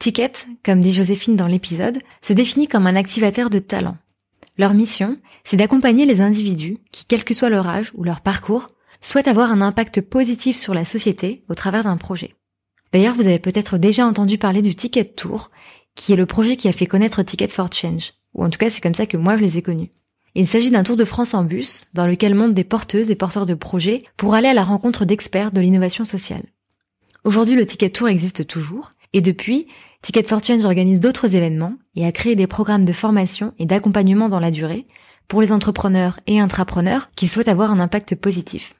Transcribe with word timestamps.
Ticket, 0.00 0.32
comme 0.64 0.80
dit 0.80 0.94
Joséphine 0.94 1.36
dans 1.36 1.46
l'épisode, 1.46 1.98
se 2.22 2.32
définit 2.32 2.66
comme 2.66 2.86
un 2.86 2.96
activateur 2.96 3.50
de 3.50 3.58
talent. 3.58 3.98
Leur 4.56 4.72
mission, 4.72 5.14
c'est 5.44 5.58
d'accompagner 5.58 6.06
les 6.06 6.22
individus 6.22 6.78
qui, 6.90 7.04
quel 7.04 7.22
que 7.22 7.34
soit 7.34 7.50
leur 7.50 7.68
âge 7.68 7.92
ou 7.94 8.02
leur 8.02 8.22
parcours, 8.22 8.68
souhaitent 9.02 9.28
avoir 9.28 9.52
un 9.52 9.60
impact 9.60 10.00
positif 10.00 10.56
sur 10.56 10.72
la 10.72 10.86
société 10.86 11.44
au 11.50 11.54
travers 11.54 11.84
d'un 11.84 11.98
projet. 11.98 12.34
D'ailleurs, 12.94 13.14
vous 13.14 13.26
avez 13.26 13.38
peut-être 13.38 13.76
déjà 13.76 14.06
entendu 14.06 14.38
parler 14.38 14.62
du 14.62 14.74
Ticket 14.74 15.04
Tour, 15.04 15.50
qui 15.94 16.14
est 16.14 16.16
le 16.16 16.24
projet 16.24 16.56
qui 16.56 16.68
a 16.68 16.72
fait 16.72 16.86
connaître 16.86 17.22
Ticket 17.22 17.48
for 17.48 17.70
Change, 17.70 18.14
ou 18.32 18.42
en 18.42 18.48
tout 18.48 18.58
cas 18.58 18.70
c'est 18.70 18.80
comme 18.80 18.94
ça 18.94 19.04
que 19.04 19.18
moi 19.18 19.36
je 19.36 19.44
les 19.44 19.58
ai 19.58 19.62
connus. 19.62 19.90
Il 20.34 20.48
s'agit 20.48 20.70
d'un 20.70 20.82
tour 20.82 20.96
de 20.96 21.04
France 21.04 21.34
en 21.34 21.44
bus, 21.44 21.88
dans 21.92 22.06
lequel 22.06 22.34
montent 22.34 22.54
des 22.54 22.64
porteuses 22.64 23.10
et 23.10 23.16
porteurs 23.16 23.46
de 23.46 23.54
projets 23.54 24.00
pour 24.16 24.34
aller 24.34 24.48
à 24.48 24.54
la 24.54 24.64
rencontre 24.64 25.04
d'experts 25.04 25.52
de 25.52 25.60
l'innovation 25.60 26.06
sociale. 26.06 26.44
Aujourd'hui, 27.24 27.54
le 27.54 27.66
Ticket 27.66 27.90
Tour 27.90 28.08
existe 28.08 28.46
toujours, 28.46 28.88
et 29.12 29.20
depuis, 29.20 29.66
Ticket 30.02 30.22
for 30.22 30.42
Change 30.42 30.64
organise 30.64 30.98
d'autres 30.98 31.36
événements 31.36 31.74
et 31.94 32.06
a 32.06 32.12
créé 32.12 32.34
des 32.34 32.46
programmes 32.46 32.84
de 32.84 32.92
formation 32.92 33.52
et 33.58 33.66
d'accompagnement 33.66 34.28
dans 34.28 34.40
la 34.40 34.50
durée 34.50 34.86
pour 35.28 35.42
les 35.42 35.52
entrepreneurs 35.52 36.18
et 36.26 36.40
intrapreneurs 36.40 37.10
qui 37.14 37.28
souhaitent 37.28 37.48
avoir 37.48 37.70
un 37.70 37.80
impact 37.80 38.14
positif. 38.14 38.74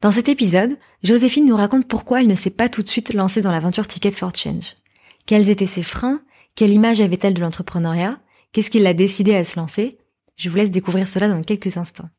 Dans 0.00 0.10
cet 0.10 0.28
épisode, 0.28 0.76
Joséphine 1.02 1.46
nous 1.46 1.56
raconte 1.56 1.86
pourquoi 1.86 2.20
elle 2.20 2.26
ne 2.26 2.34
s'est 2.34 2.50
pas 2.50 2.68
tout 2.68 2.82
de 2.82 2.88
suite 2.88 3.14
lancée 3.14 3.42
dans 3.42 3.52
l'aventure 3.52 3.86
Ticket 3.86 4.10
for 4.10 4.34
Change. 4.34 4.74
Quels 5.24 5.50
étaient 5.50 5.66
ses 5.66 5.84
freins? 5.84 6.20
Quelle 6.56 6.72
image 6.72 7.00
avait-elle 7.00 7.34
de 7.34 7.40
l'entrepreneuriat? 7.40 8.18
Qu'est-ce 8.52 8.70
qui 8.70 8.80
l'a 8.80 8.92
décidé 8.92 9.34
à 9.34 9.44
se 9.44 9.58
lancer? 9.58 9.98
Je 10.36 10.50
vous 10.50 10.56
laisse 10.56 10.70
découvrir 10.70 11.08
cela 11.08 11.28
dans 11.28 11.42
quelques 11.42 11.76
instants. 11.76 12.10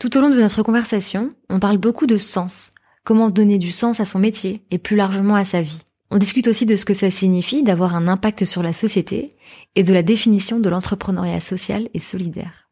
Tout 0.00 0.16
au 0.16 0.20
long 0.20 0.28
de 0.28 0.40
notre 0.40 0.62
conversation, 0.62 1.30
on 1.48 1.60
parle 1.60 1.78
beaucoup 1.78 2.06
de 2.06 2.18
sens, 2.18 2.72
comment 3.04 3.30
donner 3.30 3.58
du 3.58 3.70
sens 3.70 4.00
à 4.00 4.04
son 4.04 4.18
métier 4.18 4.64
et 4.70 4.78
plus 4.78 4.96
largement 4.96 5.36
à 5.36 5.44
sa 5.44 5.62
vie. 5.62 5.82
On 6.10 6.18
discute 6.18 6.48
aussi 6.48 6.66
de 6.66 6.74
ce 6.74 6.84
que 6.84 6.94
ça 6.94 7.10
signifie 7.10 7.62
d'avoir 7.62 7.94
un 7.94 8.08
impact 8.08 8.44
sur 8.44 8.62
la 8.62 8.72
société 8.72 9.30
et 9.76 9.84
de 9.84 9.92
la 9.92 10.02
définition 10.02 10.58
de 10.58 10.68
l'entrepreneuriat 10.68 11.40
social 11.40 11.88
et 11.94 12.00
solidaire. 12.00 12.68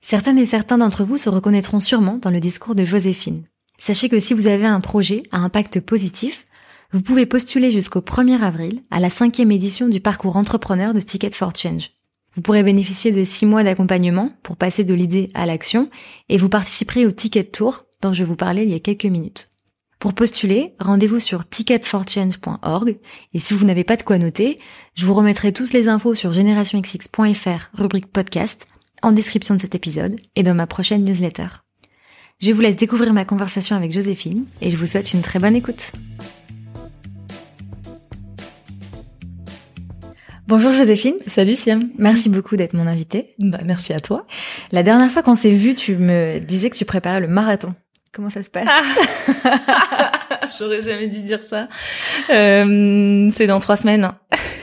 Certaines 0.00 0.38
et 0.38 0.46
certains 0.46 0.78
d'entre 0.78 1.04
vous 1.04 1.18
se 1.18 1.28
reconnaîtront 1.28 1.80
sûrement 1.80 2.18
dans 2.18 2.30
le 2.30 2.40
discours 2.40 2.74
de 2.74 2.84
Joséphine. 2.84 3.44
Sachez 3.78 4.08
que 4.08 4.18
si 4.18 4.34
vous 4.34 4.46
avez 4.46 4.66
un 4.66 4.80
projet 4.80 5.22
à 5.30 5.38
impact 5.38 5.80
positif, 5.80 6.44
vous 6.92 7.02
pouvez 7.02 7.24
postuler 7.24 7.70
jusqu'au 7.70 8.00
1er 8.00 8.40
avril 8.40 8.82
à 8.90 8.98
la 8.98 9.10
cinquième 9.10 9.52
édition 9.52 9.88
du 9.88 10.00
parcours 10.00 10.36
entrepreneur 10.36 10.92
de 10.92 11.00
Ticket 11.00 11.30
for 11.30 11.52
Change. 11.54 11.90
Vous 12.34 12.42
pourrez 12.42 12.62
bénéficier 12.62 13.12
de 13.12 13.22
six 13.22 13.46
mois 13.46 13.62
d'accompagnement 13.62 14.30
pour 14.42 14.56
passer 14.56 14.82
de 14.82 14.94
l'idée 14.94 15.30
à 15.34 15.46
l'action 15.46 15.88
et 16.28 16.38
vous 16.38 16.48
participerez 16.48 17.06
au 17.06 17.10
Ticket 17.12 17.44
Tour 17.44 17.84
dont 18.02 18.12
je 18.12 18.24
vous 18.24 18.36
parlais 18.36 18.64
il 18.64 18.70
y 18.70 18.74
a 18.74 18.80
quelques 18.80 19.04
minutes. 19.04 19.49
Pour 20.00 20.14
postuler, 20.14 20.72
rendez-vous 20.80 21.20
sur 21.20 21.46
ticketforchange.org 21.46 22.96
et 23.34 23.38
si 23.38 23.52
vous 23.52 23.66
n'avez 23.66 23.84
pas 23.84 23.96
de 23.96 24.02
quoi 24.02 24.16
noter, 24.16 24.58
je 24.94 25.04
vous 25.04 25.12
remettrai 25.12 25.52
toutes 25.52 25.74
les 25.74 25.88
infos 25.88 26.14
sur 26.14 26.32
generationxx.fr 26.32 27.68
rubrique 27.74 28.10
podcast 28.10 28.66
en 29.02 29.12
description 29.12 29.54
de 29.56 29.60
cet 29.60 29.74
épisode 29.74 30.16
et 30.36 30.42
dans 30.42 30.54
ma 30.54 30.66
prochaine 30.66 31.04
newsletter. 31.04 31.48
Je 32.40 32.50
vous 32.50 32.62
laisse 32.62 32.76
découvrir 32.76 33.12
ma 33.12 33.26
conversation 33.26 33.76
avec 33.76 33.92
Joséphine 33.92 34.46
et 34.62 34.70
je 34.70 34.76
vous 34.78 34.86
souhaite 34.86 35.12
une 35.12 35.20
très 35.20 35.38
bonne 35.38 35.54
écoute. 35.54 35.92
Bonjour 40.46 40.72
Joséphine. 40.72 41.16
Salut 41.26 41.54
Siam. 41.54 41.90
Merci 41.98 42.30
beaucoup 42.30 42.56
d'être 42.56 42.72
mon 42.72 42.86
invitée. 42.86 43.34
Bah, 43.38 43.60
merci 43.66 43.92
à 43.92 44.00
toi. 44.00 44.26
La 44.72 44.82
dernière 44.82 45.12
fois 45.12 45.22
qu'on 45.22 45.34
s'est 45.34 45.52
vu, 45.52 45.74
tu 45.74 45.96
me 45.96 46.38
disais 46.38 46.70
que 46.70 46.76
tu 46.78 46.86
préparais 46.86 47.20
le 47.20 47.28
marathon. 47.28 47.74
Comment 48.12 48.30
ça 48.30 48.42
se 48.42 48.50
passe? 48.50 48.66
ah. 48.68 49.86
J'aurais 50.60 50.82
jamais 50.82 51.08
dû 51.08 51.22
dire 51.22 51.42
ça. 51.42 51.68
Euh, 52.28 53.28
c'est 53.32 53.46
dans 53.46 53.60
trois 53.60 53.76
semaines. 53.76 54.12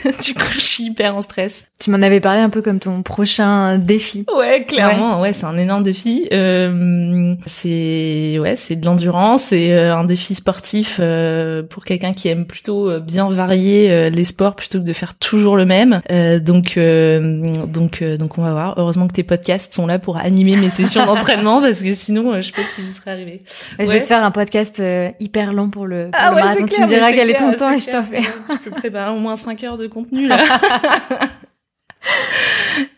du 0.23 0.33
coup, 0.33 0.51
je 0.53 0.59
suis 0.59 0.83
hyper 0.85 1.15
en 1.15 1.21
stress. 1.21 1.65
Tu 1.79 1.91
m'en 1.91 2.01
avais 2.01 2.19
parlé 2.19 2.41
un 2.41 2.49
peu 2.49 2.61
comme 2.61 2.79
ton 2.79 3.03
prochain 3.03 3.77
défi. 3.77 4.25
Ouais, 4.35 4.65
clairement. 4.65 5.21
Ouais, 5.21 5.33
c'est 5.33 5.45
un 5.45 5.57
énorme 5.57 5.83
défi. 5.83 6.27
Euh, 6.33 7.35
c'est 7.45 8.37
ouais, 8.39 8.55
c'est 8.55 8.75
de 8.75 8.85
l'endurance 8.85 9.47
c'est 9.47 9.71
euh, 9.71 9.95
un 9.95 10.03
défi 10.03 10.35
sportif 10.35 10.97
euh, 10.99 11.63
pour 11.63 11.85
quelqu'un 11.85 12.13
qui 12.13 12.27
aime 12.27 12.45
plutôt 12.45 12.89
euh, 12.89 12.99
bien 12.99 13.29
varier 13.29 13.89
euh, 13.89 14.09
les 14.09 14.23
sports 14.23 14.55
plutôt 14.55 14.79
que 14.79 14.83
de 14.83 14.93
faire 14.93 15.15
toujours 15.15 15.55
le 15.55 15.65
même. 15.65 16.01
donc 16.41 16.77
donc 16.77 18.03
donc 18.03 18.37
on 18.37 18.41
va 18.41 18.51
voir. 18.51 18.73
Heureusement 18.77 19.07
que 19.07 19.13
tes 19.13 19.23
podcasts 19.23 19.73
sont 19.73 19.87
là 19.87 19.99
pour 19.99 20.17
animer 20.17 20.55
mes 20.55 20.69
sessions 20.69 21.05
d'entraînement 21.05 21.61
parce 21.61 21.81
que 21.81 21.93
sinon, 21.93 22.35
je 22.35 22.41
sais 22.41 22.51
pas 22.51 22.67
si 22.67 22.81
j'y 22.81 22.91
serais 22.91 23.11
arrivée. 23.11 23.43
Je 23.79 23.85
vais 23.85 24.01
te 24.01 24.07
faire 24.07 24.23
un 24.23 24.31
podcast 24.31 24.81
hyper 25.19 25.53
long 25.53 25.69
pour 25.69 25.85
le, 25.85 26.09
pour 26.11 26.21
ah 26.21 26.29
le 26.29 26.35
marathon. 26.35 26.65
tu 26.65 26.81
me 26.81 26.87
diras 26.87 27.11
quel 27.11 27.29
est 27.29 27.35
ton 27.35 27.53
temps 27.53 27.71
et 27.71 27.79
je 27.79 27.89
t'en 27.89 28.03
fais. 28.03 28.21
tu 28.49 28.57
peux 28.69 28.71
préparer 28.71 29.11
au 29.11 29.19
moins 29.19 29.35
5 29.35 29.63
heures 29.63 29.77
de 29.77 29.87
contenu 29.97 30.27
là. 30.27 30.37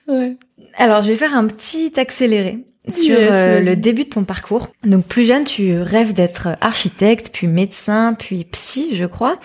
ouais. 0.08 0.36
Alors, 0.76 1.04
je 1.04 1.10
vais 1.10 1.16
faire 1.16 1.34
un 1.34 1.46
petit 1.48 1.94
accéléré 1.98 2.60
sur 2.88 3.16
euh, 3.18 3.60
le 3.60 3.76
début 3.76 4.06
de 4.06 4.10
ton 4.10 4.24
parcours. 4.24 4.70
Donc 4.84 5.06
plus 5.06 5.26
jeune, 5.26 5.44
tu 5.44 5.80
rêves 5.80 6.14
d'être 6.14 6.50
architecte, 6.62 7.30
puis 7.32 7.48
médecin, 7.48 8.16
puis 8.18 8.46
psy, 8.46 8.90
je 8.96 9.06
crois. 9.06 9.38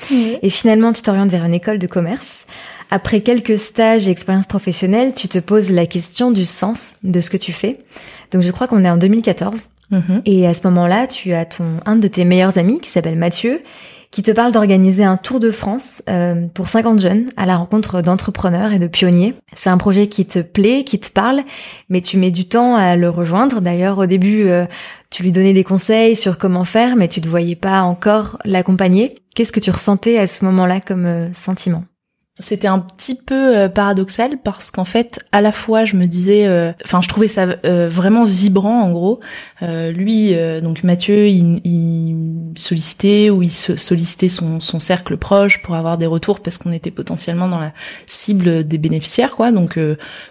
Et 0.42 0.50
finalement, 0.50 0.92
tu 0.92 1.02
t'orientes 1.02 1.30
vers 1.30 1.44
une 1.44 1.54
école 1.54 1.78
de 1.78 1.86
commerce. 1.86 2.46
Après 2.90 3.20
quelques 3.20 3.58
stages 3.58 4.08
et 4.08 4.10
expériences 4.10 4.46
professionnelles, 4.46 5.12
tu 5.14 5.28
te 5.28 5.38
poses 5.38 5.70
la 5.70 5.86
question 5.86 6.30
du 6.30 6.46
sens 6.46 6.94
de 7.02 7.20
ce 7.20 7.30
que 7.30 7.36
tu 7.36 7.52
fais. 7.52 7.78
Donc 8.30 8.42
je 8.42 8.50
crois 8.50 8.68
qu'on 8.68 8.84
est 8.84 8.90
en 8.90 8.96
2014. 8.96 9.68
Mhm. 9.90 10.22
Et 10.24 10.46
à 10.46 10.54
ce 10.54 10.66
moment-là, 10.68 11.06
tu 11.06 11.32
as 11.34 11.44
ton 11.44 11.64
un 11.86 11.96
de 11.96 12.08
tes 12.08 12.24
meilleurs 12.24 12.58
amis 12.58 12.80
qui 12.80 12.88
s'appelle 12.88 13.16
Mathieu 13.16 13.60
qui 14.14 14.22
te 14.22 14.30
parle 14.30 14.52
d'organiser 14.52 15.02
un 15.02 15.16
tour 15.16 15.40
de 15.40 15.50
France 15.50 16.00
euh, 16.08 16.46
pour 16.54 16.68
50 16.68 17.00
jeunes 17.00 17.24
à 17.36 17.46
la 17.46 17.56
rencontre 17.56 18.00
d'entrepreneurs 18.00 18.70
et 18.70 18.78
de 18.78 18.86
pionniers. 18.86 19.34
C'est 19.54 19.70
un 19.70 19.76
projet 19.76 20.06
qui 20.06 20.24
te 20.24 20.38
plaît, 20.38 20.84
qui 20.84 21.00
te 21.00 21.10
parle, 21.10 21.42
mais 21.88 22.00
tu 22.00 22.16
mets 22.16 22.30
du 22.30 22.46
temps 22.46 22.76
à 22.76 22.94
le 22.94 23.10
rejoindre. 23.10 23.60
D'ailleurs, 23.60 23.98
au 23.98 24.06
début, 24.06 24.44
euh, 24.46 24.66
tu 25.10 25.24
lui 25.24 25.32
donnais 25.32 25.52
des 25.52 25.64
conseils 25.64 26.14
sur 26.14 26.38
comment 26.38 26.62
faire, 26.62 26.94
mais 26.94 27.08
tu 27.08 27.20
ne 27.20 27.26
voyais 27.26 27.56
pas 27.56 27.82
encore 27.82 28.38
l'accompagner. 28.44 29.16
Qu'est-ce 29.34 29.50
que 29.50 29.58
tu 29.58 29.72
ressentais 29.72 30.16
à 30.16 30.28
ce 30.28 30.44
moment-là 30.44 30.80
comme 30.80 31.06
euh, 31.06 31.32
sentiment? 31.32 31.82
C'était 32.40 32.66
un 32.66 32.80
petit 32.80 33.14
peu 33.14 33.56
euh, 33.56 33.68
paradoxal 33.68 34.38
parce 34.42 34.72
qu'en 34.72 34.84
fait, 34.84 35.24
à 35.30 35.40
la 35.40 35.52
fois, 35.52 35.84
je 35.84 35.94
me 35.94 36.06
disais, 36.06 36.46
euh, 36.46 36.72
enfin, 36.84 37.00
je 37.00 37.06
trouvais 37.06 37.28
ça 37.28 37.46
euh, 37.64 37.88
vraiment 37.88 38.24
vibrant, 38.24 38.82
en 38.82 38.90
gros. 38.90 39.20
lui, 39.62 40.34
donc 40.60 40.82
Mathieu, 40.82 41.28
il, 41.28 42.54
sollicitait 42.56 43.30
ou 43.30 43.42
il 43.42 43.50
sollicitait 43.50 44.28
son, 44.28 44.60
cercle 44.60 45.16
proche 45.16 45.62
pour 45.62 45.76
avoir 45.76 45.96
des 45.96 46.06
retours 46.06 46.40
parce 46.40 46.58
qu'on 46.58 46.72
était 46.72 46.90
potentiellement 46.90 47.48
dans 47.48 47.60
la 47.60 47.72
cible 48.06 48.66
des 48.66 48.78
bénéficiaires, 48.78 49.36
quoi. 49.36 49.52
Donc, 49.52 49.78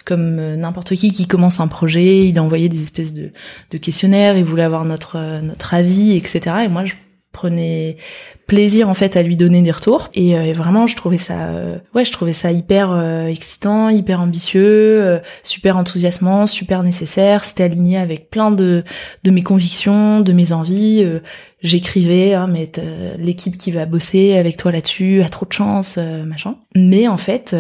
comme 0.06 0.56
n'importe 0.56 0.96
qui 0.96 1.12
qui 1.14 1.26
commence 1.26 1.60
un 1.60 1.68
projet, 1.68 2.28
il 2.28 2.40
envoyait 2.40 2.70
des 2.70 2.82
espèces 2.82 3.14
de, 3.14 3.32
de 3.72 3.78
questionnaires, 3.78 4.38
il 4.38 4.44
voulait 4.44 4.64
avoir 4.64 4.86
notre 4.86 5.42
notre 5.42 5.74
avis, 5.74 6.16
etc. 6.18 6.58
Et 6.66 6.68
moi, 6.68 6.86
je 6.86 6.94
prenais 7.34 7.98
plaisir 8.48 8.88
en 8.88 8.94
fait 8.94 9.18
à 9.18 9.24
lui 9.24 9.36
donner 9.36 9.62
des 9.62 9.72
retours. 9.72 10.10
Et, 10.14 10.38
euh, 10.38 10.54
vraiment 10.54 10.88
je 10.88 10.96
trouvais 10.96 11.18
ça 11.18 11.48
euh, 11.48 11.78
ouais 11.94 12.06
je 12.06 12.12
trouvais 12.12 12.34
ça 12.34 12.52
hyper 12.52 12.92
euh, 12.92 13.26
excitant 13.26 13.90
hyper 13.90 14.22
ambitieux 14.22 15.20
super 15.44 15.76
enthousiasmant 15.76 16.48
super 16.48 16.84
nécessaire. 16.84 17.44
C'était 17.44 17.64
aligné 17.64 17.98
avec 17.98 18.30
plein 18.30 18.52
de 18.52 18.84
de 19.24 19.32
mes 19.32 19.44
convictions 19.44 20.22
de 20.22 20.32
mes 20.32 20.54
envies. 20.54 21.06
J'écrivais 21.62 22.34
ah, 22.34 22.48
mais 22.48 22.72
l'équipe 23.18 23.58
qui 23.58 23.72
va 23.72 23.86
bosser 23.86 24.38
avec 24.38 24.58
toi 24.58 24.72
là-dessus 24.72 25.22
a 25.22 25.30
trop 25.30 25.46
de 25.46 25.54
chance 25.54 25.98
machin. 25.98 26.56
Mais 26.76 27.08
en 27.08 27.18
fait 27.18 27.56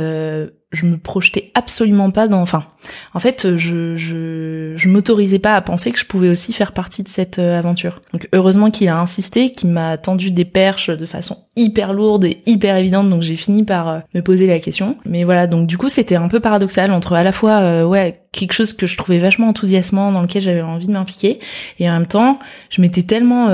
je 0.73 0.85
me 0.85 0.97
projetais 0.97 1.51
absolument 1.53 2.11
pas 2.11 2.27
dans 2.27 2.41
enfin 2.41 2.65
en 3.13 3.19
fait 3.19 3.55
je 3.57 3.95
je 3.95 4.73
je 4.75 4.89
m'autorisais 4.89 5.39
pas 5.39 5.53
à 5.53 5.61
penser 5.61 5.91
que 5.91 5.99
je 5.99 6.05
pouvais 6.05 6.29
aussi 6.29 6.51
faire 6.51 6.71
partie 6.71 7.03
de 7.03 7.07
cette 7.07 7.39
euh, 7.39 7.57
aventure. 7.57 8.01
Donc 8.11 8.27
heureusement 8.33 8.71
qu'il 8.71 8.89
a 8.89 8.99
insisté 8.99 9.51
qu'il 9.51 9.69
m'a 9.69 9.97
tendu 9.97 10.31
des 10.31 10.45
perches 10.45 10.89
de 10.89 11.05
façon 11.05 11.37
hyper 11.55 11.93
lourde 11.93 12.25
et 12.25 12.41
hyper 12.45 12.75
évidente 12.75 13.09
donc 13.09 13.21
j'ai 13.21 13.35
fini 13.35 13.63
par 13.63 13.87
euh, 13.87 13.99
me 14.13 14.21
poser 14.21 14.47
la 14.47 14.59
question. 14.59 14.97
Mais 15.05 15.23
voilà 15.23 15.47
donc 15.47 15.67
du 15.67 15.77
coup 15.77 15.89
c'était 15.89 16.15
un 16.15 16.27
peu 16.27 16.39
paradoxal 16.39 16.91
entre 16.91 17.13
à 17.13 17.23
la 17.23 17.31
fois 17.31 17.61
euh, 17.61 17.85
ouais 17.85 18.21
quelque 18.31 18.53
chose 18.53 18.73
que 18.73 18.87
je 18.87 18.97
trouvais 18.97 19.19
vachement 19.19 19.47
enthousiasmant 19.47 20.11
dans 20.11 20.21
lequel 20.21 20.41
j'avais 20.41 20.61
envie 20.61 20.87
de 20.87 20.91
m'impliquer 20.91 21.39
et 21.79 21.87
en 21.89 21.93
même 21.93 22.07
temps 22.07 22.39
je 22.71 22.81
m'étais 22.81 23.03
tellement 23.03 23.49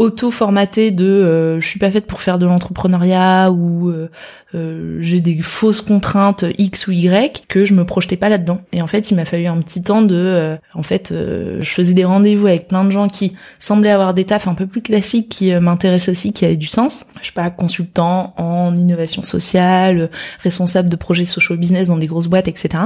auto-formaté 0.00 0.92
de 0.92 1.04
euh, 1.04 1.60
je 1.60 1.66
suis 1.66 1.78
pas 1.78 1.90
faite 1.90 2.06
pour 2.06 2.22
faire 2.22 2.38
de 2.38 2.46
l'entrepreneuriat 2.46 3.50
ou 3.50 3.90
euh, 3.90 4.08
euh, 4.54 4.96
j'ai 5.02 5.20
des 5.20 5.36
fausses 5.42 5.82
contraintes 5.82 6.46
X 6.56 6.86
ou 6.86 6.92
Y 6.92 7.44
que 7.48 7.66
je 7.66 7.74
me 7.74 7.84
projetais 7.84 8.16
pas 8.16 8.30
là-dedans. 8.30 8.62
Et 8.72 8.80
en 8.80 8.86
fait, 8.86 9.10
il 9.10 9.16
m'a 9.16 9.26
fallu 9.26 9.46
un 9.46 9.60
petit 9.60 9.82
temps 9.82 10.00
de 10.00 10.56
en 10.74 10.82
fait 10.82 11.12
je 11.12 11.70
faisais 11.70 11.92
des 11.92 12.06
rendez-vous 12.06 12.46
avec 12.46 12.66
plein 12.66 12.84
de 12.84 12.90
gens 12.90 13.08
qui 13.08 13.34
semblaient 13.58 13.90
avoir 13.90 14.14
des 14.14 14.24
tafs 14.24 14.48
un 14.48 14.54
peu 14.54 14.66
plus 14.66 14.80
classiques 14.80 15.28
qui 15.28 15.52
m'intéressaient 15.52 16.10
aussi 16.10 16.32
qui 16.32 16.46
avaient 16.46 16.56
du 16.56 16.66
sens. 16.66 17.04
Je 17.20 17.26
sais 17.26 17.32
pas 17.32 17.50
consultant 17.50 18.32
en 18.38 18.74
innovation 18.76 19.22
sociale, 19.22 20.10
responsable 20.42 20.88
de 20.88 20.96
projets 20.96 21.26
social 21.26 21.58
business 21.58 21.88
dans 21.88 21.98
des 21.98 22.06
grosses 22.06 22.28
boîtes 22.28 22.48
etc. 22.48 22.84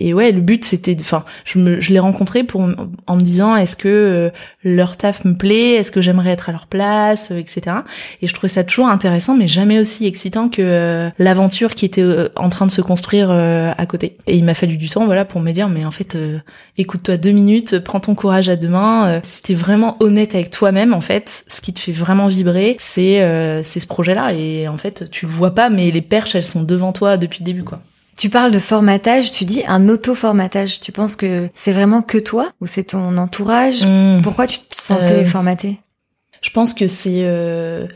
Et 0.00 0.14
ouais, 0.14 0.32
le 0.32 0.40
but 0.40 0.64
c'était 0.64 0.96
enfin 0.98 1.26
je 1.44 1.58
me 1.58 1.80
je 1.80 1.92
l'ai 1.92 2.00
rencontré 2.00 2.42
pour 2.42 2.62
en 2.62 3.16
me 3.16 3.20
disant 3.20 3.54
est-ce 3.54 3.76
que 3.76 4.32
leur 4.64 4.96
taf 4.96 5.26
me 5.26 5.34
plaît, 5.34 5.72
est-ce 5.72 5.90
que 5.90 6.00
j'aimerais 6.00 6.30
être 6.30 6.48
leur 6.54 6.66
place, 6.66 7.30
euh, 7.30 7.38
etc. 7.38 7.76
Et 8.22 8.26
je 8.26 8.32
trouvais 8.32 8.48
ça 8.48 8.64
toujours 8.64 8.88
intéressant, 8.88 9.36
mais 9.36 9.46
jamais 9.46 9.78
aussi 9.78 10.06
excitant 10.06 10.48
que 10.48 10.62
euh, 10.62 11.10
l'aventure 11.18 11.74
qui 11.74 11.84
était 11.84 12.00
euh, 12.00 12.28
en 12.36 12.48
train 12.48 12.66
de 12.66 12.70
se 12.70 12.80
construire 12.80 13.30
à 13.30 13.86
côté. 13.86 14.16
Et 14.26 14.36
il 14.36 14.44
m'a 14.44 14.54
fallu 14.54 14.76
du 14.76 14.88
temps, 14.88 15.04
voilà, 15.04 15.24
pour 15.24 15.40
me 15.40 15.52
dire, 15.52 15.68
mais 15.68 15.84
en 15.84 15.90
fait, 15.90 16.16
écoute-toi 16.78 17.16
deux 17.16 17.30
minutes, 17.32 17.78
prends 17.80 18.00
ton 18.00 18.14
courage 18.14 18.48
à 18.48 18.56
deux 18.56 18.68
mains. 18.68 19.20
si 19.22 19.42
t'es 19.42 19.54
vraiment 19.54 19.96
honnête 20.00 20.34
avec 20.34 20.50
toi-même, 20.50 20.94
en 20.94 21.00
fait, 21.00 21.44
ce 21.48 21.60
qui 21.60 21.72
te 21.72 21.80
fait 21.80 21.92
vraiment 21.92 22.26
vibrer, 22.26 22.76
c'est 22.78 23.20
c'est 23.62 23.80
ce 23.80 23.86
projet-là. 23.86 24.32
Et 24.32 24.68
en 24.68 24.78
fait, 24.78 25.10
tu 25.10 25.26
le 25.26 25.32
vois 25.32 25.54
pas, 25.54 25.68
mais 25.70 25.90
les 25.90 26.02
perches, 26.02 26.34
elles 26.34 26.44
sont 26.44 26.62
devant 26.62 26.92
toi 26.92 27.16
depuis 27.16 27.40
le 27.40 27.46
début, 27.46 27.64
quoi. 27.64 27.80
Tu 28.16 28.30
parles 28.30 28.52
de 28.52 28.58
formatage, 28.58 29.32
tu 29.32 29.44
dis 29.44 29.62
un 29.66 29.88
auto-formatage. 29.88 30.80
Tu 30.80 30.92
penses 30.92 31.16
que 31.16 31.48
c'est 31.54 31.72
vraiment 31.72 32.02
que 32.02 32.18
toi 32.18 32.48
ou 32.60 32.66
c'est 32.66 32.84
ton 32.84 33.16
entourage? 33.16 33.84
Mmh. 33.84 34.22
Pourquoi 34.22 34.46
tu 34.46 34.58
te 34.60 34.80
sentais 34.80 35.22
euh, 35.22 35.24
formaté 35.24 35.80
Je 36.44 36.50
pense 36.50 36.74
que 36.74 36.88
c'est 36.88 37.22
euh, 37.24 37.86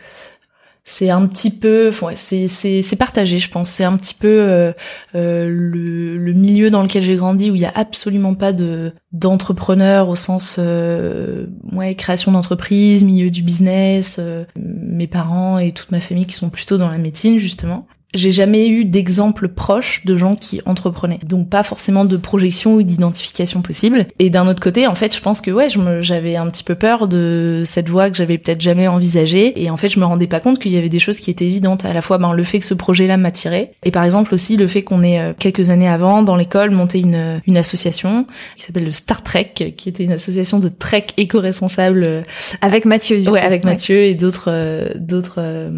c'est 0.83 1.11
un 1.11 1.27
petit 1.27 1.51
peu, 1.51 1.93
c'est 2.15 2.49
c'est 2.49 2.97
partagé, 2.97 3.39
je 3.39 3.51
pense. 3.51 3.69
C'est 3.69 3.85
un 3.85 3.95
petit 3.99 4.15
peu 4.15 4.41
euh, 4.41 4.73
euh 5.15 5.47
le, 5.51 6.17
le 6.17 6.33
milieu 6.33 6.71
dans 6.71 6.83
lequel 6.83 7.03
j'ai 7.03 7.17
grandi 7.17 7.51
où 7.51 7.57
il 7.57 7.61
y 7.61 7.67
a 7.67 7.73
absolument 7.75 8.35
pas 8.35 8.55
de 8.55 8.95
d'entrepreneurs 9.13 10.09
au 10.09 10.17
sens 10.17 10.57
euh, 10.59 11.47
ouais 11.73 11.95
création 11.95 12.33
d'entreprise, 12.33 13.05
milieu 13.05 13.31
du 13.31 13.43
business. 13.43 14.19
mes 14.57 15.07
parents 15.07 15.59
et 15.59 15.73
toute 15.73 15.93
ma 15.93 16.01
famille 16.01 16.25
qui 16.25 16.35
sont 16.35 16.49
plutôt 16.49 16.79
dans 16.79 16.89
la 16.89 16.99
médecine 16.99 17.39
justement 17.39 17.87
j'ai 18.15 18.31
jamais 18.31 18.69
eu 18.69 18.87
d'exemple 18.87 19.49
proche 19.49 20.05
de 20.07 20.17
gens 20.17 20.35
qui 20.35 20.63
entreprenaient. 20.65 21.21
Donc 21.25 21.51
pas 21.51 21.63
forcément 21.63 22.07
de 22.07 22.17
projection 22.17 22.75
ou 22.75 22.83
d'identification 22.83 23.61
possible. 23.61 24.07
Et 24.19 24.31
d'un 24.31 24.49
autre 24.49 24.63
côté, 24.63 24.87
en 24.87 24.95
fait, 24.95 25.15
je 25.15 25.21
pense 25.21 25.43
que 25.43 25.51
ouais, 25.51 25.69
j'avais 26.01 26.37
un 26.37 26.47
petit 26.49 26.65
peu 26.65 26.75
peur 26.75 27.07
de 27.07 27.63
cette 27.67 27.89
voie 27.91 28.09
que 28.09 28.17
j'avais 28.17 28.39
peut-être 28.39 28.63
jamais 28.63 28.89
envisagée. 28.89 29.63
Et 29.63 29.69
en 29.69 29.77
fait, 29.77 29.91
je 29.91 30.01
me 30.01 30.07
rendais 30.07 30.27
pas 30.27 30.41
compte 30.41 30.59
qu'il 30.59 30.73
y 30.73 30.79
avait 30.79 30.89
des 30.89 30.99
choses 30.99 31.19
qui 31.19 31.31
étaient 31.31 31.47
évidentes. 31.47 31.85
À 31.85 31.93
la 31.93 32.01
fois, 32.01 32.17
ben, 32.17 32.33
le 32.33 32.43
fait 32.45 32.61
que 32.61 32.65
ce 32.65 32.75
projet-là 32.75 33.19
m'attirait. 33.19 33.73
Et 33.85 33.91
par 33.91 34.05
exemple 34.05 34.33
aussi 34.33 34.57
le 34.57 34.67
fait 34.67 34.83
qu'on 34.83 35.03
ait 35.03 35.21
euh, 35.21 35.33
quelques 35.39 35.69
années 35.69 35.89
avant, 35.89 36.23
dans 36.23 36.37
l'école, 36.37 36.71
monté 36.71 37.01
une, 37.01 37.43
une 37.47 37.59
association 37.59 38.27
qui 38.57 38.65
s'appelle 38.65 38.85
le 38.85 38.93
Star 38.93 39.23
Trek, 39.23 39.53
qui 39.77 39.89
était 39.89 40.05
une 40.05 40.13
association 40.13 40.61
de 40.61 40.69
trek 40.71 41.09
éco-responsable. 41.19 42.05
Euh, 42.07 42.23
avec 42.63 42.87
Mathieu. 42.87 43.19
Ouais, 43.29 43.41
avec 43.41 43.65
Mathieu 43.65 43.97
et 44.05 44.15
d'autres, 44.15 44.49
euh, 44.49 44.95
d'autres, 44.97 45.71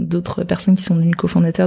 d'autres 0.00 0.42
personnes 0.42 0.74
qui 0.74 0.82
sont 0.82 0.96
devenues 0.96 1.14
cofondateurs 1.14 1.59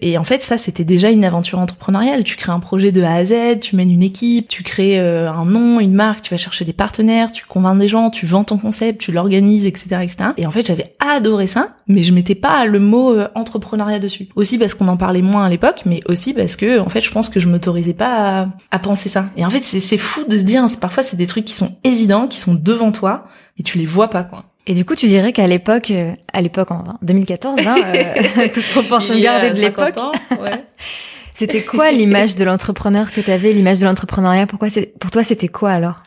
Et 0.00 0.18
en 0.18 0.24
fait, 0.24 0.42
ça, 0.42 0.58
c'était 0.58 0.84
déjà 0.84 1.10
une 1.10 1.24
aventure 1.24 1.58
entrepreneuriale. 1.58 2.24
Tu 2.24 2.36
crées 2.36 2.52
un 2.52 2.60
projet 2.60 2.92
de 2.92 3.02
A 3.02 3.14
à 3.14 3.24
Z, 3.24 3.60
tu 3.60 3.76
mènes 3.76 3.90
une 3.90 4.02
équipe, 4.02 4.48
tu 4.48 4.62
crées 4.62 5.00
euh, 5.00 5.30
un 5.30 5.44
nom, 5.44 5.80
une 5.80 5.94
marque, 5.94 6.22
tu 6.22 6.30
vas 6.30 6.36
chercher 6.36 6.64
des 6.64 6.72
partenaires, 6.72 7.32
tu 7.32 7.44
convaincs 7.46 7.78
des 7.78 7.88
gens, 7.88 8.10
tu 8.10 8.26
vends 8.26 8.44
ton 8.44 8.58
concept, 8.58 9.00
tu 9.00 9.12
l'organises, 9.12 9.66
etc., 9.66 10.00
etc. 10.02 10.16
Et 10.36 10.46
en 10.46 10.50
fait, 10.50 10.66
j'avais 10.66 10.94
adoré 11.00 11.46
ça, 11.46 11.76
mais 11.86 12.02
je 12.02 12.12
mettais 12.12 12.34
pas 12.34 12.66
le 12.66 12.78
mot 12.78 13.12
euh, 13.12 13.28
entrepreneuriat 13.34 13.98
dessus. 13.98 14.28
Aussi 14.36 14.58
parce 14.58 14.74
qu'on 14.74 14.88
en 14.88 14.96
parlait 14.96 15.22
moins 15.22 15.44
à 15.44 15.48
l'époque, 15.48 15.82
mais 15.86 16.00
aussi 16.06 16.32
parce 16.32 16.56
que, 16.56 16.78
en 16.78 16.88
fait, 16.88 17.00
je 17.00 17.10
pense 17.10 17.28
que 17.28 17.40
je 17.40 17.48
m'autorisais 17.48 17.94
pas 17.94 18.40
à, 18.40 18.48
à, 18.70 18.78
penser 18.78 19.08
ça. 19.08 19.26
Et 19.36 19.44
en 19.44 19.50
fait, 19.50 19.64
c'est 19.64 19.98
fou 19.98 20.24
de 20.28 20.36
se 20.36 20.44
dire, 20.44 20.64
parfois, 20.80 21.02
c'est 21.02 21.16
des 21.16 21.26
trucs 21.26 21.44
qui 21.44 21.54
sont 21.54 21.76
évidents, 21.84 22.26
qui 22.26 22.38
sont 22.38 22.54
devant 22.54 22.92
toi, 22.92 23.26
et 23.58 23.62
tu 23.62 23.78
les 23.78 23.86
vois 23.86 24.10
pas, 24.10 24.24
quoi. 24.24 24.44
Et 24.66 24.74
du 24.74 24.84
coup, 24.84 24.94
tu 24.94 25.08
dirais 25.08 25.32
qu'à 25.32 25.46
l'époque, 25.46 25.90
euh, 25.90 26.14
à 26.32 26.40
l'époque 26.40 26.70
en 26.70 26.98
2014, 27.02 27.60
hein, 27.66 27.76
euh, 27.94 28.48
toute 28.54 28.64
proportion 28.70 29.18
gardée 29.18 29.50
de 29.50 29.60
l'époque, 29.60 29.96
ouais. 30.40 30.64
c'était 31.34 31.62
quoi 31.62 31.90
l'image 31.90 32.36
de 32.36 32.44
l'entrepreneur 32.44 33.12
que 33.12 33.20
tu 33.20 33.30
avais, 33.30 33.52
l'image 33.52 33.80
de 33.80 33.84
l'entrepreneuriat? 33.84 34.46
Pourquoi 34.46 34.70
c'est 34.70 34.98
pour 34.98 35.10
toi 35.10 35.22
c'était 35.22 35.48
quoi 35.48 35.72
alors? 35.72 36.02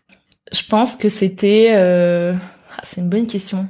Je 0.52 0.64
pense 0.64 0.96
que 0.96 1.10
c'était, 1.10 1.68
euh... 1.72 2.34
Ah, 2.78 2.82
c'est 2.84 3.02
une 3.02 3.10
bonne 3.10 3.28
question. 3.28 3.68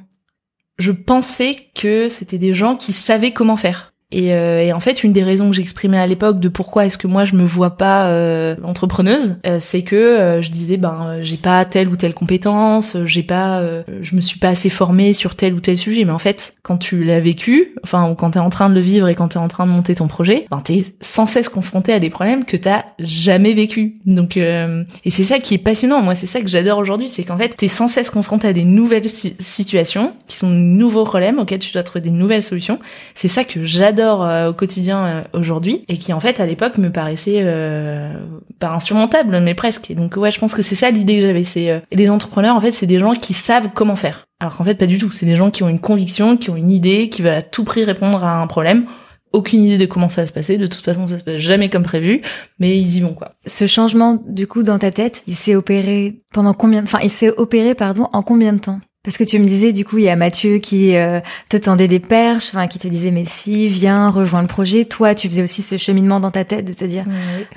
Je 0.77 0.91
pensais 0.91 1.55
que 1.73 2.07
c'était 2.07 2.37
des 2.37 2.53
gens 2.53 2.75
qui 2.75 2.93
savaient 2.93 3.31
comment 3.31 3.57
faire. 3.57 3.93
Et, 4.11 4.33
euh, 4.33 4.61
et, 4.61 4.71
en 4.71 4.79
fait, 4.79 5.03
une 5.03 5.11
des 5.11 5.23
raisons 5.23 5.49
que 5.49 5.55
j'exprimais 5.55 5.99
à 5.99 6.07
l'époque 6.07 6.39
de 6.39 6.47
pourquoi 6.47 6.85
est-ce 6.85 6.97
que 6.97 7.07
moi 7.07 7.25
je 7.25 7.35
me 7.35 7.43
vois 7.43 7.71
pas 7.71 8.09
euh, 8.09 8.55
entrepreneuse, 8.63 9.35
euh, 9.45 9.57
c'est 9.59 9.81
que 9.81 9.95
euh, 9.95 10.41
je 10.41 10.49
disais 10.49 10.77
ben 10.77 11.17
j'ai 11.21 11.35
pas 11.35 11.65
telle 11.65 11.89
ou 11.89 11.97
telle 11.97 12.13
compétence, 12.13 12.95
j'ai 13.05 13.23
pas, 13.23 13.61
je 14.01 14.15
me 14.15 14.21
suis 14.21 14.39
pas 14.39 14.49
assez 14.49 14.69
formée 14.69 15.11
sur 15.11 15.35
tel 15.35 15.53
ou 15.53 15.59
tel 15.59 15.75
sujet. 15.75 16.05
Mais 16.05 16.11
en 16.11 16.19
fait, 16.19 16.55
quand 16.63 16.77
tu 16.77 17.03
l'as 17.03 17.19
vécu, 17.19 17.75
enfin 17.83 18.09
ou 18.09 18.15
quand 18.15 18.31
t'es 18.31 18.39
en 18.39 18.49
train 18.49 18.69
de 18.69 18.75
le 18.75 18.79
vivre 18.79 19.09
et 19.09 19.15
quand 19.15 19.29
t'es 19.29 19.39
en 19.39 19.49
train 19.49 19.65
de 19.65 19.71
monter 19.71 19.95
ton 19.95 20.07
projet, 20.07 20.45
ben 20.51 20.61
t'es 20.61 20.85
sans 21.01 21.27
cesse 21.27 21.49
confronté 21.49 21.91
à 21.91 21.99
des 21.99 22.09
problèmes 22.09 22.45
que 22.45 22.55
t'as 22.55 22.85
jamais 22.99 23.51
vécu. 23.51 23.97
Donc 24.05 24.37
et 24.37 25.09
c'est 25.09 25.23
ça 25.23 25.39
qui 25.39 25.55
est 25.55 25.59
passionnant. 25.59 26.01
Moi, 26.01 26.15
c'est 26.15 26.27
ça 26.27 26.39
que 26.39 26.47
j'adore 26.47 26.77
aujourd'hui, 26.77 27.09
c'est 27.09 27.25
qu'en 27.25 27.37
fait 27.37 27.49
t'es 27.49 27.67
sans 27.67 27.87
cesse 27.87 28.09
confronté 28.09 28.47
à 28.47 28.53
des 28.53 28.63
nouvelles 28.63 29.03
situations 29.03 30.13
qui 30.27 30.37
sont 30.37 30.49
de 30.49 30.55
nouveaux 30.55 31.03
problèmes 31.03 31.39
auxquels 31.39 31.59
tu 31.59 31.73
dois 31.73 31.83
trouver 31.83 32.01
des 32.01 32.11
nouvelles 32.11 32.43
solutions. 32.43 32.79
C'est 33.13 33.27
ça 33.27 33.43
que 33.43 33.65
j'adore 33.65 33.96
euh, 34.03 34.49
au 34.49 34.53
quotidien 34.53 35.05
euh, 35.05 35.23
aujourd'hui 35.33 35.83
et 35.87 35.97
qui 35.97 36.13
en 36.13 36.19
fait 36.19 36.39
à 36.39 36.45
l'époque 36.45 36.77
me 36.77 36.91
paraissait 36.91 37.39
euh, 37.41 38.13
pas 38.59 38.69
insurmontable 38.69 39.39
mais 39.39 39.53
presque. 39.53 39.91
Et 39.91 39.95
donc 39.95 40.15
ouais, 40.17 40.31
je 40.31 40.39
pense 40.39 40.53
que 40.53 40.61
c'est 40.61 40.75
ça 40.75 40.91
l'idée 40.91 41.17
que 41.17 41.21
j'avais. 41.21 41.43
C'est 41.43 41.83
les 41.91 42.09
entrepreneurs 42.09 42.55
en 42.55 42.59
fait, 42.59 42.71
c'est 42.71 42.85
des 42.85 42.99
gens 42.99 43.13
qui 43.13 43.33
savent 43.33 43.69
comment 43.73 43.95
faire. 43.95 44.27
Alors 44.39 44.55
qu'en 44.55 44.63
fait 44.63 44.75
pas 44.75 44.85
du 44.85 44.97
tout. 44.97 45.11
C'est 45.11 45.25
des 45.25 45.35
gens 45.35 45.51
qui 45.51 45.63
ont 45.63 45.69
une 45.69 45.79
conviction, 45.79 46.37
qui 46.37 46.49
ont 46.49 46.55
une 46.55 46.71
idée, 46.71 47.09
qui 47.09 47.21
veulent 47.21 47.33
à 47.33 47.41
tout 47.41 47.63
prix 47.63 47.83
répondre 47.83 48.23
à 48.23 48.41
un 48.41 48.47
problème 48.47 48.85
aucune 49.33 49.63
idée 49.63 49.77
de 49.77 49.85
comment 49.85 50.09
ça 50.09 50.21
va 50.21 50.27
se 50.27 50.33
passer. 50.33 50.57
De 50.57 50.67
toute 50.67 50.81
façon, 50.81 51.07
ça 51.07 51.19
se 51.19 51.23
passe 51.23 51.37
jamais 51.37 51.69
comme 51.69 51.83
prévu, 51.83 52.21
mais 52.59 52.77
ils 52.77 52.97
y 52.97 53.01
vont 53.01 53.13
quoi. 53.13 53.33
Ce 53.45 53.67
changement, 53.67 54.21
du 54.27 54.47
coup, 54.47 54.63
dans 54.63 54.79
ta 54.79 54.91
tête, 54.91 55.23
il 55.27 55.35
s'est 55.35 55.55
opéré 55.55 56.19
pendant 56.33 56.53
combien 56.53 56.83
Enfin, 56.83 56.99
il 57.03 57.09
s'est 57.09 57.31
opéré, 57.37 57.75
pardon, 57.75 58.09
en 58.13 58.21
combien 58.21 58.53
de 58.53 58.59
temps? 58.59 58.79
Parce 59.07 59.17
que 59.17 59.23
tu 59.23 59.39
me 59.39 59.45
disais, 59.45 59.71
du 59.71 59.85
coup, 59.85 59.99
il 59.99 60.03
y 60.03 60.09
a 60.09 60.17
Mathieu 60.17 60.57
qui 60.57 60.97
euh, 60.97 61.21
te 61.47 61.55
tendait 61.55 61.87
des 61.87 62.01
perches, 62.01 62.49
enfin, 62.49 62.67
qui 62.67 62.77
te 62.77 62.89
disait, 62.89 63.11
mais 63.11 63.23
si, 63.23 63.69
viens, 63.69 64.09
rejoins 64.09 64.41
le 64.41 64.49
projet. 64.49 64.83
Toi, 64.83 65.15
tu 65.15 65.29
faisais 65.29 65.43
aussi 65.43 65.61
ce 65.61 65.77
cheminement 65.77 66.19
dans 66.19 66.29
ta 66.29 66.43
tête 66.43 66.65
de 66.65 66.73
te 66.73 66.83
dire, 66.83 67.05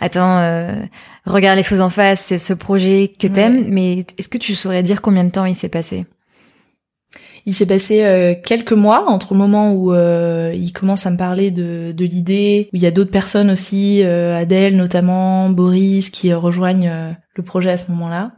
attends, 0.00 0.38
euh, 0.38 0.76
regarde 1.26 1.56
les 1.56 1.64
choses 1.64 1.80
en 1.80 1.90
face, 1.90 2.20
c'est 2.20 2.38
ce 2.38 2.52
projet 2.52 3.12
que 3.18 3.26
t'aimes. 3.26 3.66
Mais 3.68 4.04
est-ce 4.16 4.28
que 4.28 4.38
tu 4.38 4.54
saurais 4.54 4.84
dire 4.84 5.02
combien 5.02 5.24
de 5.24 5.30
temps 5.30 5.44
il 5.44 5.56
s'est 5.56 5.68
passé? 5.68 6.06
Il 7.46 7.52
s'est 7.52 7.66
passé 7.66 8.04
euh, 8.04 8.36
quelques 8.40 8.70
mois 8.70 9.10
entre 9.10 9.34
le 9.34 9.38
moment 9.40 9.72
où 9.72 9.92
il 9.92 10.72
commence 10.72 11.04
à 11.04 11.10
me 11.10 11.16
parler 11.16 11.50
de, 11.50 11.90
de 11.90 12.04
l'idée, 12.04 12.68
où 12.72 12.76
il 12.76 12.82
y 12.82 12.86
a 12.86 12.92
d'autres 12.92 13.10
personnes 13.10 13.50
aussi, 13.50 14.04
Adèle 14.04 14.76
notamment, 14.76 15.50
Boris, 15.50 16.10
qui 16.10 16.32
rejoignent 16.32 17.16
le 17.34 17.42
projet 17.42 17.72
à 17.72 17.76
ce 17.76 17.90
moment-là 17.90 18.34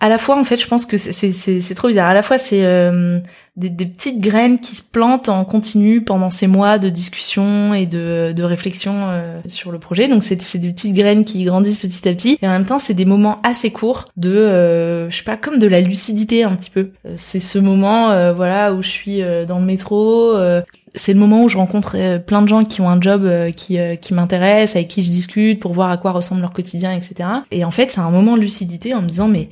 à 0.00 0.08
la 0.08 0.18
fois 0.18 0.38
en 0.38 0.44
fait 0.44 0.56
je 0.56 0.66
pense 0.68 0.86
que 0.86 0.96
c'est 0.96 1.74
trop 1.74 1.88
bizarre. 1.88 2.08
À 2.08 2.14
la 2.14 2.22
fois 2.22 2.38
c'est 2.38 2.64
euh, 2.64 3.18
des, 3.56 3.68
des, 3.68 3.86
petites 3.86 4.20
graines 4.20 4.60
qui 4.60 4.76
se 4.76 4.82
plantent 4.82 5.28
en 5.28 5.44
continu 5.44 6.02
pendant 6.02 6.30
ces 6.30 6.46
mois 6.46 6.78
de 6.78 6.88
discussion 6.88 7.74
et 7.74 7.86
de, 7.86 8.32
de 8.32 8.42
réflexion 8.42 8.94
euh, 8.96 9.40
sur 9.46 9.72
le 9.72 9.78
projet. 9.78 10.08
Donc 10.08 10.22
c'est 10.22 10.36
des 10.36 10.70
petites 10.70 10.94
graines 10.94 11.24
qui 11.24 11.44
grandissent 11.44 11.78
petit 11.78 12.08
à 12.08 12.12
petit. 12.12 12.38
Et 12.42 12.46
en 12.46 12.50
même 12.50 12.66
temps 12.66 12.78
c'est 12.78 12.94
des 12.94 13.04
moments 13.04 13.40
assez 13.42 13.70
courts 13.70 14.10
de 14.16 14.30
euh, 14.30 15.10
je 15.10 15.16
sais 15.16 15.24
pas 15.24 15.36
comme 15.36 15.58
de 15.58 15.66
la 15.66 15.80
lucidité 15.80 16.44
un 16.44 16.54
petit 16.54 16.70
peu. 16.70 16.90
C'est 17.16 17.40
ce 17.40 17.58
moment 17.58 18.32
voilà 18.34 18.72
où 18.74 18.82
je 18.82 18.88
suis 18.88 19.20
dans 19.46 19.58
le 19.58 19.66
métro 19.66 20.34
c'est 20.94 21.12
le 21.12 21.18
moment 21.18 21.44
où 21.44 21.48
je 21.48 21.56
rencontre 21.56 22.18
plein 22.18 22.42
de 22.42 22.48
gens 22.48 22.64
qui 22.64 22.80
ont 22.80 22.88
un 22.88 23.00
job 23.00 23.28
qui, 23.54 23.78
qui 24.00 24.14
m'intéresse, 24.14 24.74
avec 24.74 24.88
qui 24.88 25.02
je 25.02 25.10
discute 25.10 25.60
pour 25.60 25.72
voir 25.72 25.90
à 25.90 25.98
quoi 25.98 26.12
ressemble 26.12 26.40
leur 26.40 26.52
quotidien, 26.52 26.92
etc. 26.92 27.28
Et 27.50 27.64
en 27.64 27.70
fait, 27.70 27.90
c'est 27.90 28.00
un 28.00 28.10
moment 28.10 28.36
de 28.36 28.40
lucidité 28.40 28.94
en 28.94 29.02
me 29.02 29.08
disant 29.08 29.28
mais 29.28 29.48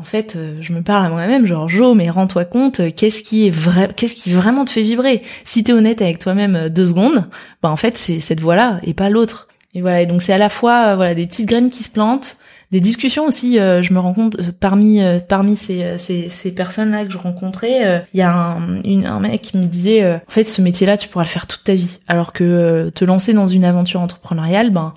en 0.00 0.04
fait, 0.04 0.34
euh, 0.34 0.56
je 0.60 0.72
me 0.72 0.82
parle 0.82 1.06
à 1.06 1.08
moi-même, 1.08 1.46
genre 1.46 1.68
Jo, 1.68 1.94
mais 1.94 2.10
rends-toi 2.10 2.44
compte, 2.44 2.80
euh, 2.80 2.90
qu'est-ce 2.94 3.22
qui 3.22 3.46
est 3.46 3.50
vrai, 3.50 3.88
qu'est-ce 3.96 4.16
qui 4.16 4.32
vraiment 4.32 4.64
te 4.64 4.70
fait 4.70 4.82
vibrer? 4.82 5.22
Si 5.44 5.62
t'es 5.62 5.72
honnête 5.72 6.02
avec 6.02 6.18
toi-même 6.18 6.56
euh, 6.56 6.68
deux 6.68 6.86
secondes, 6.86 7.28
bah 7.62 7.70
en 7.70 7.76
fait 7.76 7.96
c'est 7.96 8.18
cette 8.18 8.40
voie-là 8.40 8.80
et 8.82 8.92
pas 8.92 9.08
l'autre. 9.08 9.46
Et 9.72 9.80
voilà, 9.80 10.02
et 10.02 10.06
donc 10.06 10.20
c'est 10.20 10.32
à 10.32 10.38
la 10.38 10.48
fois 10.48 10.96
voilà 10.96 11.14
des 11.14 11.26
petites 11.26 11.48
graines 11.48 11.70
qui 11.70 11.84
se 11.84 11.90
plantent, 11.90 12.38
des 12.72 12.80
discussions 12.80 13.26
aussi. 13.26 13.56
je 13.56 13.92
me 13.92 13.98
rends 13.98 14.14
compte 14.14 14.36
parmi 14.52 15.00
parmi 15.28 15.56
ces, 15.56 15.98
ces, 15.98 16.28
ces 16.28 16.54
personnes-là 16.54 17.04
que 17.04 17.10
je 17.10 17.18
rencontrais, 17.18 18.04
il 18.14 18.18
y 18.18 18.22
a 18.22 18.32
un, 18.32 18.84
un 18.84 19.20
mec 19.20 19.42
qui 19.42 19.58
me 19.58 19.64
disait 19.64 20.06
en 20.06 20.20
fait 20.28 20.44
ce 20.44 20.62
métier-là 20.62 20.96
tu 20.96 21.08
pourras 21.08 21.24
le 21.24 21.28
faire 21.28 21.48
toute 21.48 21.64
ta 21.64 21.74
vie, 21.74 21.98
alors 22.06 22.32
que 22.32 22.92
te 22.94 23.04
lancer 23.04 23.32
dans 23.32 23.48
une 23.48 23.64
aventure 23.64 24.00
entrepreneuriale, 24.00 24.70
ben 24.70 24.94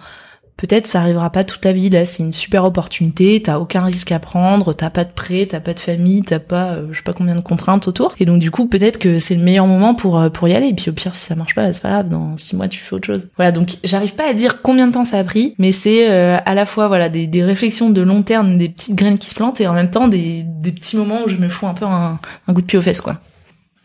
peut-être 0.58 0.88
ça 0.88 1.02
arrivera 1.02 1.30
pas 1.30 1.44
toute 1.44 1.64
la 1.64 1.72
vie. 1.72 1.90
Là, 1.90 2.06
c'est 2.06 2.24
une 2.24 2.34
super 2.34 2.66
opportunité. 2.66 3.42
T'as 3.42 3.60
aucun 3.60 3.86
risque 3.86 4.12
à 4.12 4.20
prendre. 4.20 4.74
T'as 4.74 4.90
pas 4.90 5.04
de 5.04 5.12
prêt, 5.12 5.48
t'as 5.50 5.60
pas 5.60 5.74
de 5.74 5.80
famille, 5.80 6.24
t'as 6.24 6.40
pas, 6.40 6.72
euh, 6.72 6.88
je 6.92 6.98
sais 6.98 7.04
pas 7.04 7.14
combien 7.14 7.36
de 7.36 7.42
contraintes 7.42 7.88
autour. 7.88 8.16
Et 8.20 8.26
donc 8.26 8.40
du 8.40 8.52
coup, 8.52 8.68
peut-être 8.68 8.98
que 8.98 9.20
c'est 9.20 9.36
le 9.36 9.44
meilleur 9.44 9.68
moment 9.68 9.96
pour 9.96 10.20
euh, 10.20 10.30
pour 10.30 10.48
y 10.48 10.54
aller. 10.54 10.68
Et 10.68 10.74
puis 10.74 10.90
au 10.90 10.94
pire, 10.94 11.16
si 11.16 11.26
ça 11.26 11.36
marche 11.36 11.56
pas, 11.56 11.72
c'est 11.72 11.82
pas 11.82 11.90
grave. 11.90 12.10
Dans 12.10 12.36
six 12.38 12.56
mois, 12.56 12.68
tu 12.68 12.80
fais 12.80 12.96
autre 12.96 13.06
chose. 13.06 13.28
Voilà. 13.38 13.52
Donc 13.52 13.78
j'arrive 13.84 14.16
pas 14.16 14.30
à 14.30 14.34
dire 14.34 14.62
combien 14.62 14.88
de 14.88 14.94
temps 14.94 15.06
ça 15.06 15.20
a 15.20 15.24
pris, 15.24 15.54
mais 15.60 15.72
c'est 15.72 16.10
euh, 16.10 16.38
à 16.46 16.54
la 16.54 16.66
fois 16.66 16.88
voilà 16.88 17.10
des, 17.10 17.28
des 17.28 17.44
réflexions 17.44 17.90
de 17.90 18.02
long 18.02 18.24
terme, 18.24 18.58
des 18.58 18.70
petites 18.70 18.96
graines 18.96 19.20
qui 19.20 19.30
se 19.30 19.36
plantent, 19.36 19.62
et 19.62 19.68
en 19.68 19.74
même 19.74 19.92
temps 19.92 20.08
des 20.08 20.44
des 20.44 20.72
petits 20.72 20.98
moments 20.98 21.22
où 21.26 21.30
je 21.30 21.38
me 21.38 21.50
fous 21.50 21.68
un 21.68 21.74
peu 21.74 21.86
un, 21.86 22.20
un 22.48 22.54
coup 22.54 22.62
de 22.62 22.66
pied 22.66 22.80
aux 22.80 22.82
fesses, 22.82 23.02
quoi. 23.02 23.20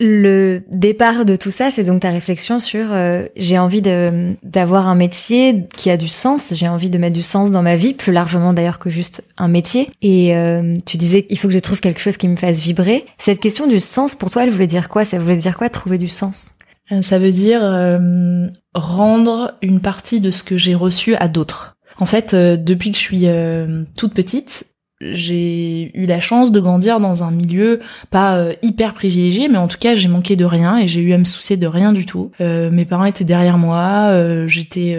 Le 0.04 0.62
départ 0.72 1.24
de 1.24 1.36
tout 1.36 1.52
ça, 1.52 1.70
c'est 1.70 1.84
donc 1.84 2.00
ta 2.00 2.10
réflexion 2.10 2.58
sur 2.58 2.90
euh, 2.90 3.26
j'ai 3.36 3.56
envie 3.56 3.82
d'avoir 4.42 4.88
un 4.88 4.96
métier 4.96 5.68
qui 5.76 5.90
a 5.90 5.96
du 5.96 6.08
sens, 6.08 6.52
j'ai 6.56 6.66
envie 6.66 6.90
de 6.90 6.98
mettre 6.98 7.14
du 7.14 7.22
sens 7.22 7.52
dans 7.52 7.62
ma 7.62 7.76
vie, 7.76 7.94
plus 7.94 8.12
largement 8.12 8.52
d'ailleurs 8.52 8.80
que 8.80 8.90
juste 8.90 9.22
un 9.38 9.46
métier. 9.46 9.90
Et 10.02 10.36
euh, 10.36 10.76
tu 10.86 10.96
disais 10.96 11.24
il 11.30 11.38
faut 11.38 11.46
que 11.46 11.54
je 11.54 11.60
trouve 11.60 11.78
quelque 11.78 12.00
chose 12.00 12.16
qui 12.16 12.26
me 12.26 12.34
fasse 12.34 12.58
vibrer. 12.58 13.04
Cette 13.18 13.38
question 13.38 13.68
du 13.68 13.78
sens, 13.78 14.16
pour 14.16 14.28
toi, 14.28 14.42
elle 14.42 14.50
voulait 14.50 14.66
dire 14.66 14.88
quoi? 14.88 15.04
Ça 15.04 15.20
voulait 15.20 15.36
dire 15.36 15.56
quoi 15.56 15.68
trouver 15.68 15.98
du 15.98 16.08
sens? 16.08 16.56
Euh, 16.90 17.00
Ça 17.00 17.20
veut 17.20 17.30
dire 17.30 17.62
rendre 18.74 19.54
une 19.62 19.78
partie 19.78 20.20
de 20.20 20.32
ce 20.32 20.42
que 20.42 20.58
j'ai 20.58 20.74
reçu 20.74 21.14
à 21.14 21.28
d'autres. 21.28 21.76
En 22.00 22.06
fait, 22.06 22.34
depuis 22.34 22.90
que 22.90 22.96
je 22.98 23.02
suis 23.02 23.26
toute 23.96 24.14
petite, 24.14 24.64
j'ai 25.12 25.90
eu 25.94 26.06
la 26.06 26.20
chance 26.20 26.52
de 26.52 26.60
grandir 26.60 27.00
dans 27.00 27.24
un 27.24 27.30
milieu 27.30 27.80
pas 28.10 28.36
euh, 28.36 28.54
hyper 28.62 28.94
privilégié, 28.94 29.48
mais 29.48 29.58
en 29.58 29.68
tout 29.68 29.78
cas 29.78 29.94
j'ai 29.94 30.08
manqué 30.08 30.36
de 30.36 30.44
rien 30.44 30.78
et 30.78 30.88
j'ai 30.88 31.00
eu 31.00 31.12
à 31.12 31.18
me 31.18 31.24
soucier 31.24 31.56
de 31.56 31.66
rien 31.66 31.92
du 31.92 32.06
tout. 32.06 32.30
Euh, 32.40 32.70
mes 32.70 32.84
parents 32.84 33.04
étaient 33.04 33.24
derrière 33.24 33.58
moi, 33.58 34.08
euh, 34.10 34.46
j'étais 34.48 34.96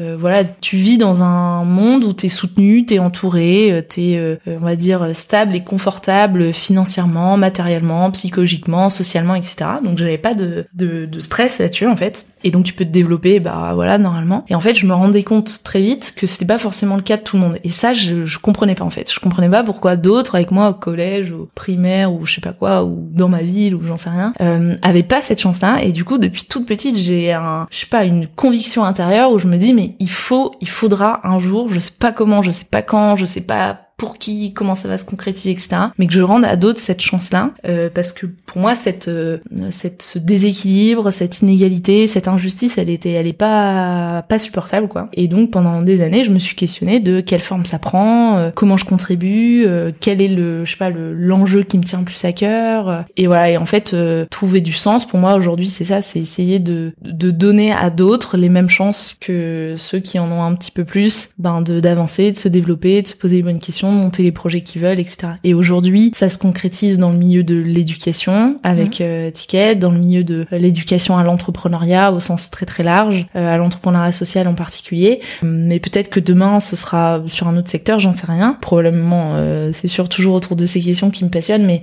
euh, 0.00 0.16
voilà, 0.18 0.44
tu 0.44 0.76
vis 0.76 0.98
dans 0.98 1.22
un 1.22 1.64
monde 1.64 2.04
où 2.04 2.12
tu 2.12 2.26
es 2.26 2.28
soutenu, 2.28 2.86
tu 2.86 2.94
es 2.94 2.98
entouré, 2.98 3.70
euh, 3.70 3.82
tu 3.86 4.00
es, 4.00 4.16
euh, 4.16 4.36
on 4.46 4.64
va 4.64 4.76
dire, 4.76 5.14
stable 5.14 5.54
et 5.54 5.60
confortable 5.62 6.52
financièrement, 6.52 7.36
matériellement, 7.36 8.10
psychologiquement, 8.10 8.90
socialement, 8.90 9.34
etc. 9.34 9.70
Donc 9.84 9.98
j'avais 9.98 10.18
pas 10.18 10.34
de, 10.34 10.66
de, 10.74 11.06
de 11.06 11.20
stress 11.20 11.58
là-dessus 11.58 11.86
en 11.86 11.96
fait. 11.96 12.28
Et 12.42 12.50
donc 12.50 12.64
tu 12.64 12.72
peux 12.72 12.84
te 12.84 12.90
développer, 12.90 13.40
bah 13.40 13.72
voilà, 13.74 13.98
normalement. 13.98 14.44
Et 14.48 14.54
en 14.54 14.60
fait, 14.60 14.74
je 14.74 14.86
me 14.86 14.94
rendais 14.94 15.22
compte 15.22 15.62
très 15.62 15.82
vite 15.82 16.14
que 16.16 16.26
c'était 16.26 16.46
pas 16.46 16.58
forcément 16.58 16.96
le 16.96 17.02
cas 17.02 17.16
de 17.16 17.22
tout 17.22 17.36
le 17.36 17.42
monde. 17.42 17.58
Et 17.64 17.68
ça, 17.68 17.92
je, 17.92 18.24
je 18.24 18.38
comprenais 18.38 18.74
pas 18.74 18.84
en 18.84 18.90
fait. 18.90 19.12
Je 19.12 19.20
comprenais 19.20 19.50
pas 19.50 19.62
pourquoi 19.62 19.96
d'autres 19.96 20.34
avec 20.34 20.50
moi 20.50 20.70
au 20.70 20.74
collège, 20.74 21.32
au 21.32 21.48
primaire 21.54 22.12
ou 22.12 22.24
je 22.24 22.34
sais 22.34 22.40
pas 22.40 22.52
quoi, 22.52 22.84
ou 22.84 23.08
dans 23.12 23.28
ma 23.28 23.42
ville 23.42 23.74
ou 23.74 23.82
j'en 23.82 23.96
sais 23.96 24.10
rien, 24.10 24.32
euh, 24.40 24.74
avaient 24.82 25.02
pas 25.02 25.20
cette 25.22 25.40
chance-là. 25.40 25.82
Et 25.82 25.92
du 25.92 26.04
coup, 26.04 26.18
depuis 26.18 26.44
toute 26.44 26.66
petite, 26.66 26.96
j'ai 26.96 27.32
un, 27.32 27.66
je 27.70 27.78
sais 27.78 27.86
pas, 27.86 28.04
une 28.04 28.26
conviction 28.26 28.84
intérieure 28.84 29.30
où 29.32 29.38
je 29.38 29.46
me 29.46 29.56
dis 29.56 29.72
mais 29.72 29.89
il 29.98 30.10
faut, 30.10 30.52
il 30.60 30.68
faudra 30.68 31.26
un 31.26 31.38
jour, 31.38 31.68
je 31.68 31.80
sais 31.80 31.92
pas 31.92 32.12
comment, 32.12 32.42
je 32.42 32.50
sais 32.50 32.66
pas 32.66 32.82
quand, 32.82 33.16
je 33.16 33.24
sais 33.24 33.40
pas 33.40 33.89
pour 34.00 34.16
qui, 34.16 34.54
comment 34.54 34.74
ça 34.74 34.88
va 34.88 34.96
se 34.96 35.04
concrétiser, 35.04 35.50
etc. 35.50 35.76
Mais 35.98 36.06
que 36.06 36.14
je 36.14 36.22
rende 36.22 36.46
à 36.46 36.56
d'autres 36.56 36.80
cette 36.80 37.02
chance-là, 37.02 37.50
euh, 37.68 37.90
parce 37.92 38.14
que 38.14 38.24
pour 38.24 38.56
moi, 38.56 38.72
cette, 38.72 39.08
euh, 39.08 39.36
cette, 39.68 40.00
ce 40.00 40.18
déséquilibre, 40.18 41.10
cette 41.10 41.42
inégalité, 41.42 42.06
cette 42.06 42.26
injustice, 42.26 42.78
elle 42.78 42.88
était, 42.88 43.10
elle 43.10 43.26
est 43.26 43.34
pas, 43.34 44.24
pas 44.26 44.38
supportable, 44.38 44.88
quoi. 44.88 45.10
Et 45.12 45.28
donc 45.28 45.50
pendant 45.50 45.82
des 45.82 46.00
années, 46.00 46.24
je 46.24 46.30
me 46.30 46.38
suis 46.38 46.56
questionnée 46.56 46.98
de 46.98 47.20
quelle 47.20 47.42
forme 47.42 47.66
ça 47.66 47.78
prend, 47.78 48.38
euh, 48.38 48.50
comment 48.54 48.78
je 48.78 48.86
contribue, 48.86 49.66
quel 50.00 50.22
est 50.22 50.28
le, 50.28 50.64
je 50.64 50.70
sais 50.70 50.78
pas, 50.78 50.88
le, 50.88 51.12
l'enjeu 51.12 51.62
qui 51.62 51.76
me 51.76 51.84
tient 51.84 51.98
le 51.98 52.06
plus 52.06 52.24
à 52.24 52.32
cœur. 52.32 53.04
et 53.18 53.26
voilà. 53.26 53.50
Et 53.50 53.58
en 53.58 53.66
fait, 53.66 53.94
trouver 54.30 54.62
du 54.62 54.72
sens 54.72 55.06
pour 55.06 55.18
moi 55.18 55.34
aujourd'hui, 55.34 55.68
c'est 55.68 55.84
ça, 55.84 56.00
c'est 56.00 56.20
essayer 56.20 56.58
de, 56.58 56.94
de 57.02 57.30
donner 57.30 57.70
à 57.70 57.90
d'autres 57.90 58.38
les 58.38 58.48
mêmes 58.48 58.70
chances 58.70 59.14
que 59.20 59.74
ceux 59.76 59.98
qui 59.98 60.18
en 60.18 60.32
ont 60.32 60.42
un 60.42 60.54
petit 60.54 60.70
peu 60.70 60.86
plus, 60.86 61.34
ben 61.38 61.60
de 61.60 61.80
d'avancer, 61.80 62.32
de 62.32 62.38
se 62.38 62.48
développer, 62.48 63.02
de 63.02 63.08
se 63.08 63.14
poser 63.14 63.36
les 63.36 63.42
bonnes 63.42 63.60
questions 63.60 63.89
monter 63.90 64.22
les 64.22 64.32
projets 64.32 64.60
qu'ils 64.62 64.82
veulent, 64.82 65.00
etc. 65.00 65.32
Et 65.44 65.54
aujourd'hui, 65.54 66.12
ça 66.14 66.28
se 66.28 66.38
concrétise 66.38 66.98
dans 66.98 67.10
le 67.10 67.18
milieu 67.18 67.42
de 67.42 67.56
l'éducation 67.56 68.58
avec 68.62 69.00
mmh. 69.00 69.02
euh, 69.02 69.30
Ticket, 69.30 69.74
dans 69.76 69.90
le 69.90 69.98
milieu 69.98 70.24
de 70.24 70.46
l'éducation 70.50 71.16
à 71.16 71.24
l'entrepreneuriat 71.24 72.12
au 72.12 72.20
sens 72.20 72.50
très 72.50 72.66
très 72.66 72.82
large, 72.82 73.26
euh, 73.36 73.54
à 73.54 73.56
l'entrepreneuriat 73.56 74.12
social 74.12 74.48
en 74.48 74.54
particulier. 74.54 75.20
Mais 75.42 75.78
peut-être 75.78 76.10
que 76.10 76.20
demain, 76.20 76.60
ce 76.60 76.76
sera 76.76 77.22
sur 77.26 77.48
un 77.48 77.56
autre 77.56 77.70
secteur, 77.70 77.98
j'en 77.98 78.14
sais 78.14 78.26
rien. 78.26 78.56
Probablement, 78.60 79.32
euh, 79.34 79.70
c'est 79.72 79.88
sûr 79.88 80.08
toujours 80.08 80.34
autour 80.34 80.56
de 80.56 80.66
ces 80.66 80.80
questions 80.80 81.10
qui 81.10 81.24
me 81.24 81.30
passionnent, 81.30 81.66
mais 81.66 81.82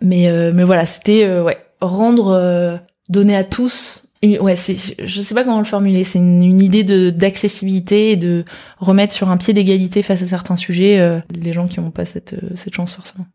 mais 0.00 0.30
mais 0.52 0.62
voilà, 0.62 0.84
c'était 0.84 1.40
ouais 1.40 1.58
rendre 1.80 2.80
donner 3.08 3.36
à 3.36 3.44
tous 3.44 4.07
ouais, 4.22 4.56
c'est, 4.56 4.76
je 5.04 5.20
sais 5.20 5.34
pas 5.34 5.44
comment 5.44 5.58
le 5.58 5.64
formuler. 5.64 6.02
C'est 6.02 6.18
une, 6.18 6.42
une, 6.42 6.60
idée 6.60 6.82
de 6.82 7.10
d'accessibilité 7.10 8.10
et 8.10 8.16
de 8.16 8.44
remettre 8.78 9.12
sur 9.12 9.30
un 9.30 9.36
pied 9.36 9.54
d'égalité 9.54 10.02
face 10.02 10.22
à 10.22 10.26
certains 10.26 10.56
sujets 10.56 10.98
euh, 10.98 11.20
les 11.30 11.52
gens 11.52 11.68
qui 11.68 11.80
n'ont 11.80 11.90
pas 11.90 12.04
cette 12.04 12.32
euh, 12.32 12.50
cette 12.56 12.74
chance 12.74 12.94
forcément. 12.94 13.26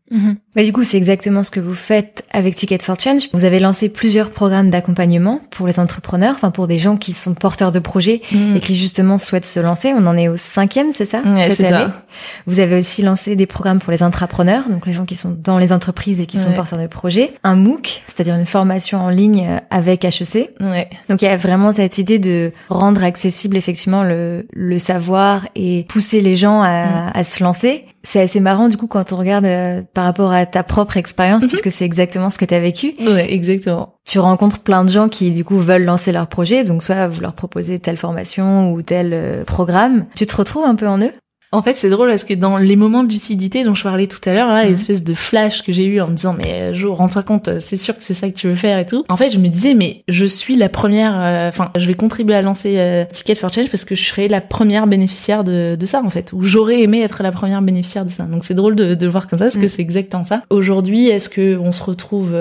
Bah, 0.54 0.62
du 0.62 0.72
coup, 0.72 0.84
c'est 0.84 0.96
exactement 0.96 1.42
ce 1.42 1.50
que 1.50 1.60
vous 1.60 1.74
faites 1.74 2.24
avec 2.30 2.54
Ticket 2.54 2.78
for 2.78 2.98
Change. 3.00 3.28
Vous 3.32 3.44
avez 3.44 3.58
lancé 3.58 3.88
plusieurs 3.88 4.30
programmes 4.30 4.70
d'accompagnement 4.70 5.40
pour 5.50 5.66
les 5.66 5.80
entrepreneurs, 5.80 6.34
enfin 6.36 6.50
pour 6.50 6.68
des 6.68 6.78
gens 6.78 6.96
qui 6.96 7.12
sont 7.12 7.34
porteurs 7.34 7.72
de 7.72 7.78
projets 7.78 8.20
mm. 8.30 8.56
et 8.56 8.60
qui 8.60 8.76
justement 8.76 9.18
souhaitent 9.18 9.46
se 9.46 9.60
lancer. 9.60 9.92
On 9.96 10.06
en 10.06 10.16
est 10.16 10.28
au 10.28 10.36
cinquième, 10.36 10.92
c'est 10.92 11.06
ça? 11.06 11.22
Ouais, 11.22 11.50
cette 11.50 11.66
année. 11.72 11.86
Ça. 11.86 12.04
Vous 12.46 12.60
avez 12.60 12.78
aussi 12.78 13.02
lancé 13.02 13.34
des 13.34 13.46
programmes 13.46 13.80
pour 13.80 13.90
les 13.90 14.02
intrapreneurs, 14.02 14.68
donc 14.68 14.86
les 14.86 14.92
gens 14.92 15.04
qui 15.04 15.16
sont 15.16 15.36
dans 15.42 15.58
les 15.58 15.72
entreprises 15.72 16.20
et 16.20 16.26
qui 16.26 16.36
ouais. 16.36 16.42
sont 16.44 16.52
porteurs 16.52 16.78
de 16.78 16.86
projets. 16.86 17.32
Un 17.42 17.56
MOOC, 17.56 18.02
c'est-à-dire 18.06 18.34
une 18.36 18.46
formation 18.46 19.00
en 19.00 19.08
ligne 19.08 19.60
avec 19.70 20.04
HEC. 20.04 20.50
Ouais. 20.60 20.73
Donc 21.08 21.22
il 21.22 21.26
y 21.26 21.28
a 21.28 21.36
vraiment 21.36 21.72
cette 21.72 21.98
idée 21.98 22.18
de 22.18 22.52
rendre 22.68 23.02
accessible 23.04 23.56
effectivement 23.56 24.02
le, 24.02 24.46
le 24.52 24.78
savoir 24.78 25.46
et 25.54 25.84
pousser 25.88 26.20
les 26.20 26.36
gens 26.36 26.62
à, 26.62 26.86
mm. 26.86 27.10
à 27.14 27.24
se 27.24 27.42
lancer. 27.42 27.84
C'est 28.02 28.20
assez 28.20 28.40
marrant 28.40 28.68
du 28.68 28.76
coup 28.76 28.86
quand 28.86 29.12
on 29.12 29.16
regarde 29.16 29.46
euh, 29.46 29.82
par 29.94 30.04
rapport 30.04 30.32
à 30.32 30.44
ta 30.44 30.62
propre 30.62 30.96
expérience 30.98 31.42
mm 31.42 31.46
-hmm. 31.46 31.48
puisque 31.48 31.72
c'est 31.72 31.86
exactement 31.86 32.30
ce 32.30 32.38
que 32.38 32.44
tu 32.44 32.54
as 32.54 32.60
vécu. 32.60 32.92
Ouais, 33.00 33.32
exactement. 33.32 33.94
Tu 34.04 34.18
rencontres 34.18 34.58
plein 34.58 34.84
de 34.84 34.90
gens 34.90 35.08
qui 35.08 35.30
du 35.30 35.44
coup 35.44 35.58
veulent 35.58 35.84
lancer 35.84 36.12
leur 36.12 36.26
projet, 36.26 36.64
donc 36.64 36.82
soit 36.82 37.08
vous 37.08 37.22
leur 37.22 37.32
proposez 37.32 37.78
telle 37.78 37.96
formation 37.96 38.72
ou 38.72 38.82
tel 38.82 39.12
euh, 39.14 39.44
programme. 39.44 40.04
Tu 40.14 40.26
te 40.26 40.36
retrouves 40.36 40.66
un 40.66 40.74
peu 40.74 40.86
en 40.86 40.98
eux? 40.98 41.12
En 41.54 41.62
fait, 41.62 41.74
c'est 41.74 41.88
drôle 41.88 42.08
parce 42.08 42.24
que 42.24 42.34
dans 42.34 42.58
les 42.58 42.76
moments 42.76 43.04
de 43.04 43.08
lucidité 43.08 43.62
dont 43.62 43.74
je 43.74 43.82
parlais 43.82 44.06
tout 44.06 44.18
à 44.28 44.34
l'heure, 44.34 44.48
là, 44.48 44.64
mmh. 44.64 44.68
l'espèce 44.68 45.04
de 45.04 45.14
flash 45.14 45.62
que 45.62 45.72
j'ai 45.72 45.84
eu 45.84 46.00
en 46.00 46.08
me 46.08 46.14
disant 46.14 46.34
mais 46.36 46.52
euh, 46.52 46.74
Jo, 46.74 46.94
rends-toi 46.94 47.22
compte, 47.22 47.48
euh, 47.48 47.56
c'est 47.60 47.76
sûr 47.76 47.96
que 47.96 48.02
c'est 48.02 48.12
ça 48.12 48.28
que 48.28 48.34
tu 48.34 48.48
veux 48.48 48.54
faire 48.54 48.78
et 48.78 48.86
tout. 48.86 49.04
En 49.08 49.16
fait, 49.16 49.30
je 49.30 49.38
me 49.38 49.48
disais 49.48 49.74
mais 49.74 50.02
je 50.08 50.26
suis 50.26 50.56
la 50.56 50.68
première, 50.68 51.14
euh, 51.16 51.48
enfin, 51.48 51.70
euh, 51.76 51.80
je 51.80 51.86
vais 51.86 51.94
contribuer 51.94 52.34
à 52.34 52.42
lancer 52.42 52.74
euh, 52.78 53.04
Ticket 53.12 53.36
for 53.36 53.52
Change 53.52 53.70
parce 53.70 53.84
que 53.84 53.94
je 53.94 54.04
serai 54.04 54.26
la 54.28 54.40
première 54.40 54.86
bénéficiaire 54.86 55.44
de, 55.44 55.76
de 55.78 55.86
ça 55.86 56.02
en 56.04 56.10
fait, 56.10 56.32
ou 56.32 56.42
j'aurais 56.42 56.82
aimé 56.82 57.02
être 57.02 57.22
la 57.22 57.30
première 57.30 57.62
bénéficiaire 57.62 58.04
de 58.04 58.10
ça. 58.10 58.24
Donc 58.24 58.44
c'est 58.44 58.54
drôle 58.54 58.74
de, 58.74 58.94
de 58.94 59.04
le 59.04 59.10
voir 59.10 59.28
comme 59.28 59.38
ça 59.38 59.44
parce 59.44 59.56
mmh. 59.56 59.60
que 59.60 59.68
c'est 59.68 59.82
exactement 59.82 60.24
ça. 60.24 60.42
Aujourd'hui, 60.50 61.06
est-ce 61.06 61.28
que 61.28 61.56
on 61.56 61.70
se 61.70 61.82
retrouve 61.82 62.34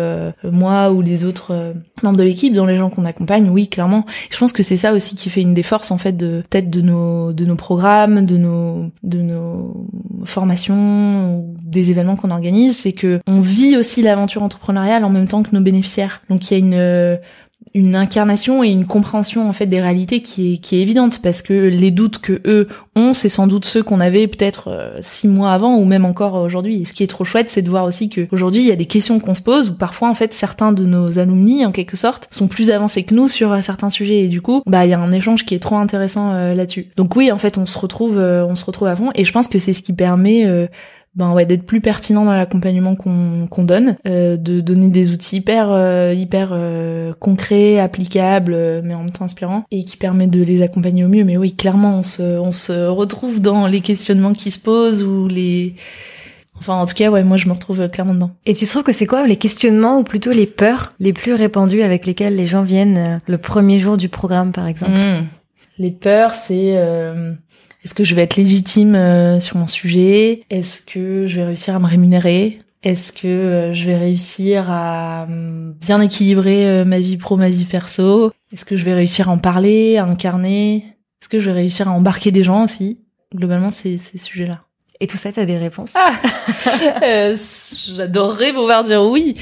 moi 0.43 0.91
ou 0.91 1.01
les 1.01 1.25
autres 1.25 1.73
membres 2.01 2.17
de 2.17 2.23
l'équipe, 2.23 2.53
dans 2.53 2.65
les 2.65 2.77
gens 2.77 2.89
qu'on 2.89 3.05
accompagne? 3.05 3.49
Oui, 3.49 3.67
clairement. 3.67 4.05
Je 4.29 4.37
pense 4.37 4.53
que 4.53 4.63
c'est 4.63 4.75
ça 4.75 4.93
aussi 4.93 5.15
qui 5.15 5.29
fait 5.29 5.41
une 5.41 5.53
des 5.53 5.63
forces 5.63 5.91
en 5.91 5.97
fait 5.97 6.13
de 6.13 6.43
peut-être 6.49 6.69
de 6.69 6.81
nos 6.81 7.33
de 7.33 7.45
nos 7.45 7.55
programmes, 7.55 8.25
de 8.25 8.37
nos 8.37 8.91
de 9.03 9.21
nos 9.21 9.87
formations 10.25 11.37
ou 11.37 11.55
des 11.61 11.91
événements 11.91 12.15
qu'on 12.15 12.31
organise, 12.31 12.77
c'est 12.77 12.93
que 12.93 13.19
on 13.27 13.41
vit 13.41 13.75
aussi 13.75 14.01
l'aventure 14.01 14.43
entrepreneuriale 14.43 15.03
en 15.03 15.09
même 15.09 15.27
temps 15.27 15.43
que 15.43 15.53
nos 15.53 15.61
bénéficiaires. 15.61 16.21
Donc 16.29 16.49
il 16.49 16.53
y 16.53 16.55
a 16.55 16.65
une 16.65 17.19
une 17.73 17.95
incarnation 17.95 18.63
et 18.63 18.69
une 18.69 18.85
compréhension 18.85 19.47
en 19.47 19.53
fait 19.53 19.65
des 19.65 19.81
réalités 19.81 20.21
qui 20.21 20.53
est 20.53 20.57
qui 20.57 20.77
est 20.77 20.81
évidente 20.81 21.21
parce 21.21 21.41
que 21.41 21.53
les 21.53 21.91
doutes 21.91 22.19
que 22.19 22.41
eux 22.45 22.67
ont 22.95 23.13
c'est 23.13 23.29
sans 23.29 23.47
doute 23.47 23.65
ceux 23.65 23.83
qu'on 23.83 23.99
avait 23.99 24.27
peut-être 24.27 24.69
euh, 24.69 24.97
six 25.01 25.27
mois 25.27 25.51
avant 25.51 25.75
ou 25.77 25.85
même 25.85 26.05
encore 26.05 26.35
aujourd'hui. 26.35 26.81
Et 26.81 26.85
ce 26.85 26.93
qui 26.93 27.03
est 27.03 27.07
trop 27.07 27.25
chouette 27.25 27.49
c'est 27.49 27.61
de 27.61 27.69
voir 27.69 27.85
aussi 27.85 28.09
que 28.09 28.27
aujourd'hui 28.31 28.61
il 28.61 28.67
y 28.67 28.71
a 28.71 28.75
des 28.75 28.85
questions 28.85 29.19
qu'on 29.19 29.33
se 29.33 29.41
pose 29.41 29.69
où 29.69 29.75
parfois 29.75 30.09
en 30.09 30.13
fait 30.13 30.33
certains 30.33 30.71
de 30.71 30.85
nos 30.85 31.19
alumni 31.19 31.65
en 31.65 31.71
quelque 31.71 31.97
sorte 31.97 32.27
sont 32.31 32.47
plus 32.47 32.69
avancés 32.69 33.03
que 33.03 33.13
nous 33.13 33.27
sur 33.27 33.51
euh, 33.51 33.61
certains 33.61 33.89
sujets. 33.89 34.21
Et 34.21 34.27
du 34.27 34.41
coup 34.41 34.63
bah 34.65 34.85
il 34.85 34.89
y 34.89 34.93
a 34.93 34.99
un 34.99 35.11
échange 35.11 35.45
qui 35.45 35.55
est 35.55 35.59
trop 35.59 35.77
intéressant 35.77 36.31
euh, 36.33 36.53
là-dessus. 36.53 36.87
Donc 36.95 37.15
oui 37.15 37.31
en 37.31 37.37
fait 37.37 37.57
on 37.57 37.65
se 37.65 37.77
retrouve 37.77 38.17
on 38.17 38.55
se 38.55 38.65
retrouve 38.65 38.87
à 38.87 38.95
et 39.15 39.25
je 39.25 39.31
pense 39.31 39.47
que 39.47 39.59
c'est 39.59 39.73
ce 39.73 39.81
qui 39.81 39.93
permet 39.93 40.69
ben 41.15 41.31
ouais 41.31 41.45
d'être 41.45 41.65
plus 41.65 41.81
pertinent 41.81 42.25
dans 42.25 42.33
l'accompagnement 42.33 42.95
qu'on 42.95 43.47
qu'on 43.49 43.63
donne 43.63 43.97
euh, 44.07 44.35
de 44.35 44.61
donner 44.61 44.87
des 44.87 45.11
outils 45.11 45.37
hyper 45.37 45.71
euh, 45.71 46.13
hyper 46.13 46.49
euh, 46.53 47.13
concrets 47.19 47.79
applicables 47.79 48.53
euh, 48.53 48.81
mais 48.83 48.95
en 48.95 48.99
même 48.99 49.11
temps 49.11 49.25
inspirants 49.25 49.63
et 49.71 49.83
qui 49.83 49.97
permet 49.97 50.27
de 50.27 50.41
les 50.41 50.61
accompagner 50.61 51.05
au 51.05 51.07
mieux 51.07 51.23
mais 51.23 51.37
oui 51.37 51.55
clairement 51.55 51.99
on 51.99 52.03
se 52.03 52.39
on 52.39 52.51
se 52.51 52.87
retrouve 52.87 53.41
dans 53.41 53.67
les 53.67 53.81
questionnements 53.81 54.33
qui 54.33 54.51
se 54.51 54.59
posent 54.59 55.03
ou 55.03 55.27
les 55.27 55.75
Enfin, 56.59 56.75
en 56.75 56.85
tout 56.85 56.93
cas, 56.93 57.09
ouais, 57.09 57.23
moi, 57.23 57.35
je 57.35 57.49
me 57.49 57.53
retrouve 57.53 57.89
clairement 57.89 58.13
dedans. 58.13 58.31
Et 58.45 58.53
tu 58.53 58.65
trouves 58.67 58.83
que 58.83 58.93
c'est 58.93 59.07
quoi 59.07 59.27
les 59.27 59.35
questionnements 59.35 59.97
ou 59.97 60.03
plutôt 60.03 60.31
les 60.31 60.45
peurs 60.45 60.93
les 60.99 61.11
plus 61.11 61.33
répandues 61.33 61.81
avec 61.81 62.05
lesquelles 62.05 62.37
les 62.37 62.47
gens 62.47 62.61
viennent 62.61 63.19
le 63.27 63.37
premier 63.37 63.79
jour 63.79 63.97
du 63.97 64.07
programme, 64.07 64.53
par 64.53 64.67
exemple? 64.67 64.93
Mmh. 64.93 65.25
Les 65.79 65.89
peurs, 65.89 66.35
c'est 66.35 66.77
euh, 66.77 67.33
est-ce 67.83 67.93
que 67.93 68.03
je 68.03 68.15
vais 68.15 68.23
être 68.23 68.37
légitime 68.37 68.95
euh, 68.95 69.39
sur 69.39 69.57
mon 69.57 69.67
sujet? 69.67 70.43
Est-ce 70.49 70.81
que 70.81 71.27
je 71.27 71.35
vais 71.35 71.45
réussir 71.45 71.75
à 71.75 71.79
me 71.79 71.85
rémunérer? 71.85 72.59
Est-ce 72.81 73.11
que 73.11 73.27
euh, 73.27 73.73
je 73.73 73.85
vais 73.85 73.97
réussir 73.97 74.69
à 74.69 75.25
euh, 75.29 75.71
bien 75.81 75.99
équilibrer 76.01 76.85
ma 76.85 76.99
vie 76.99 77.17
pro, 77.17 77.35
ma 77.35 77.49
vie 77.49 77.65
perso? 77.65 78.31
Est-ce 78.53 78.65
que 78.65 78.77
je 78.77 78.85
vais 78.85 78.93
réussir 78.93 79.29
à 79.29 79.33
en 79.33 79.37
parler, 79.37 79.97
à 79.97 80.05
incarner? 80.05 80.77
Est-ce 81.21 81.29
que 81.29 81.39
je 81.39 81.47
vais 81.47 81.57
réussir 81.57 81.89
à 81.89 81.91
embarquer 81.91 82.31
des 82.31 82.43
gens 82.43 82.63
aussi? 82.63 82.99
Globalement, 83.35 83.71
c'est 83.71 83.97
ces 83.97 84.17
sujets-là. 84.17 84.63
Et 84.99 85.07
tout 85.07 85.17
ça, 85.17 85.31
t'as 85.31 85.45
des 85.45 85.57
réponses 85.57 85.93
ah 85.95 86.13
euh, 87.03 87.35
J'adorerais 87.95 88.53
pouvoir 88.53 88.83
dire 88.83 89.03
oui. 89.03 89.33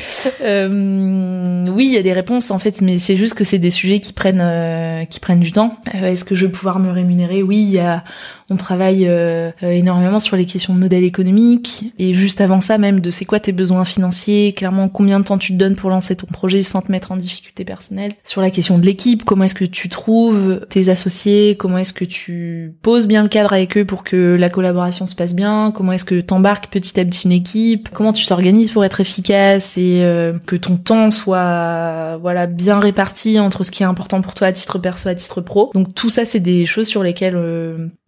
Euh, 0.42 1.66
oui, 1.68 1.88
il 1.88 1.94
y 1.94 1.98
a 1.98 2.02
des 2.02 2.14
réponses 2.14 2.52
en 2.52 2.60
fait, 2.60 2.82
mais 2.82 2.98
c'est 2.98 3.18
juste 3.18 3.34
que 3.34 3.44
c'est 3.44 3.60
des 3.60 3.70
sujets 3.70 4.00
qui 4.00 4.14
prennent 4.14 4.42
euh, 4.42 5.06
qui 5.06 5.20
prennent 5.20 5.42
du 5.42 5.52
temps. 5.52 5.78
Est-ce 5.94 6.24
que 6.24 6.36
je 6.36 6.46
vais 6.46 6.52
pouvoir 6.52 6.80
me 6.80 6.92
rémunérer? 6.92 7.44
Oui, 7.44 7.58
il 7.58 7.72
y 7.72 7.80
a 7.80 8.04
on 8.52 8.58
travaille 8.58 9.08
euh, 9.08 9.50
euh, 9.64 9.72
énormément 9.72 10.20
sur 10.20 10.36
les 10.36 10.46
questions 10.46 10.76
de 10.76 10.80
modèle 10.80 11.06
économique 11.06 11.94
et 11.98 12.14
juste 12.14 12.42
avant 12.42 12.60
ça 12.60 12.78
même 12.78 13.00
de 13.00 13.10
c'est 13.10 13.24
quoi 13.24 13.40
tes 13.40 13.54
besoins 13.54 13.86
financiers, 13.86 14.54
clairement 14.54 14.90
combien 14.90 15.20
de 15.20 15.26
temps 15.26 15.38
tu 15.38 15.54
te 15.54 15.58
donnes 15.58 15.76
pour 15.76 15.90
lancer 15.90 16.16
ton 16.18 16.28
projet 16.28 16.62
sans 16.62 16.82
te 16.82 16.92
mettre 16.92 17.12
en 17.14 17.18
difficulté 17.18 17.64
personnelle. 17.64 18.12
Sur 18.26 18.42
la 18.42 18.52
question 18.52 18.78
de 18.78 18.86
l'équipe, 18.86 19.24
comment 19.24 19.46
est-ce 19.46 19.56
que 19.56 19.66
tu 19.66 19.88
trouves 19.88 20.66
tes 20.70 20.90
associés, 20.90 21.56
comment 21.56 21.78
est-ce 21.78 21.94
que 21.94 22.04
tu 22.04 22.76
poses 22.82 23.08
bien 23.08 23.24
le 23.24 23.30
cadre 23.30 23.54
avec 23.54 23.78
eux 23.78 23.86
pour 23.86 24.04
que 24.04 24.36
la 24.38 24.50
collaboration 24.50 25.06
se 25.06 25.16
passe 25.16 25.34
bien, 25.34 25.72
comment 25.74 25.94
est-ce 25.94 26.06
que 26.06 26.20
tu 26.20 26.34
embarques 26.34 26.68
petit 26.68 27.00
à 27.00 27.06
petit 27.06 27.22
une 27.26 27.32
équipe, 27.32 27.90
comment 27.90 28.12
tu 28.12 28.26
t'organises 28.26 28.72
pour 28.72 28.84
être 28.84 29.00
efficace 29.00 29.78
et 29.78 30.02
euh, 30.04 30.34
que 30.46 30.58
ton 30.58 30.76
temps 30.76 31.10
soit 31.10 32.18
voilà 32.18 32.48
bien 32.48 32.80
réparti 32.80 33.40
entre 33.40 33.64
ce 33.64 33.72
qui 33.72 33.84
est 33.84 33.86
important 33.86 34.22
pour 34.22 34.34
toi 34.34 34.48
à 34.48 34.52
titre 34.52 34.78
perso 34.78 35.08
à 35.08 35.16
titre 35.16 35.40
pro. 35.40 35.72
Donc 35.74 35.96
tout 35.96 36.10
ça 36.10 36.26
c'est 36.26 36.40
des 36.42 36.66
choses 36.66 36.88
sur 36.88 37.02
lesquelles 37.02 37.38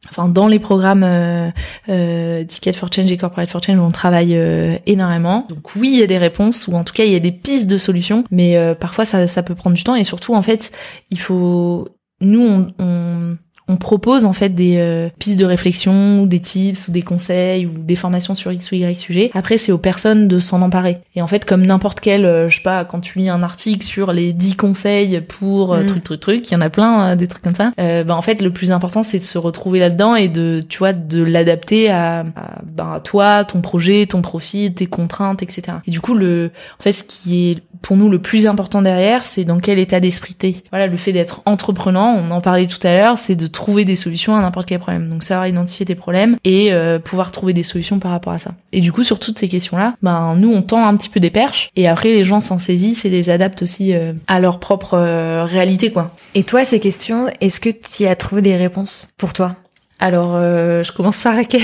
enfin 0.10 0.28
dans 0.34 0.48
les 0.48 0.60
programmes 0.60 1.04
euh, 1.04 1.50
euh, 1.90 2.44
Ticket 2.44 2.74
for 2.74 2.90
Change 2.94 3.12
et 3.12 3.18
Corporate 3.18 3.50
for 3.50 3.63
Change 3.63 3.80
on 3.80 3.92
travaille 3.92 4.36
euh, 4.36 4.78
énormément. 4.86 5.46
Donc 5.50 5.75
oui, 5.75 5.92
il 5.94 6.00
y 6.00 6.04
a 6.04 6.08
des 6.08 6.18
réponses 6.18 6.68
ou 6.68 6.74
en 6.74 6.84
tout 6.84 6.94
cas 6.94 7.06
il 7.06 7.12
y 7.12 7.16
a 7.16 7.20
des 7.20 7.32
pistes 7.32 7.68
de 7.68 7.78
solutions, 7.78 8.24
mais 8.32 8.58
euh, 8.58 8.75
parfois 8.75 9.06
ça, 9.06 9.44
peut 9.44 9.56
prendre 9.56 9.75
du 9.75 9.84
temps 9.84 9.96
et 9.96 10.04
surtout 10.04 10.34
en 10.34 10.42
fait 10.42 10.72
il 11.10 11.20
faut 11.20 11.88
nous 12.22 12.66
on 12.80 13.38
on 13.67 13.77
propose 13.77 14.25
en 14.25 14.34
fait 14.34 14.50
des 14.50 14.75
euh, 14.77 15.10
pistes 15.20 15.39
de 15.39 15.46
réflexion 15.46 16.22
ou 16.22 16.27
des 16.27 16.39
tips 16.39 16.88
ou 16.88 16.91
des 16.91 17.01
conseils 17.01 17.65
ou 17.65 17.72
des 17.77 17.96
formations 17.96 18.36
sur 18.36 18.51
X 18.51 18.72
ou 18.72 18.75
Y 18.75 18.96
sujet. 19.00 19.32
Après, 19.34 19.58
c'est 19.58 19.72
aux 19.72 19.77
personnes 19.77 20.27
de 20.27 20.39
s'en 20.39 20.62
emparer. 20.62 21.00
Et 21.15 21.22
en 21.22 21.27
fait, 21.27 21.46
comme 21.46 21.65
n'importe 21.65 22.01
quel, 22.01 22.25
euh, 22.25 22.50
je 22.50 22.58
sais 22.58 22.62
pas, 22.63 22.84
quand 22.84 23.00
tu 23.00 23.20
lis 23.20 23.29
un 23.29 23.41
article 23.41 23.84
sur 23.84 24.12
les 24.12 24.34
10 24.34 24.55
conseils 24.55 25.22
pour 25.22 25.74
euh, 25.74 25.84
mm. 25.84 25.86
truc 25.86 26.03
truc 26.03 26.20
truc, 26.20 26.51
il 26.51 26.53
y 26.53 26.58
en 26.58 26.62
a 26.62 26.70
plein 26.70 27.15
des 27.15 27.27
trucs 27.27 27.43
comme 27.43 27.55
ça. 27.55 27.72
bah 27.77 28.15
en 28.15 28.22
fait, 28.22 28.41
le 28.41 28.51
plus 28.51 28.72
important, 28.72 29.03
c'est 29.03 29.17
de 29.17 29.24
se 29.24 29.38
retrouver 29.38 29.79
là-dedans 29.79 30.15
et 30.15 30.27
de, 30.27 30.62
tu 30.67 30.79
vois, 30.79 30.93
de 30.93 31.24
l'adapter 31.24 31.89
à, 31.89 32.20
à, 32.20 32.62
bah, 32.65 32.93
à 32.96 33.00
toi, 33.00 33.46
ton 33.46 33.62
projet, 33.62 34.05
ton 34.05 34.22
profit, 34.22 34.74
tes 34.74 34.88
contraintes, 34.88 35.41
etc. 35.41 35.77
Et 35.88 35.91
du 35.91 36.01
coup, 36.01 36.13
le, 36.13 36.51
en 36.79 36.84
fait, 36.84 36.91
ce 36.91 37.03
qui 37.03 37.50
est 37.50 37.63
pour 37.84 37.98
nous 37.98 38.10
le 38.10 38.18
plus 38.18 38.48
important 38.48 38.82
derrière, 38.82 39.25
c'est 39.25 39.44
dans 39.44 39.60
quel 39.60 39.78
état 39.78 40.00
d'esprit 40.00 40.34
t'es. 40.34 40.56
Voilà, 40.72 40.88
le 40.88 40.96
fait 40.96 41.12
d'être 41.12 41.42
entreprenant, 41.46 42.16
on 42.16 42.32
en 42.32 42.40
parlait 42.40 42.66
tout 42.66 42.80
à 42.88 42.94
l'heure, 42.94 43.18
c'est 43.18 43.36
de 43.36 43.46
trouver 43.46 43.84
des 43.84 43.98
solutions 43.98 44.36
à 44.36 44.42
n'importe 44.42 44.70
quel 44.70 44.80
problème. 44.80 45.10
Donc 45.10 45.24
savoir 45.24 45.48
identifier 45.48 45.86
tes 45.86 45.94
problèmes 45.94 46.38
et 46.46 46.72
euh, 46.72 46.98
pouvoir 46.98 47.32
trouver 47.32 47.52
des 47.52 47.62
solutions 47.62 48.00
par 48.00 48.12
rapport 48.12 48.32
à 48.32 48.38
ça. 48.38 48.56
Et 48.72 48.80
du 48.80 48.94
coup, 48.94 49.04
sur 49.04 49.20
toutes 49.20 49.38
ces 49.38 49.50
questions-là, 49.50 49.96
ben 50.02 50.36
nous 50.38 50.52
on 50.52 50.62
tend 50.62 50.88
un 50.88 50.96
petit 50.96 51.10
peu 51.10 51.20
des 51.20 51.30
perches 51.30 51.70
et 51.75 51.90
après 51.90 52.13
les 52.13 52.24
gens 52.24 52.40
s'en 52.40 52.58
saisissent 52.58 53.04
et 53.04 53.10
les 53.10 53.30
adaptent 53.30 53.63
aussi 53.63 53.94
euh, 53.94 54.13
à 54.28 54.40
leur 54.40 54.60
propre 54.60 54.94
euh, 54.94 55.44
réalité, 55.44 55.92
quoi. 55.92 56.16
Et 56.36 56.44
toi, 56.44 56.63
ces 56.63 56.80
questions, 56.80 57.28
est-ce 57.42 57.60
que 57.60 57.70
tu 57.70 58.06
as 58.06 58.16
trouvé 58.16 58.42
des 58.42 58.56
réponses 58.56 59.10
pour 59.18 59.34
toi? 59.34 59.58
Alors, 60.00 60.38
je 60.38 60.92
commence 60.92 61.22
par 61.22 61.36
laquelle? 61.36 61.62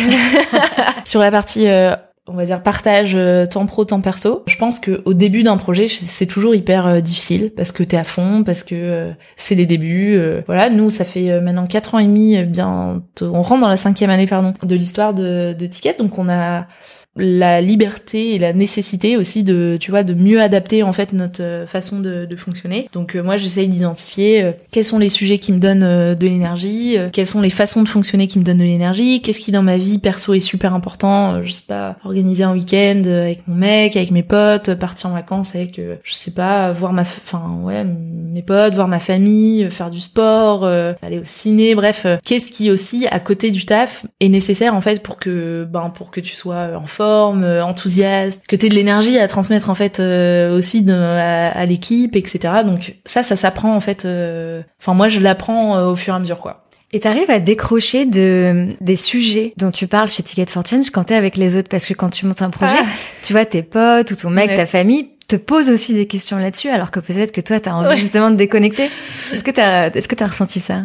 Sur 1.06 1.20
la 1.20 1.32
partie 1.32 1.68
on 2.32 2.36
va 2.36 2.46
dire 2.46 2.62
partage 2.62 3.14
euh, 3.16 3.46
temps 3.46 3.66
pro 3.66 3.86
temps 3.86 4.02
perso. 4.02 4.44
Je 4.48 4.56
pense 4.58 4.80
que 4.80 5.02
au 5.06 5.14
début 5.14 5.44
d'un 5.44 5.58
projet, 5.58 5.88
c'est 5.88 6.26
toujours 6.26 6.56
hyper 6.56 6.88
euh, 6.88 7.00
difficile 7.02 7.52
parce 7.56 7.72
que 7.72 7.84
t'es 7.84 7.98
à 7.98 8.04
fond, 8.04 8.44
parce 8.44 8.64
que 8.64 8.76
euh, 8.76 9.12
c'est 9.36 9.56
les 9.56 9.66
débuts. 9.66 10.20
voilà, 10.46 10.70
nous 10.70 10.90
ça 10.90 11.06
fait 11.06 11.42
maintenant 11.42 11.66
quatre 11.66 11.96
ans 11.96 12.00
et 12.00 12.06
demi, 12.06 12.44
bien, 12.44 13.02
on 13.22 13.42
rentre 13.42 13.62
dans 13.62 13.68
la 13.68 13.78
cinquième 13.78 14.10
année 14.10 14.28
pardon 14.28 14.54
de 14.64 14.76
l'histoire 14.76 15.14
de, 15.14 15.54
de 15.58 15.66
Ticket, 15.66 15.96
donc 15.98 16.18
on 16.18 16.30
a 16.30 16.68
la 17.20 17.62
liberté 17.62 18.36
et 18.36 18.40
la 18.40 18.54
nécessité 18.54 19.18
aussi 19.18 19.44
de 19.44 19.78
tu 19.80 19.92
vois 19.92 20.04
de 20.04 20.14
mieux 20.14 20.42
adapter 20.42 20.84
en 20.84 20.94
fait 20.94 21.14
notre 21.14 21.42
euh, 21.42 21.68
façon 21.68 22.00
de, 22.00 22.26
de 22.26 22.36
fonctionner. 22.36 22.90
Donc 22.94 23.16
euh, 23.16 23.24
moi 23.24 23.38
j'essaye 23.38 23.68
d'identifier 23.68 24.44
euh, 24.44 24.52
quels 24.72 24.86
sont 24.86 25.00
les 25.00 25.10
sujets 25.10 25.38
qui 25.38 25.52
me 25.52 25.60
donnent 25.60 26.16
de 26.16 26.28
l'énergie 26.28 26.98
quelles 27.14 27.28
sont 27.28 27.42
les 27.42 27.50
façons 27.50 27.84
de 27.84 27.88
fonctionner 27.88 28.28
qui 28.28 28.40
me 28.40 28.44
donnent 28.44 28.58
de 28.58 28.64
l'énergie 28.64 29.22
qu'est-ce 29.22 29.40
qui 29.40 29.52
dans 29.52 29.62
ma 29.62 29.78
vie 29.78 30.00
perso 30.00 30.34
est 30.34 30.40
super 30.40 30.74
important 30.74 31.44
je 31.44 31.52
sais 31.52 31.64
pas 31.68 31.98
organiser 32.04 32.44
un 32.44 32.54
week-end 32.54 33.02
avec 33.06 33.48
mon 33.48 33.56
mec 33.56 33.96
avec 33.96 34.12
mes 34.12 34.24
potes 34.24 34.74
partir 34.76 35.10
en 35.10 35.14
vacances 35.14 35.56
avec 35.56 35.80
je 36.04 36.14
sais 36.14 36.32
pas 36.32 36.72
voir 36.72 36.94
ma 36.94 37.02
enfin 37.02 37.60
ouais 37.64 37.84
mes 37.84 38.42
potes 38.42 38.74
voir 38.74 38.88
ma 38.88 39.00
famille 39.00 39.70
faire 39.70 39.90
du 39.90 40.00
sport 40.00 40.66
aller 40.66 41.20
au 41.20 41.24
ciné 41.24 41.76
bref 41.76 42.06
qu'est-ce 42.24 42.52
qui 42.52 42.72
aussi 42.72 43.08
à 43.10 43.20
côté 43.20 43.52
du 43.52 43.66
taf 43.66 44.06
est 44.20 44.30
nécessaire 44.30 44.74
en 44.74 44.82
fait 44.82 45.02
pour 45.02 45.18
que 45.18 45.66
ben 45.70 45.90
pour 45.90 46.12
que 46.12 46.20
tu 46.20 46.36
sois 46.36 46.70
en 46.76 46.88
forme, 46.88 47.09
euh, 47.10 47.62
enthousiaste, 47.62 48.44
que 48.48 48.56
t'aies 48.56 48.70
de 48.70 48.76
l'énergie 48.76 49.18
à 49.18 49.28
transmettre 49.28 49.70
en 49.70 49.76
fait 49.76 50.00
euh, 50.00 50.56
aussi 50.58 50.82
de, 50.82 50.94
à, 50.94 51.66
l'équipe, 51.66 52.16
etc. 52.16 52.40
Donc 52.66 52.96
ça, 53.06 53.24
ça 53.24 53.36
s'apprend 53.36 53.76
en 53.76 53.80
fait. 53.80 54.06
Euh, 54.06 54.62
enfin 54.82 54.94
moi, 54.94 55.10
je 55.10 55.20
l'apprends 55.20 55.84
au 55.88 55.96
fur 55.96 56.14
et 56.14 56.18
à 56.18 56.20
mesure 56.20 56.40
quoi. 56.40 56.64
Et 56.92 57.00
t'arrives 57.00 57.30
à 57.30 57.40
décrocher 57.40 58.06
de 58.06 58.70
des 58.82 58.96
sujets 58.96 59.54
dont 59.58 59.70
tu 59.70 59.86
parles 59.86 60.10
chez 60.10 60.24
Ticket 60.24 60.48
for 60.48 60.64
Change 60.66 60.90
quand 60.90 61.04
t'es 61.04 61.16
avec 61.16 61.38
les 61.38 61.56
autres? 61.56 61.70
Parce 61.70 61.86
que 61.86 61.94
quand 61.94 62.10
tu 62.10 62.26
montes 62.26 62.42
un 62.42 62.50
projet, 62.50 62.74
ah. 62.80 62.86
tu 63.22 63.34
vois 63.34 63.46
tes 63.46 63.62
potes 63.62 64.10
ou 64.10 64.16
ton 64.16 64.32
mec, 64.32 64.56
ta 64.56 64.66
famille 64.66 65.10
te 65.28 65.36
pose 65.36 65.70
aussi 65.70 65.94
des 65.94 66.08
questions 66.08 66.38
là-dessus 66.38 66.70
alors 66.70 66.90
que 66.90 67.00
peut-être 67.00 67.32
que 67.32 67.42
toi 67.42 67.60
t'as 67.60 67.72
envie 67.72 67.98
justement 67.98 68.32
de 68.32 68.36
déconnecter. 68.36 68.90
Est-ce 69.32 69.44
que 69.44 69.52
t'as 69.52 69.92
est-ce 69.92 70.08
que 70.08 70.16
t'as 70.16 70.28
ressenti 70.28 70.60
ça? 70.60 70.84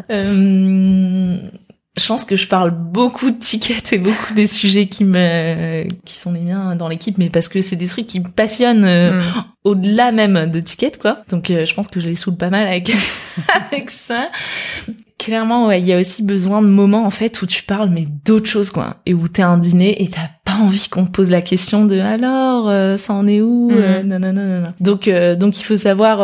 Je 1.96 2.06
pense 2.06 2.24
que 2.24 2.34
je 2.34 2.48
parle 2.48 2.70
beaucoup 2.70 3.30
de 3.30 3.38
tickets 3.38 3.92
et 3.92 3.98
beaucoup 3.98 4.34
des 4.34 4.46
sujets 4.46 4.86
qui 4.86 5.04
me 5.04 5.86
qui 6.04 6.18
sont 6.18 6.32
les 6.32 6.40
miens 6.40 6.74
dans 6.74 6.88
l'équipe 6.88 7.18
mais 7.18 7.30
parce 7.30 7.48
que 7.48 7.62
c'est 7.62 7.76
des 7.76 7.86
trucs 7.86 8.06
qui 8.06 8.20
me 8.20 8.28
passionnent 8.28 8.84
euh, 8.84 9.20
mm. 9.20 9.44
au-delà 9.64 10.10
même 10.10 10.50
de 10.50 10.60
tickets 10.60 10.98
quoi 10.98 11.22
donc 11.28 11.50
euh, 11.50 11.64
je 11.64 11.74
pense 11.74 11.88
que 11.88 12.00
je 12.00 12.08
les 12.08 12.16
saoule 12.16 12.36
pas 12.36 12.50
mal 12.50 12.66
avec 12.66 12.90
avec 13.70 13.90
ça 13.90 14.28
clairement 15.24 15.66
ouais 15.66 15.80
il 15.80 15.86
y 15.86 15.92
a 15.92 15.98
aussi 15.98 16.22
besoin 16.22 16.62
de 16.62 16.66
moments 16.66 17.06
en 17.06 17.10
fait 17.10 17.40
où 17.42 17.46
tu 17.46 17.62
parles 17.62 17.90
mais 17.90 18.06
d'autres 18.24 18.48
choses 18.48 18.70
quoi 18.70 18.96
et 19.06 19.14
où 19.14 19.28
t'es 19.28 19.42
à 19.42 19.48
un 19.48 19.58
dîner 19.58 20.02
et 20.02 20.08
t'as 20.08 20.28
pas 20.44 20.56
envie 20.60 20.88
qu'on 20.88 21.04
te 21.06 21.10
pose 21.10 21.30
la 21.30 21.42
question 21.42 21.84
de 21.84 21.98
alors 21.98 22.68
euh, 22.68 22.96
ça 22.96 23.14
en 23.14 23.26
est 23.26 23.40
où 23.40 23.70
non, 24.04 24.18
non, 24.18 24.32
non, 24.32 24.60
non, 24.60 24.72
donc 24.80 25.08
donc 25.38 25.58
il 25.58 25.62
faut 25.62 25.76
savoir 25.76 26.20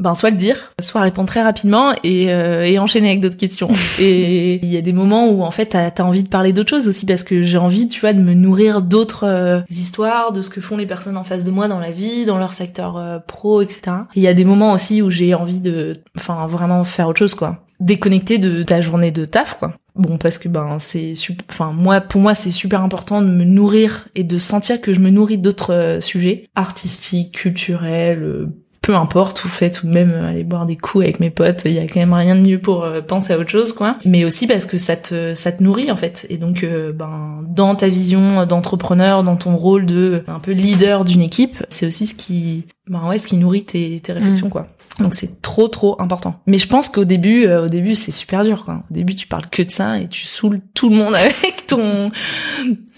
ben 0.00 0.14
soit 0.14 0.30
le 0.30 0.36
dire, 0.36 0.72
soit 0.80 1.00
répondre 1.00 1.28
très 1.28 1.42
rapidement 1.42 1.92
et, 2.04 2.32
euh, 2.32 2.62
et 2.62 2.78
enchaîner 2.78 3.08
avec 3.08 3.20
d'autres 3.20 3.36
questions. 3.36 3.68
et 4.00 4.64
il 4.64 4.68
y 4.68 4.76
a 4.76 4.80
des 4.80 4.92
moments 4.92 5.28
où 5.28 5.42
en 5.42 5.50
fait 5.50 5.66
t'as 5.66 5.88
as 5.88 6.02
envie 6.04 6.22
de 6.22 6.28
parler 6.28 6.52
d'autres 6.52 6.70
choses 6.70 6.86
aussi 6.86 7.04
parce 7.04 7.24
que 7.24 7.42
j'ai 7.42 7.58
envie, 7.58 7.88
tu 7.88 8.00
vois, 8.00 8.12
de 8.12 8.22
me 8.22 8.34
nourrir 8.34 8.80
d'autres 8.80 9.26
euh, 9.26 9.60
histoires, 9.70 10.30
de 10.30 10.40
ce 10.40 10.50
que 10.50 10.60
font 10.60 10.76
les 10.76 10.86
personnes 10.86 11.16
en 11.16 11.24
face 11.24 11.42
de 11.42 11.50
moi 11.50 11.66
dans 11.66 11.80
la 11.80 11.90
vie, 11.90 12.26
dans 12.26 12.38
leur 12.38 12.52
secteur 12.52 12.96
euh, 12.96 13.18
pro, 13.18 13.60
etc. 13.60 13.80
Il 14.14 14.22
y 14.22 14.28
a 14.28 14.34
des 14.34 14.44
moments 14.44 14.72
aussi 14.72 15.02
où 15.02 15.10
j'ai 15.10 15.34
envie 15.34 15.60
de, 15.60 15.94
enfin 16.16 16.46
vraiment 16.46 16.84
faire 16.84 17.08
autre 17.08 17.18
chose 17.18 17.34
quoi, 17.34 17.64
déconnecter 17.80 18.38
de 18.38 18.62
ta 18.62 18.80
journée 18.80 19.10
de 19.10 19.24
taf 19.24 19.58
quoi. 19.58 19.72
Bon 19.94 20.16
parce 20.16 20.38
que 20.38 20.48
ben 20.48 20.78
c'est, 20.78 21.14
enfin 21.50 21.72
moi 21.72 22.00
pour 22.00 22.20
moi 22.20 22.34
c'est 22.34 22.50
super 22.50 22.82
important 22.82 23.20
de 23.20 23.28
me 23.28 23.44
nourrir 23.44 24.08
et 24.14 24.24
de 24.24 24.38
sentir 24.38 24.80
que 24.80 24.92
je 24.92 25.00
me 25.00 25.10
nourris 25.10 25.38
d'autres 25.38 25.98
sujets 26.00 26.48
artistiques, 26.54 27.32
culturels 27.32 28.48
peu 28.88 28.94
importe 28.94 29.44
ou 29.44 29.48
fait 29.48 29.82
ou 29.82 29.88
même 29.88 30.12
aller 30.12 30.44
boire 30.44 30.64
des 30.64 30.76
coups 30.76 31.04
avec 31.04 31.20
mes 31.20 31.30
potes 31.30 31.62
il 31.66 31.72
y 31.72 31.78
a 31.78 31.82
quand 31.82 32.00
même 32.00 32.14
rien 32.14 32.34
de 32.34 32.40
mieux 32.40 32.58
pour 32.58 32.84
euh, 32.84 33.00
penser 33.00 33.32
à 33.32 33.38
autre 33.38 33.50
chose 33.50 33.72
quoi 33.72 33.98
mais 34.06 34.24
aussi 34.24 34.46
parce 34.46 34.66
que 34.66 34.78
ça 34.78 34.96
te 34.96 35.34
ça 35.34 35.52
te 35.52 35.62
nourrit 35.62 35.90
en 35.90 35.96
fait 35.96 36.26
et 36.30 36.38
donc 36.38 36.62
euh, 36.64 36.92
ben 36.92 37.44
dans 37.46 37.74
ta 37.74 37.88
vision 37.88 38.46
d'entrepreneur 38.46 39.24
dans 39.24 39.36
ton 39.36 39.56
rôle 39.56 39.84
de 39.84 40.24
un 40.26 40.38
peu 40.38 40.52
leader 40.52 41.04
d'une 41.04 41.22
équipe 41.22 41.64
c'est 41.68 41.86
aussi 41.86 42.06
ce 42.06 42.14
qui 42.14 42.66
ben 42.86 43.06
ouais 43.08 43.18
ce 43.18 43.26
qui 43.26 43.36
nourrit 43.36 43.64
tes, 43.64 44.00
tes 44.00 44.12
réflexions 44.12 44.46
mm. 44.46 44.50
quoi 44.50 44.66
donc 44.98 45.14
c'est 45.14 45.42
trop 45.42 45.68
trop 45.68 46.00
important. 46.00 46.40
Mais 46.46 46.58
je 46.58 46.66
pense 46.68 46.88
qu'au 46.88 47.04
début, 47.04 47.46
euh, 47.46 47.64
au 47.64 47.68
début 47.68 47.94
c'est 47.94 48.10
super 48.10 48.42
dur 48.42 48.64
quoi. 48.64 48.82
Au 48.90 48.94
début 48.94 49.14
tu 49.14 49.26
parles 49.26 49.46
que 49.46 49.62
de 49.62 49.70
ça 49.70 50.00
et 50.00 50.08
tu 50.08 50.26
saoules 50.26 50.60
tout 50.74 50.90
le 50.90 50.96
monde 50.96 51.14
avec 51.14 51.66
ton 51.66 52.10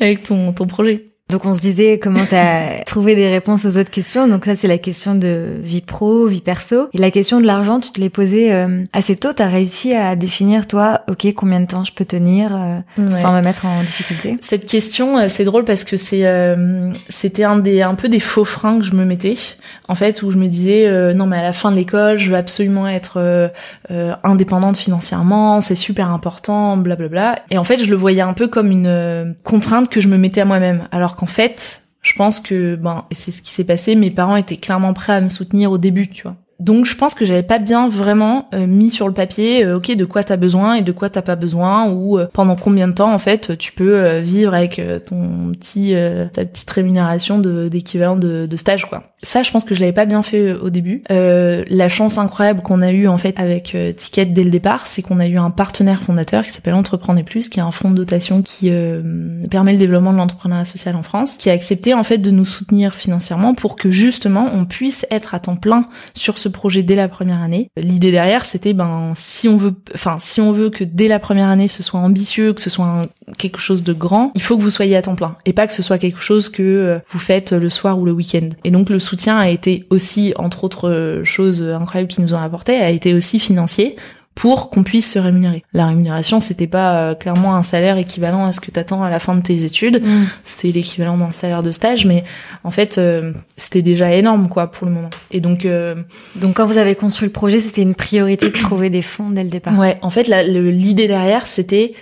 avec 0.01 0.23
ton 0.23 0.53
ton 0.53 0.67
projet. 0.67 1.10
Donc 1.31 1.45
on 1.45 1.55
se 1.55 1.61
disait 1.61 1.99
comment 1.99 2.25
t'as 2.29 2.83
trouvé 2.87 3.15
des 3.15 3.29
réponses 3.29 3.65
aux 3.65 3.79
autres 3.79 3.91
questions. 3.91 4.29
Donc 4.29 4.45
ça 4.45 4.55
c'est 4.55 4.69
la 4.69 4.79
question 4.79 5.15
de 5.15 5.55
vie 5.63 5.81
pro, 5.81 6.27
vie 6.27 6.41
perso. 6.41 6.89
Et 6.93 6.99
la 6.99 7.11
question 7.11 7.41
de 7.41 7.47
l'argent, 7.47 7.81
tu 7.81 7.91
te 7.93 8.01
l'es 8.01 8.11
posée 8.11 8.53
euh, 8.53 8.85
assez 8.93 9.17
tôt. 9.17 9.33
T'as 9.33 9.47
réussi 9.47 9.95
à 9.95 10.17
définir 10.17 10.67
toi, 10.67 11.03
ok, 11.09 11.33
combien 11.35 11.61
de 11.61 11.67
temps 11.67 11.85
je 11.85 11.93
peux 11.93 12.05
tenir 12.05 12.55
euh, 12.55 13.11
sans 13.11 13.33
me 13.33 13.41
mettre 13.41 13.67
en 13.67 13.81
difficulté? 13.83 14.37
Cette 14.41 14.67
question, 14.67 15.19
euh, 15.19 15.27
c'est 15.29 15.45
drôle 15.45 15.65
parce 15.65 15.85
que 15.85 15.97
c'est 15.97 16.11
c'était 17.09 17.45
un 17.45 17.59
des 17.59 17.83
un 17.83 17.95
peu 17.95 18.09
des 18.09 18.21
faux 18.21 18.45
freins 18.45 18.79
que 18.79 18.85
je 18.85 18.95
me 18.95 19.05
mettais. 19.05 19.37
En 19.89 19.95
fait, 19.95 20.23
où 20.23 20.31
je 20.31 20.37
me 20.37 20.47
disais 20.49 21.15
non 21.15 21.27
mais 21.27 21.39
à 21.39 21.43
la 21.43 21.53
fin 21.53 21.71
de 21.71 21.77
l'école, 21.77 22.19
je 22.19 22.31
veux 22.31 22.37
absolument 22.37 22.89
être 22.89 23.51
indépendante 24.25 24.77
financièrement, 24.77 25.61
c'est 25.61 25.75
super 25.75 26.11
important, 26.11 26.77
blablabla. 26.77 27.37
Et 27.51 27.59
en 27.59 27.65
fait, 27.65 27.79
je 27.79 27.91
le 27.91 27.97
voyais 27.97 28.21
un 28.21 28.33
peu 28.33 28.49
comme 28.49 28.71
une 28.71 29.35
contrainte 29.45 29.89
que 29.89 30.01
je 30.01 30.09
me 30.09 30.17
mettais 30.17 30.41
à 30.41 30.45
moi-même. 30.45 30.89
Alors 30.93 31.17
en 31.23 31.27
fait, 31.27 31.83
je 32.03 32.15
pense 32.15 32.41
que 32.41 32.77
ben 32.77 33.05
c'est 33.13 33.31
ce 33.31 33.43
qui 33.43 33.53
s'est 33.53 33.65
passé. 33.65 33.95
Mes 33.95 34.11
parents 34.11 34.37
étaient 34.37 34.57
clairement 34.57 34.95
prêts 34.95 35.13
à 35.13 35.21
me 35.21 35.29
soutenir 35.29 35.71
au 35.71 35.79
début, 35.79 36.09
tu 36.09 36.23
vois. 36.23 36.37
donc 36.59 36.85
je 36.85 36.95
pense 36.97 37.15
que 37.15 37.25
j'avais 37.25 37.43
pas 37.43 37.59
bien 37.59 37.89
vraiment 37.89 38.49
euh, 38.55 38.67
mis 38.67 38.91
sur 38.91 39.09
le 39.09 39.15
papier, 39.15 39.65
euh, 39.65 39.77
ok, 39.77 39.93
de 39.93 40.05
quoi 40.05 40.23
t'as 40.23 40.37
besoin 40.37 40.75
et 40.75 40.83
de 40.83 40.93
quoi 40.93 41.09
t'as 41.11 41.23
pas 41.23 41.37
besoin, 41.37 41.91
ou 41.91 42.19
euh, 42.19 42.27
pendant 42.33 42.57
combien 42.57 42.89
de 42.89 42.95
temps 42.95 43.13
en 43.13 43.19
fait 43.19 43.57
tu 43.59 43.73
peux 43.73 44.19
vivre 44.19 44.55
avec 44.55 44.81
ton 45.07 45.53
petit 45.53 45.95
ta 46.33 46.45
petite 46.45 46.71
rémunération 46.71 47.39
d'équivalent 47.39 48.17
de, 48.17 48.47
de, 48.47 48.57
stage 48.57 48.87
quoi. 48.87 49.01
Ça, 49.23 49.43
je 49.43 49.51
pense 49.51 49.65
que 49.65 49.75
je 49.75 49.81
l'avais 49.81 49.93
pas 49.93 50.07
bien 50.07 50.23
fait 50.23 50.53
au 50.55 50.71
début. 50.71 51.03
la 51.09 51.89
chance 51.89 52.19
incroyable 52.19 52.63
qu'on 52.63 52.83
a 52.83 52.91
eu 52.93 53.07
en 53.07 53.19
fait 53.19 53.39
avec 53.39 53.77
Ticket 53.97 54.27
dès 54.27 54.45
le 54.45 54.51
départ, 54.51 54.87
c'est 54.87 55.03
qu'on 55.03 55.21
a 55.21 55.27
eu 55.27 55.37
un 55.37 55.51
partenaire 55.51 56.03
fondateur 56.03 56.45
qui 56.45 56.51
s'appelle 56.51 56.75
Entreprendre 56.75 57.23
Plus, 57.25 57.49
qui 57.49 57.59
est 57.59 57.63
un 57.63 57.71
fonds 57.71 57.91
de 57.91 57.97
dotation 57.97 58.43
qui 58.43 58.71
permet 59.51 59.73
le 59.73 59.79
développement 59.79 60.13
de 60.13 60.19
l'entrepreneuriat 60.19 60.65
social 60.65 60.97
en 60.97 61.03
France, 61.03 61.37
qui 61.37 61.51
a 61.51 61.53
accepté 61.53 61.95
en 61.95 62.03
fait 62.03 62.19
de 62.19 62.31
nous 62.31 62.45
soutenir 62.45 62.95
financièrement 62.95 63.55
pour 63.55 63.77
que 63.77 63.91
justement 63.91 64.49
on 64.53 64.65
puisse 64.65 65.07
être 65.11 65.35
à 65.35 65.41
temps 65.41 65.57
plein 65.57 65.87
sur 66.15 66.39
ce 66.39 66.49
projet 66.49 66.83
dès 66.83 66.95
la 66.95 67.09
première 67.09 67.43
année. 67.43 67.71
L'idée 67.77 68.11
derrière, 68.11 68.45
c'était 68.45 68.73
ben 68.73 69.13
si 69.17 69.49
on 69.49 69.57
veut, 69.57 69.75
enfin 69.95 70.17
si 70.19 70.41
on 70.41 70.53
veut 70.53 70.71
que 70.71 70.85
dès 70.85 71.09
la 71.09 71.19
première 71.19 71.49
année 71.49 71.69
ce 71.69 71.83
soit 71.83 72.01
ambitieux, 72.01 72.53
que 72.53 72.61
ce 72.61 72.71
soit 72.71 73.09
quelque 73.39 73.61
chose 73.61 73.83
de 73.83 73.93
grand, 73.93 74.33
il 74.35 74.43
faut 74.43 74.57
que 74.57 74.63
vous 74.63 74.71
soyez 74.71 74.97
à 74.97 75.03
temps 75.03 75.15
plein 75.15 75.37
et 75.47 75.53
pas 75.53 75.67
que 75.67 75.73
ce 75.73 75.83
soit 75.83 75.99
quelque 75.99 76.21
chose 76.21 76.49
que 76.49 76.63
euh, 76.63 76.99
vous 77.09 77.19
faites 77.19 77.53
le 77.53 77.69
soir 77.69 77.99
ou 77.99 78.05
le 78.05 78.13
week-end. 78.13 78.49
Et 78.65 78.71
donc 78.71 78.91
le 78.91 78.99
soutien 78.99 79.37
a 79.37 79.49
été 79.49 79.87
aussi, 79.91 80.33
entre 80.37 80.65
autres 80.65 81.23
choses 81.25 81.63
incroyables 81.63 82.11
qui 82.11 82.21
nous 82.21 82.35
ont 82.35 82.39
apporté, 82.39 82.77
a 82.77 82.91
été 82.91 83.15
aussi 83.15 83.41
financier 83.41 83.97
pour 84.35 84.71
qu'on 84.71 84.83
puisse 84.83 85.13
se 85.13 85.19
rémunérer. 85.19 85.65
La 85.73 85.87
rémunération, 85.87 86.41
c'était 86.41 86.67
pas 86.67 87.11
euh, 87.11 87.15
clairement 87.15 87.55
un 87.55 87.63
salaire 87.63 87.99
équivalent 87.99 88.47
à 88.47 88.53
ce 88.53 88.61
que 88.61 88.71
t'attends 88.71 89.03
à 89.03 89.11
la 89.11 89.19
fin 89.19 89.35
de 89.35 89.43
tes 89.43 89.65
études, 89.65 90.03
mm. 90.03 90.25
c'est 90.45 90.71
l'équivalent 90.71 91.19
d'un 91.19 91.33
salaire 91.33 91.63
de 91.63 91.73
stage, 91.73 92.07
mais 92.07 92.25
en 92.65 92.71
fait, 92.71 92.97
euh, 92.97 93.33
c'était 93.57 93.83
déjà 93.83 94.13
énorme 94.13 94.49
quoi 94.49 94.69
pour 94.69 94.87
le 94.87 94.93
moment. 94.93 95.11
Et 95.31 95.41
donc, 95.41 95.67
euh, 95.67 95.95
donc 96.37 96.57
quand 96.57 96.67
vous 96.67 96.79
avez 96.79 96.95
construit 96.95 97.27
le 97.27 97.33
projet, 97.33 97.59
c'était 97.59 97.83
une 97.83 97.95
priorité 97.95 98.49
de 98.49 98.59
trouver 98.59 98.89
des 98.89 99.03
fonds 99.03 99.31
dès 99.31 99.43
le 99.43 99.51
départ. 99.51 99.79
Ouais, 99.79 99.99
en 100.01 100.11
fait, 100.11 100.29
l'idée 100.29 101.09
derrière, 101.09 101.47
c'était 101.47 101.93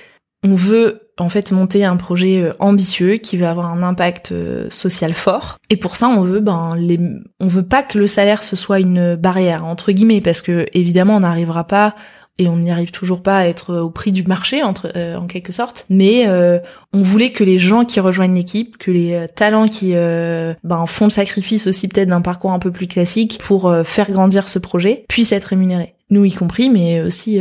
on 0.45 0.55
veut 0.55 1.08
en 1.21 1.29
fait 1.29 1.53
monter 1.53 1.85
un 1.85 1.97
projet 1.97 2.53
ambitieux 2.59 3.17
qui 3.17 3.37
va 3.37 3.51
avoir 3.51 3.67
un 3.67 3.83
impact 3.83 4.35
social 4.71 5.13
fort. 5.13 5.57
Et 5.71 5.77
pour 5.77 5.97
ça 5.97 6.09
on 6.09 6.23
veut 6.23 6.41
ben 6.41 6.75
les 6.77 6.99
on 7.41 7.49
veut 7.49 7.63
pas 7.63 7.83
que 7.83 7.99
le 7.99 8.07
salaire 8.07 8.43
ce 8.43 8.57
soit 8.57 8.81
une 8.81 9.17
barrière 9.17 9.65
entre 9.65 9.93
guillemets 9.93 10.21
parce 10.21 10.43
que 10.43 10.67
évidemment 10.73 11.17
on 11.17 11.21
n'arrivera 11.21 11.65
pas 11.65 11.95
et 12.39 12.49
on 12.49 12.57
n'y 12.57 12.71
arrive 12.71 12.93
toujours 12.93 13.23
pas 13.23 13.39
à 13.39 13.47
être 13.47 13.77
au 13.77 13.91
prix 13.91 14.13
du 14.13 14.23
marché 14.23 14.63
entre 14.63 14.93
euh, 14.97 15.17
en 15.17 15.27
quelque 15.27 15.53
sorte. 15.53 15.87
Mais 15.91 16.27
euh, 16.27 16.59
on 16.93 17.03
voulait 17.03 17.31
que 17.31 17.45
les 17.45 17.59
gens 17.59 17.85
qui 17.85 18.01
rejoignent 18.01 18.35
l'équipe 18.35 18.79
que 18.79 18.91
les 18.91 19.13
euh, 19.13 19.27
talents 19.27 19.69
qui 19.69 19.93
ben, 19.93 20.87
font 20.87 21.07
le 21.07 21.11
sacrifice 21.11 21.67
aussi 21.67 21.89
peut-être 21.89 22.09
d'un 22.09 22.21
parcours 22.21 22.53
un 22.53 22.59
peu 22.59 22.71
plus 22.71 22.87
classique 22.87 23.39
pour 23.43 23.73
faire 23.85 24.11
grandir 24.11 24.49
ce 24.49 24.59
projet 24.59 25.05
puissent 25.09 25.33
être 25.33 25.47
rémunérés 25.47 25.95
nous 26.11 26.25
y 26.25 26.33
compris, 26.33 26.71
mais 26.71 27.03
aussi 27.03 27.39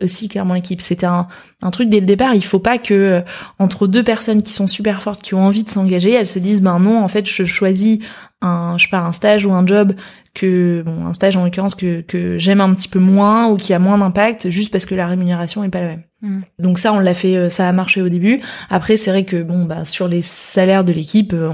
aussi 0.00 0.28
clairement 0.28 0.54
l'équipe. 0.54 0.80
C'était 0.80 1.06
un, 1.06 1.28
un 1.60 1.70
truc 1.70 1.88
dès 1.88 2.00
le 2.00 2.06
départ. 2.06 2.34
Il 2.34 2.44
faut 2.44 2.58
pas 2.58 2.78
que 2.78 3.22
entre 3.58 3.86
deux 3.86 4.02
personnes 4.02 4.42
qui 4.42 4.52
sont 4.52 4.66
super 4.66 5.02
fortes, 5.02 5.22
qui 5.22 5.34
ont 5.34 5.42
envie 5.42 5.64
de 5.64 5.68
s'engager, 5.68 6.12
elles 6.12 6.26
se 6.26 6.38
disent 6.38 6.62
ben 6.62 6.78
non, 6.78 7.02
en 7.02 7.08
fait, 7.08 7.28
je 7.28 7.44
choisis 7.44 7.98
un 8.42 8.76
je 8.76 8.84
sais 8.84 8.90
pas 8.90 9.00
un 9.00 9.12
stage 9.12 9.46
ou 9.46 9.52
un 9.52 9.66
job 9.66 9.94
que 10.34 10.82
bon 10.84 11.06
un 11.06 11.14
stage 11.14 11.36
en 11.36 11.44
l'occurrence 11.44 11.74
que 11.74 12.02
que 12.02 12.38
j'aime 12.38 12.60
un 12.60 12.72
petit 12.74 12.88
peu 12.88 12.98
moins 12.98 13.48
ou 13.48 13.56
qui 13.56 13.72
a 13.72 13.78
moins 13.78 13.96
d'impact 13.98 14.50
juste 14.50 14.70
parce 14.70 14.84
que 14.84 14.94
la 14.94 15.06
rémunération 15.06 15.64
est 15.64 15.70
pas 15.70 15.80
la 15.80 15.88
même. 15.88 16.02
Mm. 16.20 16.40
Donc 16.58 16.78
ça 16.78 16.92
on 16.92 16.98
l'a 16.98 17.14
fait 17.14 17.36
euh, 17.36 17.48
ça 17.48 17.68
a 17.68 17.72
marché 17.72 18.02
au 18.02 18.08
début. 18.08 18.40
Après 18.68 18.96
c'est 18.96 19.10
vrai 19.10 19.24
que 19.24 19.42
bon 19.42 19.64
bah 19.64 19.84
sur 19.84 20.08
les 20.08 20.20
salaires 20.20 20.84
de 20.84 20.92
l'équipe 20.92 21.32
euh, 21.32 21.52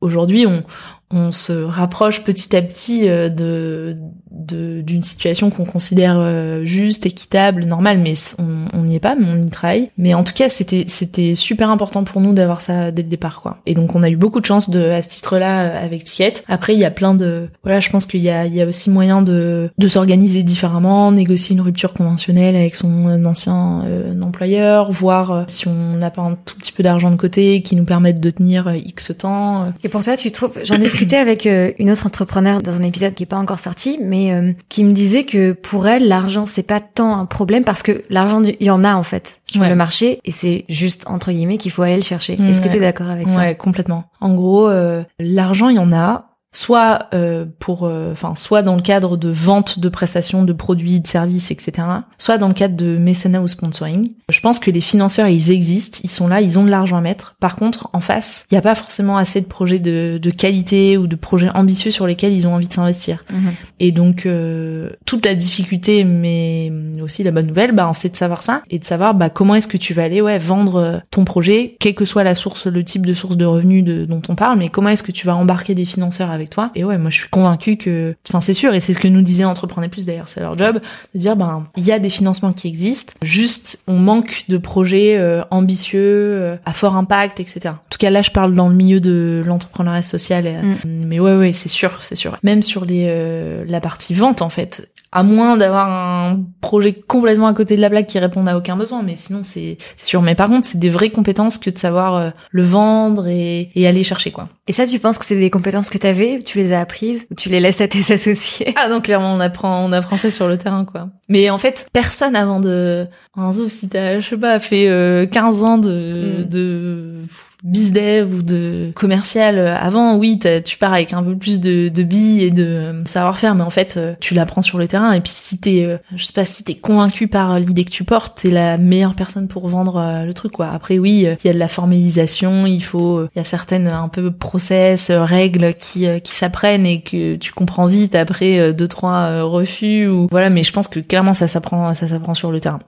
aujourd'hui 0.00 0.46
on 0.46 0.64
on 1.10 1.30
se 1.30 1.52
rapproche 1.52 2.24
petit 2.24 2.56
à 2.56 2.62
petit 2.62 3.08
euh, 3.08 3.28
de 3.28 3.94
d'une 4.34 5.02
situation 5.02 5.50
qu'on 5.50 5.64
considère 5.64 6.16
euh, 6.18 6.64
juste, 6.64 7.06
équitable, 7.06 7.64
normale, 7.64 7.98
mais 7.98 8.14
on 8.38 8.82
n'y 8.82 8.96
est 8.96 9.00
pas, 9.00 9.14
mais 9.14 9.26
on 9.30 9.40
y 9.40 9.50
travaille. 9.50 9.90
Mais 9.96 10.14
en 10.14 10.24
tout 10.24 10.34
cas, 10.34 10.48
c'était 10.48 11.34
super 11.34 11.70
important 11.70 12.04
pour 12.04 12.20
nous 12.20 12.32
d'avoir 12.32 12.60
ça 12.60 12.90
dès 12.90 13.02
le 13.02 13.08
départ, 13.08 13.40
quoi. 13.40 13.58
Et 13.66 13.74
donc 13.74 13.94
on 13.94 14.02
a 14.02 14.10
eu 14.10 14.16
beaucoup 14.16 14.40
de 14.40 14.46
chance 14.46 14.70
de 14.70 14.90
à 14.90 15.02
ce 15.02 15.08
titre-là 15.08 15.62
euh, 15.62 15.84
avec 15.84 16.04
Ticket. 16.04 16.32
Après, 16.48 16.74
il 16.74 16.78
y 16.78 16.84
a 16.84 16.90
plein 16.90 17.14
de 17.14 17.48
voilà, 17.62 17.80
je 17.80 17.90
pense 17.90 18.06
qu'il 18.06 18.20
y 18.20 18.30
a 18.30 18.46
y 18.46 18.60
a 18.60 18.66
aussi 18.66 18.90
moyen 18.90 19.22
de 19.22 19.70
de 19.78 19.88
s'organiser 19.88 20.42
différemment, 20.42 21.12
négocier 21.12 21.54
une 21.54 21.62
rupture 21.62 21.92
conventionnelle 21.92 22.56
avec 22.56 22.74
son 22.74 23.24
ancien 23.24 23.84
employeur, 24.20 24.90
voir 24.92 25.44
si 25.48 25.68
on 25.68 25.96
n'a 25.96 26.10
pas 26.10 26.22
un 26.22 26.34
tout 26.34 26.56
petit 26.56 26.72
peu 26.72 26.82
d'argent 26.82 27.10
de 27.10 27.16
côté 27.16 27.62
qui 27.62 27.76
nous 27.76 27.84
permette 27.84 28.20
de 28.20 28.30
tenir 28.30 28.72
X 28.74 29.12
temps. 29.18 29.72
Et 29.82 29.88
pour 29.88 30.02
toi, 30.02 30.16
tu 30.16 30.30
trouves 30.32 30.58
j'en 30.64 30.78
discutais 30.78 31.16
avec 31.16 31.48
une 31.78 31.90
autre 31.90 32.06
entrepreneur 32.06 32.62
dans 32.62 32.76
un 32.76 32.82
épisode 32.82 33.14
qui 33.14 33.24
est 33.24 33.26
pas 33.26 33.36
encore 33.36 33.60
sorti, 33.60 33.98
mais 34.02 34.23
euh, 34.32 34.52
qui 34.68 34.84
me 34.84 34.92
disait 34.92 35.24
que 35.24 35.52
pour 35.52 35.86
elle, 35.86 36.08
l'argent 36.08 36.46
c'est 36.46 36.62
pas 36.62 36.80
tant 36.80 37.16
un 37.16 37.26
problème 37.26 37.64
parce 37.64 37.82
que 37.82 38.02
l'argent 38.10 38.42
il 38.42 38.64
y 38.64 38.70
en 38.70 38.84
a 38.84 38.94
en 38.94 39.02
fait 39.02 39.40
sur 39.44 39.64
le 39.64 39.74
marché 39.74 40.20
et 40.24 40.32
c'est 40.32 40.64
juste 40.68 41.04
entre 41.06 41.32
guillemets 41.32 41.58
qu'il 41.58 41.70
faut 41.70 41.82
aller 41.82 41.96
le 41.96 42.02
chercher. 42.02 42.34
Est-ce 42.34 42.60
que 42.60 42.68
tu 42.68 42.76
es 42.76 42.80
d'accord 42.80 43.08
avec 43.08 43.30
ça? 43.30 43.40
Ouais, 43.40 43.54
complètement. 43.56 44.04
En 44.20 44.34
gros, 44.34 44.68
euh, 44.68 45.02
l'argent 45.18 45.68
il 45.68 45.76
y 45.76 45.80
en 45.80 45.92
a 45.92 46.33
soit 46.54 47.08
euh, 47.14 47.44
pour 47.58 47.84
euh, 47.84 48.12
enfin 48.12 48.34
soit 48.36 48.62
dans 48.62 48.76
le 48.76 48.80
cadre 48.80 49.16
de 49.16 49.28
vente 49.28 49.80
de 49.80 49.88
prestations 49.88 50.44
de 50.44 50.52
produits 50.52 51.00
de 51.00 51.06
services 51.06 51.50
etc 51.50 51.86
soit 52.16 52.38
dans 52.38 52.46
le 52.48 52.54
cadre 52.54 52.76
de 52.76 52.96
mécénat 52.96 53.42
ou 53.42 53.48
sponsoring. 53.48 54.12
Je 54.30 54.40
pense 54.40 54.60
que 54.60 54.70
les 54.70 54.80
financeurs 54.80 55.26
ils 55.26 55.50
existent 55.50 55.98
ils 56.04 56.10
sont 56.10 56.28
là 56.28 56.40
ils 56.40 56.58
ont 56.58 56.64
de 56.64 56.70
l'argent 56.70 56.96
à 56.96 57.00
mettre. 57.00 57.34
Par 57.40 57.56
contre 57.56 57.90
en 57.92 58.00
face 58.00 58.46
il 58.50 58.54
n'y 58.54 58.58
a 58.58 58.62
pas 58.62 58.76
forcément 58.76 59.18
assez 59.18 59.40
de 59.40 59.46
projets 59.46 59.80
de, 59.80 60.18
de, 60.22 60.30
qualité 60.30 60.96
ou 60.96 61.08
de 61.08 61.16
projets 61.16 61.50
ambitieux 61.54 61.90
sur 61.90 62.06
lesquels 62.06 62.32
ils 62.32 62.46
ont 62.46 62.54
envie 62.54 62.68
de 62.68 62.72
s'investir. 62.72 63.24
Mhm. 63.30 63.52
et 63.80 63.90
donc 63.90 64.26
euh, 64.26 64.90
toute 65.06 65.26
la 65.26 65.34
difficulté 65.34 66.04
mais 66.04 66.72
aussi 67.02 67.24
la 67.24 67.32
bonne 67.32 67.46
nouvelle 67.46 67.72
bah 67.72 67.90
c'est 67.94 68.10
de 68.10 68.16
savoir 68.16 68.42
ça 68.42 68.62
et 68.70 68.78
de 68.78 68.84
savoir 68.84 69.14
bah 69.14 69.28
comment 69.28 69.56
est-ce 69.56 69.68
que 69.68 69.76
tu 69.76 69.92
vas 69.92 70.04
aller 70.04 70.20
ouais 70.20 70.38
vendre 70.38 71.02
ton 71.10 71.24
projet 71.24 71.76
quelle 71.80 71.94
que 71.94 72.04
soit 72.04 72.22
la 72.22 72.36
source 72.36 72.66
le 72.66 72.84
type 72.84 73.06
de 73.06 73.14
source 73.14 73.36
de 73.36 73.44
revenus 73.44 73.84
de, 73.84 74.04
dont 74.04 74.22
on 74.28 74.36
parle 74.36 74.58
mais 74.58 74.68
comment 74.68 74.90
est-ce 74.90 75.02
que 75.02 75.12
tu 75.12 75.26
vas 75.26 75.34
embarquer 75.34 75.74
des 75.74 75.84
financeurs 75.84 76.30
avec 76.30 76.43
toi. 76.50 76.70
Et 76.74 76.84
ouais, 76.84 76.98
moi 76.98 77.10
je 77.10 77.16
suis 77.16 77.28
convaincue 77.28 77.76
que, 77.76 78.14
enfin 78.28 78.40
c'est 78.40 78.54
sûr, 78.54 78.74
et 78.74 78.80
c'est 78.80 78.92
ce 78.92 78.98
que 78.98 79.08
nous 79.08 79.22
disait 79.22 79.44
Entreprenez 79.44 79.88
Plus 79.88 80.06
d'ailleurs, 80.06 80.28
c'est 80.28 80.40
leur 80.40 80.56
job, 80.56 80.80
de 81.14 81.18
dire 81.18 81.36
ben 81.36 81.66
il 81.76 81.84
y 81.84 81.92
a 81.92 81.98
des 81.98 82.08
financements 82.08 82.52
qui 82.52 82.68
existent, 82.68 83.14
juste 83.22 83.80
on 83.86 83.98
manque 83.98 84.44
de 84.48 84.58
projets 84.58 85.16
euh, 85.16 85.42
ambitieux, 85.50 86.00
euh, 86.02 86.56
à 86.64 86.72
fort 86.72 86.96
impact, 86.96 87.40
etc. 87.40 87.60
En 87.68 87.90
tout 87.90 87.98
cas 87.98 88.10
là 88.10 88.22
je 88.22 88.30
parle 88.30 88.54
dans 88.54 88.68
le 88.68 88.74
milieu 88.74 89.00
de 89.00 89.42
l'entrepreneuriat 89.46 90.02
social, 90.02 90.44
mm. 90.44 90.76
mais 90.84 91.20
ouais 91.20 91.34
ouais 91.34 91.52
c'est 91.52 91.68
sûr, 91.68 91.98
c'est 92.00 92.16
sûr. 92.16 92.36
Même 92.42 92.62
sur 92.62 92.84
les 92.84 93.06
euh, 93.08 93.64
la 93.66 93.80
partie 93.80 94.14
vente 94.14 94.42
en 94.42 94.48
fait, 94.48 94.88
à 95.14 95.22
moins 95.22 95.56
d'avoir 95.56 95.88
un 95.88 96.40
projet 96.60 96.92
complètement 96.92 97.46
à 97.46 97.54
côté 97.54 97.76
de 97.76 97.80
la 97.80 97.88
blague 97.88 98.06
qui 98.06 98.18
réponde 98.18 98.48
à 98.48 98.58
aucun 98.58 98.76
besoin, 98.76 99.02
mais 99.04 99.14
sinon 99.14 99.44
c'est 99.44 99.78
sûr. 100.02 100.22
Mais 100.22 100.34
par 100.34 100.48
contre, 100.48 100.66
c'est 100.66 100.78
des 100.78 100.90
vraies 100.90 101.10
compétences 101.10 101.56
que 101.56 101.70
de 101.70 101.78
savoir 101.78 102.16
euh, 102.16 102.30
le 102.50 102.64
vendre 102.64 103.28
et, 103.28 103.70
et, 103.76 103.86
aller 103.86 104.02
chercher 104.02 104.32
quoi. 104.32 104.48
Et 104.66 104.72
ça, 104.72 104.86
tu 104.86 104.98
penses 104.98 105.18
que 105.18 105.24
c'est 105.24 105.38
des 105.38 105.50
compétences 105.50 105.88
que 105.88 105.98
tu 105.98 106.06
avais, 106.06 106.42
tu 106.44 106.58
les 106.58 106.72
as 106.72 106.80
apprises 106.80 107.28
ou 107.30 107.36
tu 107.36 107.48
les 107.48 107.60
laisses 107.60 107.80
à 107.80 107.86
tes 107.86 108.12
associés? 108.12 108.74
Ah 108.76 108.88
non, 108.88 109.00
clairement, 109.00 109.32
on 109.32 109.40
apprend, 109.40 109.84
on 109.84 109.92
apprend 109.92 110.16
ça 110.16 110.30
sur 110.30 110.48
le 110.48 110.58
terrain 110.58 110.84
quoi. 110.84 111.08
Mais 111.28 111.48
en 111.48 111.58
fait, 111.58 111.86
personne 111.92 112.34
avant 112.34 112.58
de, 112.58 113.06
un 113.36 113.52
sauf 113.52 113.70
si 113.70 113.88
t'as, 113.88 114.18
je 114.18 114.28
sais 114.28 114.36
pas, 114.36 114.58
fait 114.58 114.88
euh, 114.88 115.26
15 115.26 115.62
ans 115.62 115.78
de, 115.78 116.40
mm. 116.40 116.48
de 116.48 117.22
bizdev 117.64 118.32
ou 118.32 118.42
de 118.42 118.92
commercial 118.94 119.58
euh, 119.58 119.74
avant, 119.74 120.16
oui, 120.16 120.38
tu 120.64 120.76
pars 120.76 120.92
avec 120.92 121.14
un 121.14 121.22
peu 121.22 121.34
plus 121.34 121.60
de, 121.60 121.88
de 121.88 122.02
billes 122.02 122.42
et 122.42 122.50
de 122.50 122.64
euh, 122.64 123.04
savoir-faire, 123.06 123.54
mais 123.54 123.62
en 123.62 123.70
fait, 123.70 123.96
euh, 123.96 124.14
tu 124.20 124.34
l'apprends 124.34 124.60
sur 124.62 124.76
le 124.76 124.86
terrain. 124.86 125.12
Et 125.12 125.20
puis 125.20 125.32
si 125.32 125.58
t'es, 125.58 125.98
je 126.14 126.24
sais 126.24 126.32
pas, 126.34 126.44
si 126.44 126.62
t'es 126.62 126.74
convaincu 126.74 127.26
par 127.26 127.58
l'idée 127.58 127.84
que 127.84 127.90
tu 127.90 128.04
portes, 128.04 128.42
t'es 128.42 128.50
la 128.50 128.76
meilleure 128.76 129.14
personne 129.14 129.48
pour 129.48 129.66
vendre 129.68 130.24
le 130.24 130.34
truc, 130.34 130.52
quoi. 130.52 130.68
Après, 130.68 130.98
oui, 130.98 131.26
il 131.26 131.46
y 131.46 131.50
a 131.50 131.54
de 131.54 131.58
la 131.58 131.68
formalisation, 131.68 132.66
il 132.66 132.82
faut, 132.82 133.24
il 133.24 133.38
y 133.38 133.40
a 133.40 133.44
certaines 133.44 133.86
un 133.86 134.08
peu 134.08 134.30
process, 134.30 135.10
règles 135.10 135.74
qui 135.74 136.06
qui 136.22 136.34
s'apprennent 136.34 136.84
et 136.84 137.00
que 137.00 137.36
tu 137.36 137.52
comprends 137.52 137.86
vite 137.86 138.14
après 138.14 138.72
deux 138.74 138.88
trois 138.88 139.42
refus 139.42 140.06
ou 140.06 140.28
voilà. 140.30 140.50
Mais 140.50 140.62
je 140.62 140.72
pense 140.72 140.88
que 140.88 141.00
clairement 141.00 141.34
ça 141.34 141.48
s'apprend, 141.48 141.94
ça 141.94 142.08
s'apprend 142.08 142.34
sur 142.34 142.52
le 142.52 142.60
terrain. 142.60 142.78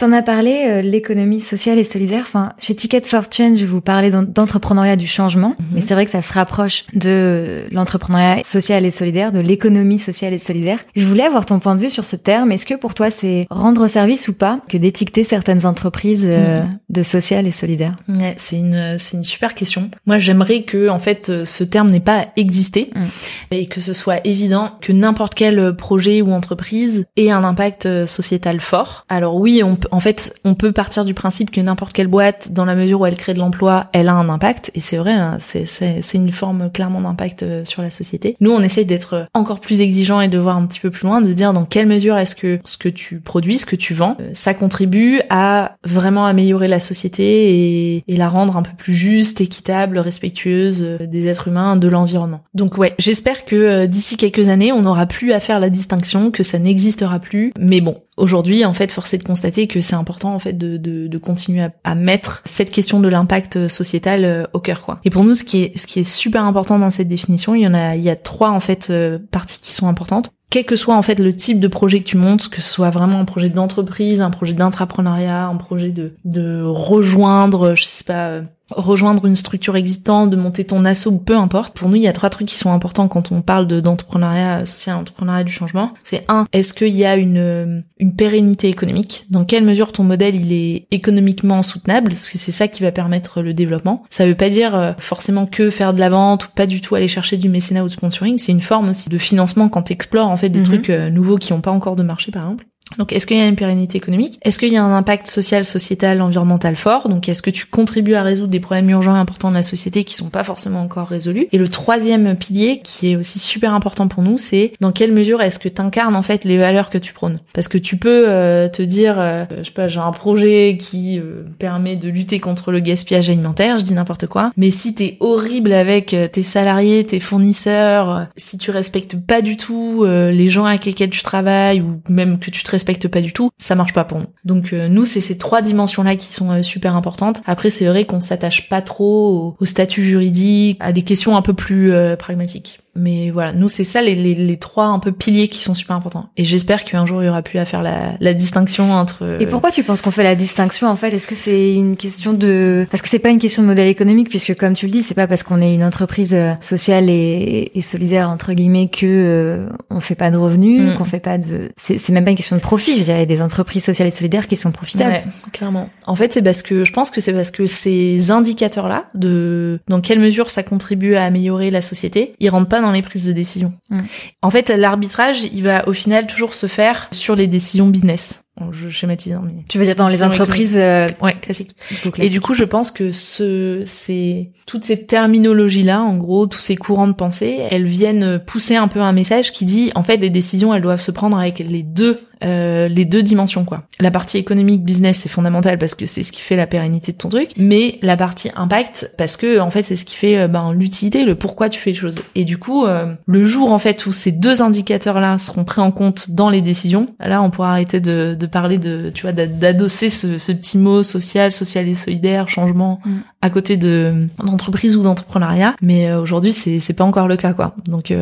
T'en 0.00 0.12
as 0.12 0.22
parlé, 0.22 0.64
euh, 0.66 0.80
l'économie 0.80 1.42
sociale 1.42 1.78
et 1.78 1.84
solidaire. 1.84 2.22
Enfin, 2.22 2.54
chez 2.58 2.74
Ticket 2.74 3.02
for 3.04 3.24
Change, 3.30 3.62
vous 3.64 3.82
parlez 3.82 4.10
d'entrepreneuriat 4.10 4.96
du 4.96 5.06
changement, 5.06 5.50
mhm. 5.50 5.66
mais 5.74 5.82
c'est 5.82 5.92
vrai 5.92 6.06
que 6.06 6.10
ça 6.10 6.22
se 6.22 6.32
rapproche 6.32 6.86
de 6.94 7.66
l'entrepreneuriat 7.70 8.42
social 8.42 8.86
et 8.86 8.90
solidaire, 8.90 9.30
de 9.30 9.40
l'économie 9.40 9.98
sociale 9.98 10.32
et 10.32 10.38
solidaire. 10.38 10.78
Je 10.96 11.06
voulais 11.06 11.24
avoir 11.24 11.44
ton 11.44 11.58
point 11.58 11.76
de 11.76 11.82
vue 11.82 11.90
sur 11.90 12.06
ce 12.06 12.16
terme. 12.16 12.50
Est-ce 12.50 12.64
que 12.64 12.72
pour 12.72 12.94
toi, 12.94 13.10
c'est 13.10 13.46
rendre 13.50 13.88
service 13.88 14.28
ou 14.28 14.32
pas 14.32 14.56
que 14.70 14.78
d'étiqueter 14.78 15.22
certaines 15.22 15.66
entreprises 15.66 16.24
euh, 16.26 16.62
mhm. 16.62 16.70
de 16.88 17.02
social 17.02 17.46
et 17.46 17.50
solidaire? 17.50 17.94
Ouais, 18.08 18.36
C'est 18.38 18.56
une 18.56 18.96
c'est 18.98 19.18
une 19.18 19.24
super 19.24 19.54
question. 19.54 19.90
Moi, 20.06 20.18
j'aimerais 20.18 20.62
que 20.62 20.88
en 20.88 20.98
fait 20.98 21.28
euh, 21.28 21.44
ce 21.44 21.62
terme 21.62 21.90
n'ait 21.90 22.00
pas 22.00 22.28
existé 22.36 22.88
mm. 22.94 23.54
et 23.54 23.66
que 23.66 23.82
ce 23.82 23.92
soit 23.92 24.26
évident 24.26 24.70
que 24.80 24.92
n'importe 24.92 25.34
quel 25.34 25.76
projet 25.76 26.22
ou 26.22 26.32
entreprise 26.32 27.04
ait 27.18 27.30
un 27.30 27.44
impact 27.44 28.06
sociétal 28.06 28.60
fort. 28.60 29.04
Alors 29.10 29.36
oui, 29.36 29.62
on 29.62 29.76
peut 29.76 29.89
en 29.90 30.00
fait, 30.00 30.34
on 30.44 30.54
peut 30.54 30.72
partir 30.72 31.04
du 31.04 31.14
principe 31.14 31.50
que 31.50 31.60
n'importe 31.60 31.92
quelle 31.92 32.06
boîte, 32.06 32.52
dans 32.52 32.64
la 32.64 32.74
mesure 32.74 33.00
où 33.00 33.06
elle 33.06 33.16
crée 33.16 33.34
de 33.34 33.38
l'emploi, 33.38 33.86
elle 33.92 34.08
a 34.08 34.14
un 34.14 34.28
impact. 34.28 34.70
Et 34.74 34.80
c'est 34.80 34.96
vrai, 34.96 35.12
hein, 35.12 35.36
c'est 35.38 36.00
une 36.14 36.32
forme 36.32 36.70
clairement 36.70 37.00
d'impact 37.00 37.42
euh, 37.42 37.64
sur 37.64 37.82
la 37.82 37.90
société. 37.90 38.36
Nous, 38.40 38.50
on 38.50 38.60
essaye 38.60 38.84
d'être 38.84 39.26
encore 39.34 39.60
plus 39.60 39.80
exigeant 39.80 40.20
et 40.20 40.28
de 40.28 40.38
voir 40.38 40.56
un 40.56 40.66
petit 40.66 40.80
peu 40.80 40.90
plus 40.90 41.06
loin, 41.06 41.20
de 41.20 41.30
se 41.30 41.34
dire 41.34 41.52
dans 41.52 41.64
quelle 41.64 41.86
mesure 41.86 42.16
est-ce 42.16 42.34
que 42.34 42.58
ce 42.64 42.76
que 42.76 42.88
tu 42.88 43.20
produis, 43.20 43.58
ce 43.58 43.66
que 43.66 43.76
tu 43.76 43.94
vends, 43.94 44.16
euh, 44.20 44.30
ça 44.32 44.54
contribue 44.54 45.20
à 45.30 45.76
vraiment 45.84 46.26
améliorer 46.26 46.68
la 46.68 46.80
société 46.80 47.96
et, 47.96 48.04
et 48.06 48.16
la 48.16 48.28
rendre 48.28 48.56
un 48.56 48.62
peu 48.62 48.72
plus 48.76 48.94
juste, 48.94 49.40
équitable, 49.40 49.98
respectueuse 49.98 50.82
euh, 50.82 51.06
des 51.06 51.26
êtres 51.26 51.48
humains, 51.48 51.76
de 51.76 51.88
l'environnement. 51.88 52.40
Donc 52.54 52.78
ouais, 52.78 52.94
j'espère 52.98 53.44
que 53.44 53.86
d'ici 53.86 54.16
quelques 54.16 54.48
années, 54.48 54.72
on 54.72 54.82
n'aura 54.82 55.06
plus 55.06 55.32
à 55.32 55.40
faire 55.40 55.60
la 55.60 55.70
distinction, 55.70 56.30
que 56.30 56.42
ça 56.42 56.58
n'existera 56.58 57.18
plus. 57.18 57.52
Mais 57.58 57.80
bon, 57.80 57.96
aujourd'hui, 58.20 58.64
en 58.64 58.74
fait, 58.74 58.92
force 58.92 59.14
est 59.14 59.18
de 59.18 59.24
constater 59.24 59.66
que 59.66 59.80
c'est 59.80 59.96
important 59.96 60.34
en 60.34 60.38
fait 60.38 60.52
de, 60.52 60.76
de, 60.76 61.08
de 61.08 61.18
continuer 61.18 61.62
à, 61.62 61.72
à, 61.84 61.94
mettre 61.94 62.42
cette 62.44 62.70
question 62.70 63.00
de 63.00 63.08
l'impact 63.08 63.68
sociétal 63.68 64.24
euh, 64.24 64.44
au 64.52 64.60
cœur, 64.60 64.82
quoi. 64.82 65.00
Et 65.04 65.10
pour 65.10 65.24
nous, 65.24 65.34
ce 65.34 65.44
qui 65.44 65.62
est 65.62 65.76
ce 65.76 65.86
qui 65.86 66.00
est 66.00 66.04
super 66.04 66.44
important 66.44 66.78
dans 66.78 66.90
cette 66.90 67.08
définition, 67.08 67.54
il 67.54 67.62
y 67.62 67.66
en 67.66 67.74
a 67.74 67.96
il 67.96 68.02
y 68.02 68.10
a 68.10 68.16
trois 68.16 68.50
en 68.50 68.60
fait 68.60 68.88
euh, 68.90 69.18
parties 69.30 69.60
qui 69.60 69.72
sont 69.72 69.88
importantes 69.88 70.32
quel 70.50 70.64
que 70.64 70.76
soit 70.76 70.96
en 70.96 71.02
fait 71.02 71.18
le 71.18 71.32
type 71.32 71.60
de 71.60 71.68
projet 71.68 72.00
que 72.00 72.04
tu 72.04 72.16
montes, 72.16 72.48
que 72.48 72.60
ce 72.60 72.72
soit 72.72 72.90
vraiment 72.90 73.18
un 73.20 73.24
projet 73.24 73.50
d'entreprise, 73.50 74.20
un 74.20 74.30
projet 74.30 74.54
d'intrapreneuriat, 74.54 75.46
un 75.46 75.56
projet 75.56 75.90
de, 75.90 76.14
de 76.24 76.62
rejoindre, 76.62 77.74
je 77.74 77.84
sais 77.84 78.04
pas, 78.04 78.28
euh, 78.28 78.42
rejoindre 78.70 79.26
une 79.26 79.36
structure 79.36 79.76
existante, 79.76 80.30
de 80.30 80.36
monter 80.36 80.64
ton 80.64 80.84
assaut, 80.84 81.12
peu 81.12 81.36
importe. 81.36 81.76
Pour 81.76 81.88
nous, 81.88 81.96
il 81.96 82.02
y 82.02 82.08
a 82.08 82.12
trois 82.12 82.30
trucs 82.30 82.48
qui 82.48 82.56
sont 82.56 82.72
importants 82.72 83.08
quand 83.08 83.32
on 83.32 83.42
parle 83.42 83.66
d'entrepreneuriat 83.66 84.66
social, 84.66 84.96
entrepreneuriat 84.96 85.44
du 85.44 85.52
changement. 85.52 85.92
C'est 86.04 86.24
un, 86.28 86.46
est-ce 86.52 86.72
qu'il 86.72 86.94
y 86.94 87.04
a 87.04 87.16
une, 87.16 87.84
une 87.98 88.14
pérennité 88.14 88.68
économique? 88.68 89.26
Dans 89.30 89.44
quelle 89.44 89.64
mesure 89.64 89.92
ton 89.92 90.04
modèle 90.04 90.36
il 90.36 90.52
est 90.52 90.86
économiquement 90.90 91.62
soutenable? 91.62 92.12
Parce 92.12 92.28
que 92.28 92.38
c'est 92.38 92.52
ça 92.52 92.68
qui 92.68 92.82
va 92.82 92.92
permettre 92.92 93.42
le 93.42 93.54
développement. 93.54 94.04
Ça 94.10 94.26
veut 94.26 94.34
pas 94.34 94.48
dire 94.48 94.74
euh, 94.74 94.92
forcément 94.98 95.46
que 95.46 95.70
faire 95.70 95.92
de 95.92 96.00
la 96.00 96.10
vente 96.10 96.46
ou 96.46 96.48
pas 96.54 96.66
du 96.66 96.80
tout 96.80 96.94
aller 96.94 97.08
chercher 97.08 97.36
du 97.36 97.48
mécénat 97.48 97.82
ou 97.82 97.86
de 97.86 97.92
sponsoring. 97.92 98.38
C'est 98.38 98.52
une 98.52 98.60
forme 98.60 98.90
aussi 98.90 99.08
de 99.08 99.18
financement 99.18 99.68
quand 99.68 99.82
tu 99.82 99.92
explores 99.92 100.28
en 100.28 100.36
fait 100.40 100.50
des 100.50 100.60
mhm. 100.60 100.64
trucs 100.64 100.90
euh, 100.90 101.10
nouveaux 101.10 101.36
qui 101.36 101.52
n'ont 101.52 101.60
pas 101.60 101.70
encore 101.70 101.96
de 101.96 102.02
marché 102.02 102.32
par 102.32 102.44
exemple. 102.44 102.66
Donc, 102.98 103.12
est-ce 103.12 103.26
qu'il 103.26 103.36
y 103.36 103.40
a 103.40 103.46
une 103.46 103.56
pérennité 103.56 103.98
économique? 103.98 104.38
Est-ce 104.42 104.58
qu'il 104.58 104.72
y 104.72 104.76
a 104.76 104.84
un 104.84 104.96
impact 104.96 105.26
social, 105.26 105.64
sociétal, 105.64 106.20
environnemental 106.20 106.76
fort? 106.76 107.08
Donc, 107.08 107.28
est-ce 107.28 107.42
que 107.42 107.50
tu 107.50 107.66
contribues 107.66 108.14
à 108.14 108.22
résoudre 108.22 108.50
des 108.50 108.60
problèmes 108.60 108.90
urgents 108.90 109.16
et 109.16 109.18
importants 109.18 109.50
de 109.50 109.54
la 109.54 109.62
société 109.62 110.04
qui 110.04 110.14
sont 110.14 110.30
pas 110.30 110.44
forcément 110.44 110.82
encore 110.82 111.08
résolus? 111.08 111.46
Et 111.52 111.58
le 111.58 111.68
troisième 111.68 112.36
pilier, 112.36 112.80
qui 112.82 113.12
est 113.12 113.16
aussi 113.16 113.38
super 113.38 113.74
important 113.74 114.08
pour 114.08 114.22
nous, 114.22 114.38
c'est 114.38 114.72
dans 114.80 114.92
quelle 114.92 115.12
mesure 115.12 115.40
est-ce 115.42 115.58
que 115.58 115.68
tu 115.68 115.80
incarnes 115.80 116.16
en 116.16 116.22
fait 116.22 116.44
les 116.44 116.58
valeurs 116.58 116.90
que 116.90 116.98
tu 116.98 117.12
prônes? 117.12 117.38
Parce 117.52 117.68
que 117.68 117.78
tu 117.78 117.96
peux 117.96 118.28
euh, 118.28 118.68
te 118.68 118.82
dire, 118.82 119.16
euh, 119.18 119.44
je 119.58 119.64
sais 119.64 119.72
pas, 119.72 119.88
j'ai 119.88 120.00
un 120.00 120.12
projet 120.12 120.76
qui 120.78 121.18
euh, 121.18 121.44
permet 121.58 121.96
de 121.96 122.08
lutter 122.08 122.40
contre 122.40 122.72
le 122.72 122.80
gaspillage 122.80 123.30
alimentaire, 123.30 123.78
je 123.78 123.84
dis 123.84 123.94
n'importe 123.94 124.26
quoi, 124.26 124.52
mais 124.56 124.70
si 124.70 124.94
t'es 124.94 125.16
horrible 125.20 125.72
avec 125.72 126.16
tes 126.32 126.42
salariés, 126.42 127.04
tes 127.04 127.20
fournisseurs, 127.20 128.26
si 128.36 128.58
tu 128.58 128.70
respectes 128.70 129.16
pas 129.16 129.42
du 129.42 129.56
tout 129.56 130.04
les 130.04 130.48
gens 130.48 130.64
avec 130.64 130.84
lesquels 130.84 131.10
tu 131.10 131.22
travailles 131.22 131.80
ou 131.80 132.00
même 132.08 132.38
que 132.38 132.50
tu 132.50 132.62
respecte 132.80 133.08
pas 133.08 133.20
du 133.20 133.34
tout, 133.34 133.50
ça 133.58 133.74
marche 133.74 133.92
pas 133.92 134.04
pour 134.04 134.18
nous. 134.18 134.26
Donc 134.44 134.72
euh, 134.72 134.88
nous, 134.88 135.04
c'est 135.04 135.20
ces 135.20 135.36
trois 135.36 135.60
dimensions-là 135.60 136.16
qui 136.16 136.32
sont 136.32 136.50
euh, 136.50 136.62
super 136.62 136.96
importantes. 136.96 137.42
Après, 137.44 137.68
c'est 137.68 137.84
vrai 137.84 138.06
qu'on 138.06 138.20
s'attache 138.20 138.70
pas 138.70 138.80
trop 138.80 139.54
au, 139.60 139.66
statut 139.66 140.02
juridique, 140.02 140.78
à 140.80 140.92
des 140.92 141.02
questions 141.02 141.36
un 141.36 141.42
peu 141.42 141.52
plus 141.52 141.92
euh, 141.92 142.16
pragmatiques. 142.16 142.80
Mais 142.96 143.30
voilà, 143.30 143.52
nous 143.52 143.68
c'est 143.68 143.84
ça 143.84 144.02
les, 144.02 144.14
les, 144.14 144.34
les, 144.34 144.56
trois 144.56 144.86
un 144.86 144.98
peu 144.98 145.12
piliers 145.12 145.48
qui 145.48 145.60
sont 145.60 145.74
super 145.74 145.94
importants. 145.94 146.28
Et 146.36 146.44
j'espère 146.44 146.84
qu'un 146.84 147.06
jour 147.06 147.22
il 147.22 147.26
y 147.26 147.28
aura 147.28 147.42
plus 147.42 147.58
à 147.58 147.64
faire 147.64 147.82
la, 147.82 148.14
la 148.18 148.34
distinction 148.34 148.92
entre. 148.92 149.38
Et 149.40 149.46
pourquoi 149.46 149.70
tu 149.70 149.84
penses 149.84 150.02
qu'on 150.02 150.10
fait 150.10 150.24
la 150.24 150.34
distinction 150.34 150.88
en 150.88 150.96
fait? 150.96 151.12
Est-ce 151.12 151.28
que 151.28 151.36
c'est 151.36 151.74
une 151.74 151.96
question 151.96 152.32
de 152.32 152.86
parce 152.90 153.02
que 153.02 153.08
c'est 153.08 153.20
pas 153.20 153.28
une 153.28 153.38
question 153.38 153.62
de 153.62 153.68
modèle 153.68 153.86
économique 153.86 154.28
puisque 154.28 154.56
comme 154.56 154.74
tu 154.74 154.86
le 154.86 154.92
dis, 154.92 155.02
c'est 155.02 155.14
pas 155.14 155.28
parce 155.28 155.44
qu'on 155.44 155.62
est 155.62 155.74
une 155.74 155.84
entreprise 155.84 156.34
euh, 156.34 156.54
sociale 156.60 157.08
et, 157.08 157.70
et 157.74 157.80
solidaire 157.80 158.28
entre 158.28 158.52
guillemets 158.54 158.88
que 158.88 159.06
euh, 159.06 159.68
on 159.88 160.00
fait 160.00 160.16
pas 160.16 160.30
de 160.30 160.36
revenus, 160.36 160.82
mm. 160.82 160.94
qu'on 160.96 161.04
fait 161.04 161.20
pas 161.20 161.38
de. 161.38 161.70
C'est 161.76 162.08
même 162.10 162.24
pas 162.24 162.30
une 162.30 162.36
question 162.36 162.56
de 162.56 162.60
profit. 162.60 162.98
Je 162.98 163.04
dirais 163.04 163.24
des 163.26 163.40
entreprises 163.40 163.84
sociales 163.84 164.08
et 164.08 164.12
solidaires 164.12 164.48
qui 164.48 164.56
sont 164.56 164.72
profitables. 164.72 165.12
Ouais, 165.12 165.24
clairement. 165.52 165.88
En 166.06 166.16
fait, 166.16 166.32
c'est 166.32 166.42
parce 166.42 166.62
que 166.62 166.84
je 166.84 166.92
pense 166.92 167.10
que 167.10 167.20
c'est 167.20 167.32
parce 167.32 167.52
que 167.52 167.66
ces 167.66 168.32
indicateurs 168.32 168.88
là 168.88 169.04
de 169.14 169.78
dans 169.88 170.00
quelle 170.00 170.18
mesure 170.18 170.50
ça 170.50 170.64
contribue 170.64 171.14
à 171.14 171.24
améliorer 171.24 171.70
la 171.70 171.82
société, 171.82 172.34
ils 172.40 172.50
rentrent 172.50 172.68
pas 172.68 172.79
dans 172.82 172.92
les 172.92 173.02
prises 173.02 173.26
de 173.26 173.32
décision. 173.32 173.72
Mm. 173.90 173.96
En 174.42 174.50
fait, 174.50 174.70
l'arbitrage, 174.70 175.44
il 175.44 175.62
va 175.62 175.86
au 175.88 175.92
final 175.92 176.26
toujours 176.26 176.54
se 176.54 176.66
faire 176.66 177.08
sur 177.12 177.36
les 177.36 177.46
décisions 177.46 177.86
business. 177.86 178.42
Je 178.72 178.90
schématise, 178.90 179.32
hein, 179.32 179.42
mais 179.44 179.64
tu 179.68 179.78
veux 179.78 179.84
dire 179.84 179.96
dans 179.96 180.08
les 180.08 180.22
entreprises, 180.22 180.76
euh... 180.76 181.08
ouais, 181.22 181.34
classiques. 181.34 181.74
Et 182.18 182.28
du 182.28 182.40
coup, 182.40 182.52
je 182.52 182.64
pense 182.64 182.90
que 182.90 183.10
ce, 183.10 183.84
c'est 183.86 184.50
toutes 184.66 184.84
ces 184.84 185.06
terminologies 185.06 185.82
là, 185.82 186.02
en 186.02 186.16
gros, 186.16 186.46
tous 186.46 186.60
ces 186.60 186.76
courants 186.76 187.08
de 187.08 187.14
pensée, 187.14 187.60
elles 187.70 187.86
viennent 187.86 188.38
pousser 188.38 188.76
un 188.76 188.88
peu 188.88 189.00
un 189.00 189.12
message 189.12 189.52
qui 189.52 189.64
dit, 189.64 189.92
en 189.94 190.02
fait, 190.02 190.18
les 190.18 190.30
décisions, 190.30 190.74
elles 190.74 190.82
doivent 190.82 191.00
se 191.00 191.10
prendre 191.10 191.38
avec 191.38 191.60
les 191.60 191.82
deux 191.82 192.20
euh, 192.42 192.88
les 192.88 193.04
deux 193.04 193.22
dimensions 193.22 193.66
quoi. 193.66 193.82
La 193.98 194.10
partie 194.10 194.38
économique 194.38 194.82
business 194.82 195.18
c'est 195.18 195.28
fondamental 195.28 195.76
parce 195.76 195.94
que 195.94 196.06
c'est 196.06 196.22
ce 196.22 196.32
qui 196.32 196.40
fait 196.40 196.56
la 196.56 196.66
pérennité 196.66 197.12
de 197.12 197.18
ton 197.18 197.28
truc, 197.28 197.50
mais 197.58 197.98
la 198.00 198.16
partie 198.16 198.50
impact 198.56 199.14
parce 199.18 199.36
que 199.36 199.60
en 199.60 199.70
fait 199.70 199.82
c'est 199.82 199.96
ce 199.96 200.06
qui 200.06 200.16
fait 200.16 200.38
euh, 200.38 200.48
ben 200.48 200.72
l'utilité, 200.72 201.24
le 201.24 201.34
pourquoi 201.34 201.68
tu 201.68 201.78
fais 201.78 201.90
les 201.90 201.96
choses. 201.96 202.18
Et 202.34 202.44
du 202.44 202.56
coup 202.56 202.86
euh, 202.86 203.14
le 203.26 203.44
jour 203.44 203.72
en 203.72 203.78
fait 203.78 204.06
où 204.06 204.12
ces 204.12 204.32
deux 204.32 204.62
indicateurs 204.62 205.20
là 205.20 205.36
seront 205.36 205.64
pris 205.64 205.82
en 205.82 205.90
compte 205.90 206.30
dans 206.30 206.48
les 206.48 206.62
décisions, 206.62 207.14
là 207.20 207.42
on 207.42 207.50
pourra 207.50 207.72
arrêter 207.72 208.00
de, 208.00 208.34
de 208.38 208.39
parler 208.46 208.78
de 208.78 209.10
tu 209.14 209.22
vois 209.22 209.32
d'adosser 209.32 210.10
ce, 210.10 210.38
ce, 210.38 210.52
petit 210.52 210.78
mot 210.78 211.02
social, 211.02 211.50
social 211.50 211.88
et 211.88 211.94
solidaire, 211.94 212.48
changement 212.48 213.00
mm. 213.04 213.18
à 213.42 213.50
côté 213.50 213.76
de 213.76 214.28
d'entreprise 214.44 214.96
ou 214.96 215.02
d'entrepreneuriat. 215.02 215.74
Mais 215.82 216.12
aujourd'hui 216.12 216.52
c'est 216.52 216.78
c'est 216.80 216.94
pas 216.94 217.04
encore 217.04 217.28
le 217.28 217.36
cas 217.36 217.52
quoi. 217.52 217.74
Donc 217.86 218.12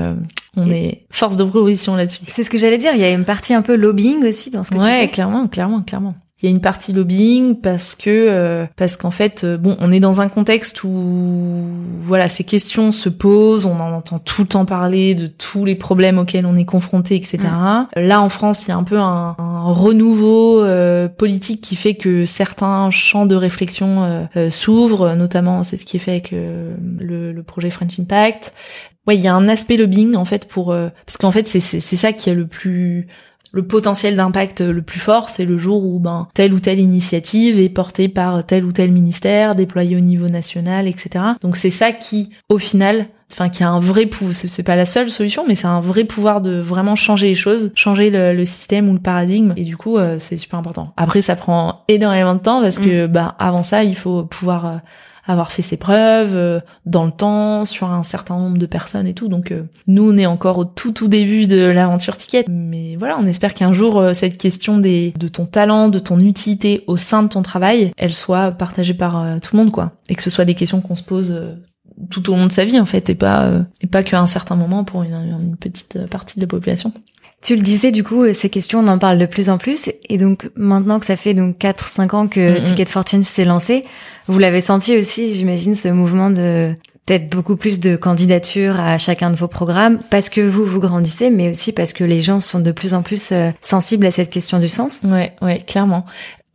on 0.57 0.70
est 0.70 1.02
force 1.11 1.37
de 1.37 1.44
proposition 1.44 1.94
là-dessus. 1.94 2.20
C'est 2.28 2.44
ce 2.44 2.50
que 2.50 2.59
j'allais 2.59 2.78
dire. 2.78 2.92
Il 2.94 3.00
y 3.00 3.04
a 3.04 3.11
une 3.11 3.24
partie 3.24 3.54
un 3.54 3.62
peu 3.62 3.76
lobbying 3.76 4.24
aussi 4.24 4.50
dans 4.50 4.64
ce 4.64 4.70
que 4.70 4.74
tu 4.76 4.81
fais. 4.81 5.00
Ouais, 5.00 5.09
clairement, 5.09 5.46
clairement, 5.46 5.83
clairement. 5.83 6.14
Il 6.40 6.48
y 6.48 6.53
a 6.53 6.55
une 6.55 6.61
partie 6.61 6.92
lobbying 6.92 7.57
parce 7.57 7.96
que 7.96 8.11
euh, 8.11 8.64
parce 8.77 8.96
qu'en 8.96 9.11
fait 9.11 9.42
euh, 9.42 9.57
bon 9.57 9.77
on 9.81 9.90
est 9.90 9.98
dans 9.98 10.20
un 10.20 10.29
contexte 10.29 10.85
où 10.85 11.64
voilà 12.01 12.29
ces 12.29 12.44
questions 12.44 12.92
se 12.92 13.09
posent 13.09 13.66
on 13.66 13.81
en 13.81 13.92
entend 13.92 14.20
tout 14.20 14.42
le 14.42 14.48
temps 14.48 14.64
parler 14.64 15.16
de 15.16 15.27
tous 15.27 15.64
les 15.64 15.74
problèmes 15.74 16.16
auxquels 16.16 16.46
on 16.46 16.57
est 16.57 16.64
confronté 16.64 17.16
etc 17.16 17.38
mm. 17.42 17.87
là 18.01 18.20
en 18.20 18.29
France 18.29 18.66
il 18.66 18.68
y 18.68 18.72
a 18.72 18.77
un 18.77 18.85
peu 18.85 18.98
un, 18.98 19.35
renouveau 19.38 20.62
euh, 20.62 21.09
politique 21.09 21.61
qui 21.61 21.74
fait 21.74 21.94
que 21.94 22.24
certains 22.24 22.90
champs 22.92 23.27
de 23.27 23.35
réflexion 23.35 24.29
s'ouvrent 24.51 25.16
notamment 25.16 25.64
c'est 25.64 25.77
ce 25.77 25.85
qui 25.85 25.96
est 25.96 26.01
fait 26.01 26.12
avec 26.12 26.31
le, 26.31 27.33
le 27.33 27.42
projet 27.42 27.70
French 27.70 27.98
Impact 27.98 28.53
ouais, 29.09 29.16
il 29.16 29.22
y 29.22 29.27
a 29.27 29.35
un 29.35 29.48
aspect 29.48 29.77
lobbying 29.77 30.14
en 30.14 30.24
fait 30.24 30.46
pour 30.46 30.70
euh, 30.70 30.90
parce 31.07 31.16
qu'en 31.16 31.33
fait 31.33 31.48
c'est 31.48 31.61
c'est 31.61 31.96
ça 31.96 32.12
qui 32.12 32.31
a 32.31 32.35
le 32.35 32.46
plus 32.46 33.09
le 33.52 33.66
potentiel 33.66 34.16
d'impact 34.16 34.61
le 34.61 34.82
plus 34.82 35.00
fort, 35.00 35.30
c'est 35.30 35.44
le 35.44 35.58
jour 35.58 35.84
où 35.84 35.98
ben 35.98 36.28
telle 36.34 36.52
ou 36.52 36.61
telle 36.61 36.78
initiative 36.78 37.58
est 37.58 37.68
portée 37.68 38.08
par 38.08 38.44
tel 38.44 38.64
ou 38.64 38.72
tel 38.72 38.92
ministère, 38.92 39.54
déployée 39.54 39.96
au 39.96 40.00
niveau 40.00 40.28
national, 40.28 40.87
etc. 40.87 41.24
Donc 41.40 41.56
c'est 41.56 41.70
ça 41.70 41.92
qui, 41.92 42.30
au 42.48 42.58
final, 42.58 43.06
enfin 43.32 43.48
qui 43.48 43.62
a 43.62 43.70
un 43.70 43.80
vrai 43.80 44.06
pouvoir, 44.06 44.34
c'est 44.34 44.62
pas 44.62 44.76
la 44.76 44.87
seule 44.87 45.11
solution, 45.11 45.44
mais 45.46 45.54
c'est 45.54 45.66
un 45.66 45.80
vrai 45.80 46.04
pouvoir 46.04 46.40
de 46.40 46.58
vraiment 46.58 46.96
changer 46.96 47.28
les 47.28 47.34
choses, 47.34 47.72
changer 47.74 48.11
le, 48.11 48.44
système 48.44 48.88
ou 48.88 48.94
le 48.94 49.00
paradigme, 49.00 49.52
et 49.56 49.64
du 49.64 49.76
coup 49.76 49.98
euh, 49.98 50.16
c'est 50.18 50.38
super 50.38 50.58
important. 50.58 50.92
Après 50.96 51.20
ça 51.20 51.37
prend 51.37 51.84
énormément 51.88 52.34
de 52.34 52.40
temps 52.40 52.62
parce 52.62 52.78
que 52.78 53.06
bah 53.06 53.34
avant 53.38 53.62
ça 53.62 53.84
il 53.84 53.96
faut 53.96 54.24
pouvoir 54.24 54.66
euh, 54.66 54.76
avoir 55.28 55.52
fait 55.52 55.62
ses 55.62 55.76
preuves 55.76 56.34
euh, 56.34 56.58
dans 56.86 57.04
le 57.04 57.12
temps 57.12 57.64
sur 57.64 57.90
un 57.92 58.02
certain 58.02 58.36
nombre 58.36 58.58
de 58.58 58.66
personnes 58.66 59.06
et 59.06 59.14
tout. 59.14 59.28
Donc 59.28 59.52
euh, 59.52 59.62
nous 59.86 60.10
on 60.10 60.16
est 60.16 60.26
encore 60.26 60.58
au 60.58 60.64
tout 60.64 60.90
tout 60.90 61.06
début 61.06 61.46
de 61.46 61.60
l'aventure 61.60 62.16
ticket, 62.16 62.46
mais 62.48 62.96
voilà, 62.96 63.16
on 63.18 63.26
espère 63.26 63.54
qu'un 63.54 63.72
jour 63.72 63.98
euh, 63.98 64.14
cette 64.14 64.38
question 64.38 64.78
des 64.78 65.12
de 65.18 65.28
ton 65.28 65.44
talent, 65.44 65.90
de 65.90 65.98
ton 65.98 66.18
utilité 66.18 66.82
au 66.86 66.96
sein 66.96 67.22
de 67.22 67.28
ton 67.28 67.42
travail, 67.42 67.92
elle 67.98 68.14
soit 68.14 68.50
partagée 68.52 68.94
par 68.94 69.40
tout 69.42 69.54
le 69.54 69.62
monde 69.62 69.70
quoi, 69.70 69.92
et 70.08 70.14
que 70.14 70.22
ce 70.22 70.30
soit 70.30 70.46
des 70.46 70.54
questions 70.54 70.80
qu'on 70.80 70.94
se 70.94 71.02
pose 71.02 71.34
tout 72.10 72.30
au 72.30 72.36
long 72.36 72.46
de 72.46 72.52
sa 72.52 72.64
vie 72.64 72.80
en 72.80 72.86
fait, 72.86 73.10
et 73.10 73.14
pas 73.14 73.50
et 73.82 73.86
pas 73.86 74.02
qu'à 74.02 74.20
un 74.20 74.26
certain 74.26 74.56
moment 74.56 74.84
pour 74.84 75.02
une, 75.02 75.12
une 75.12 75.56
petite 75.56 76.06
partie 76.08 76.36
de 76.36 76.44
la 76.44 76.48
population. 76.48 76.92
Tu 77.40 77.54
le 77.54 77.62
disais, 77.62 77.92
du 77.92 78.02
coup, 78.02 78.24
ces 78.32 78.50
questions, 78.50 78.80
on 78.80 78.88
en 78.88 78.98
parle 78.98 79.16
de 79.16 79.26
plus 79.26 79.48
en 79.48 79.58
plus. 79.58 79.90
Et 80.08 80.18
donc, 80.18 80.50
maintenant 80.56 80.98
que 80.98 81.06
ça 81.06 81.14
fait 81.14 81.34
donc 81.34 81.56
4-5 81.58 82.16
ans 82.16 82.26
que 82.26 82.60
Ticket 82.64 82.86
for 82.86 83.04
Change 83.06 83.22
s'est 83.22 83.44
lancé, 83.44 83.84
vous 84.28 84.38
l'avez 84.38 84.60
senti 84.60 84.96
aussi, 84.96 85.34
j'imagine, 85.34 85.74
ce 85.74 85.88
mouvement 85.88 86.30
de 86.30 86.74
peut-être 87.06 87.30
beaucoup 87.30 87.56
plus 87.56 87.80
de 87.80 87.96
candidatures 87.96 88.78
à 88.78 88.98
chacun 88.98 89.30
de 89.30 89.36
vos 89.36 89.48
programmes 89.48 89.98
parce 90.10 90.28
que 90.28 90.42
vous 90.42 90.66
vous 90.66 90.78
grandissez 90.78 91.30
mais 91.30 91.48
aussi 91.48 91.72
parce 91.72 91.94
que 91.94 92.04
les 92.04 92.20
gens 92.20 92.38
sont 92.38 92.60
de 92.60 92.70
plus 92.70 92.92
en 92.92 93.02
plus 93.02 93.32
euh, 93.32 93.50
sensibles 93.62 94.04
à 94.04 94.10
cette 94.10 94.28
question 94.28 94.58
du 94.58 94.68
sens. 94.68 95.00
Ouais, 95.04 95.32
ouais, 95.40 95.60
clairement. 95.66 96.04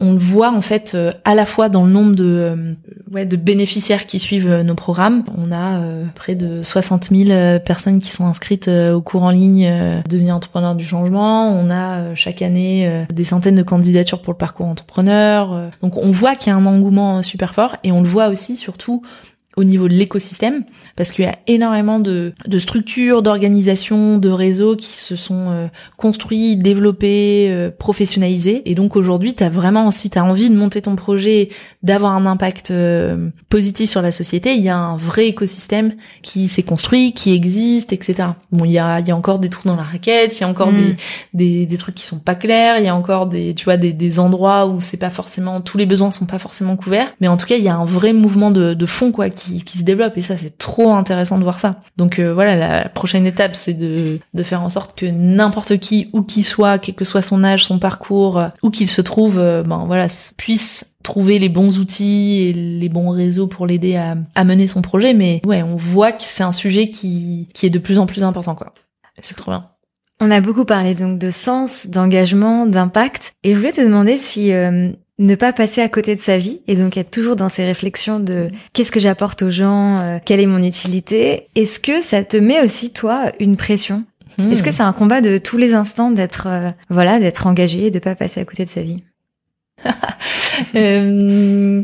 On 0.04 0.13
le 0.13 0.20
voit 0.20 0.52
en 0.52 0.62
fait 0.62 0.92
euh, 0.94 1.12
à 1.24 1.34
la 1.34 1.46
fois 1.46 1.70
dans 1.70 1.86
le 1.86 1.92
nombre 1.92 2.16
de 2.16 2.76
euh, 3.16 3.26
bénéficiaires 3.38 4.06
qui 4.06 4.20
suivent 4.20 4.52
euh, 4.52 4.63
nos 4.63 4.76
programmes. 4.76 5.24
On 5.38 5.52
a 5.52 5.82
près 6.13 6.36
de 6.36 6.62
60 6.62 7.06
000 7.06 7.60
personnes 7.60 8.00
qui 8.00 8.12
sont 8.12 8.26
inscrites 8.26 8.68
au 8.68 9.02
cours 9.02 9.24
en 9.24 9.30
ligne 9.30 10.02
devenir 10.10 10.36
entrepreneur 10.36 10.76
du 10.76 10.86
changement. 10.86 11.48
On 11.50 11.70
a 11.72 12.16
chaque 12.16 12.42
année 12.42 13.06
des 13.12 13.24
centaines 13.24 13.56
de 13.56 13.63
candidatures 13.63 14.22
pour 14.22 14.34
le 14.34 14.38
parcours 14.38 14.66
entrepreneur. 14.66 15.70
Donc 15.82 15.98
on 15.98 16.12
voit 16.12 16.36
qu'il 16.36 16.52
y 16.52 16.56
a 16.56 16.58
un 16.58 16.66
engouement 16.66 17.22
super 17.22 17.54
fort 17.54 17.78
et 17.84 17.92
on 17.92 18.02
le 18.02 18.10
voit 18.10 18.28
aussi 18.28 18.56
surtout 18.56 19.04
au 19.56 19.63
niveau 19.63 19.88
de 19.88 19.94
l'écosystème, 19.94 20.63
parce 20.96 21.12
qu'il 21.12 21.26
y 21.26 21.28
a 21.28 21.38
énormément 21.48 22.00
de, 22.00 22.34
de 22.48 22.60
structures, 22.60 23.22
d'organisations, 23.22 24.18
de 24.18 24.30
réseaux 24.30 24.76
qui 24.76 24.98
se 24.98 25.16
sont 25.16 25.50
euh, 25.50 25.68
construits, 25.98 26.56
développés, 26.56 27.48
euh, 27.50 27.70
professionnalisés. 27.70 28.63
Et 28.66 28.74
donc 28.74 28.96
aujourd'hui, 28.96 29.36
tu 29.36 29.44
as 29.44 29.50
vraiment, 29.50 29.92
si 29.92 30.10
tu 30.10 30.18
as 30.18 30.26
envie 30.26 30.50
de 30.50 30.56
monter 30.56 30.82
ton 30.82 30.96
projet, 30.96 31.50
d'avoir 31.84 32.13
un 32.13 32.26
impact 32.26 32.72
euh, 32.72 33.30
positif 33.50 33.89
sur 33.89 34.02
la 34.02 34.12
société, 34.12 34.56
il 34.56 34.63
y 34.63 34.70
a 34.70 34.78
un 34.78 34.98
vrai 34.98 35.28
écosystème 35.28 35.94
qui 36.24 36.48
s'est 36.48 36.63
construit, 36.63 37.13
qui 37.13 37.34
existe, 37.34 37.94
etc. 37.94 38.30
Bon, 38.52 38.66
il 38.66 38.72
y 38.72 38.80
a, 38.80 39.02
il 39.02 39.08
y 39.08 39.12
a 39.12 39.16
encore 39.16 39.38
des 39.38 39.50
trous 39.50 39.68
dans 39.68 39.76
la 39.76 39.84
raquette, 39.84 40.39
il 40.39 40.42
y 40.42 40.44
a 40.46 40.48
encore 40.48 40.72
des, 40.72 40.94
mm. 40.94 40.96
des, 41.36 41.66
des, 41.68 41.78
trucs 41.78 41.96
qui 41.96 42.06
sont 42.06 42.18
pas 42.18 42.36
clairs, 42.36 42.80
il 42.80 42.86
y 42.86 42.88
a 42.88 42.96
encore 42.96 43.28
des, 43.28 43.54
tu 43.54 43.66
vois, 43.66 43.78
des, 43.78 43.94
des 43.94 44.20
endroits 44.20 44.66
où 44.66 44.82
c'est 44.82 44.98
pas 44.98 45.12
forcément, 45.12 45.62
tous 45.62 45.78
les 45.78 45.86
besoins 45.86 46.10
sont 46.10 46.26
pas 46.26 46.39
forcément 46.39 46.76
couverts. 46.76 47.13
Mais 47.22 47.28
en 47.28 47.38
tout 47.38 47.46
cas, 47.46 47.58
il 47.58 47.63
y 47.63 47.70
a 47.70 47.76
un 47.76 47.86
vrai 47.86 48.13
mouvement 48.13 48.50
de, 48.50 48.74
de 48.74 48.86
fond, 48.86 49.12
quoi, 49.12 49.30
qui, 49.30 49.42
se 49.43 49.84
développe 49.84 50.17
et 50.17 50.21
ça 50.21 50.38
c'est 50.38 50.58
trop 50.58 50.93
intéressant 50.93 51.38
de 51.38 51.43
voir 51.43 51.60
ça. 51.60 51.82
Donc 51.97 52.19
euh, 52.19 52.34
voilà, 52.34 52.56
la 52.56 52.89
prochaine 52.89 53.25
étape 53.25 53.56
c'est 53.56 53.73
de, 53.73 54.19
de 54.34 54.43
faire 54.43 54.62
en 54.62 54.69
sorte 54.69 54.97
que 54.97 55.06
n'importe 55.06 55.77
qui, 55.77 56.10
où 56.13 56.21
qu'il 56.21 56.43
soit, 56.43 56.79
quel 56.79 56.95
que 56.95 57.06
soit 57.06 57.21
son 57.21 57.43
âge, 57.43 57.65
son 57.65 57.79
parcours, 57.79 58.39
euh, 58.39 58.47
où 58.62 58.69
qu'il 58.69 58.88
se 58.88 59.01
trouve, 59.01 59.39
euh, 59.39 59.63
ben 59.63 59.84
voilà, 59.86 60.08
puisse 60.38 60.95
trouver 61.03 61.39
les 61.39 61.49
bons 61.49 61.79
outils 61.79 62.39
et 62.41 62.53
les 62.53 62.89
bons 62.89 63.10
réseaux 63.10 63.47
pour 63.47 63.67
l'aider 63.67 63.95
à, 63.95 64.15
à 64.36 64.43
mener 64.43 64.67
son 64.67 64.82
projet. 64.82 65.13
Mais 65.13 65.41
ouais, 65.45 65.62
on 65.62 65.75
voit 65.75 66.12
que 66.12 66.23
c'est 66.23 66.43
un 66.43 66.51
sujet 66.53 66.89
qui, 66.89 67.49
qui 67.53 67.65
est 67.65 67.69
de 67.69 67.79
plus 67.79 67.99
en 67.99 68.06
plus 68.06 68.23
important 68.23 68.56
quoi. 68.56 68.73
C'est 69.19 69.36
trop 69.36 69.51
bien. 69.51 69.69
On 70.19 70.32
a 70.32 70.41
beaucoup 70.41 70.63
parlé 70.63 70.93
donc 70.93 71.19
de 71.19 71.32
sens, 71.32 71.88
d'engagement, 71.88 72.65
d'impact, 72.65 73.34
et 73.43 73.53
je 73.53 73.58
voulais 73.58 73.73
te 73.73 73.82
demander 73.82 74.15
si 74.15 74.51
ne 75.19 75.36
pas 75.36 75.54
passer 75.54 75.82
à 75.82 75.89
côté 75.89 76.15
de 76.15 76.21
sa 76.21 76.38
vie 76.38 76.62
et 76.67 76.76
donc 76.76 76.97
être 76.97 77.12
toujours 77.12 77.36
dans 77.36 77.49
ces 77.49 77.63
réflexions 77.65 78.19
de 78.19 78.49
qu'est-ce 78.73 78.91
que 78.91 78.99
j'apporte 78.99 79.43
aux 79.43 79.49
gens, 79.49 79.99
euh, 79.99 80.17
quelle 80.23 80.39
est 80.39 80.47
mon 80.47 80.63
utilité. 80.63 81.47
Est-ce 81.56 81.80
que 81.80 82.02
ça 82.02 82.23
te 82.23 82.38
met 82.38 82.63
aussi 82.63 82.91
toi 82.91 83.26
une 83.39 83.56
pression? 83.58 84.04
Hmm. 84.38 84.52
Est-ce 84.52 84.63
que 84.63 84.71
c'est 84.71 84.84
un 84.84 84.93
combat 84.93 85.21
de 85.21 85.38
tous 85.38 85.58
les 85.58 85.76
instants 85.76 86.10
d'être 86.10 86.47
euh, 86.47 86.71
voilà 86.89 87.19
d'être 87.19 87.45
engagé 87.45 87.88
et 87.88 87.91
de 87.91 87.99
pas 87.99 88.15
passer 88.15 88.41
à 88.41 88.45
côté 88.45 88.65
de 88.65 88.69
sa 88.69 88.82
vie? 88.82 89.04
Euh, 90.76 91.82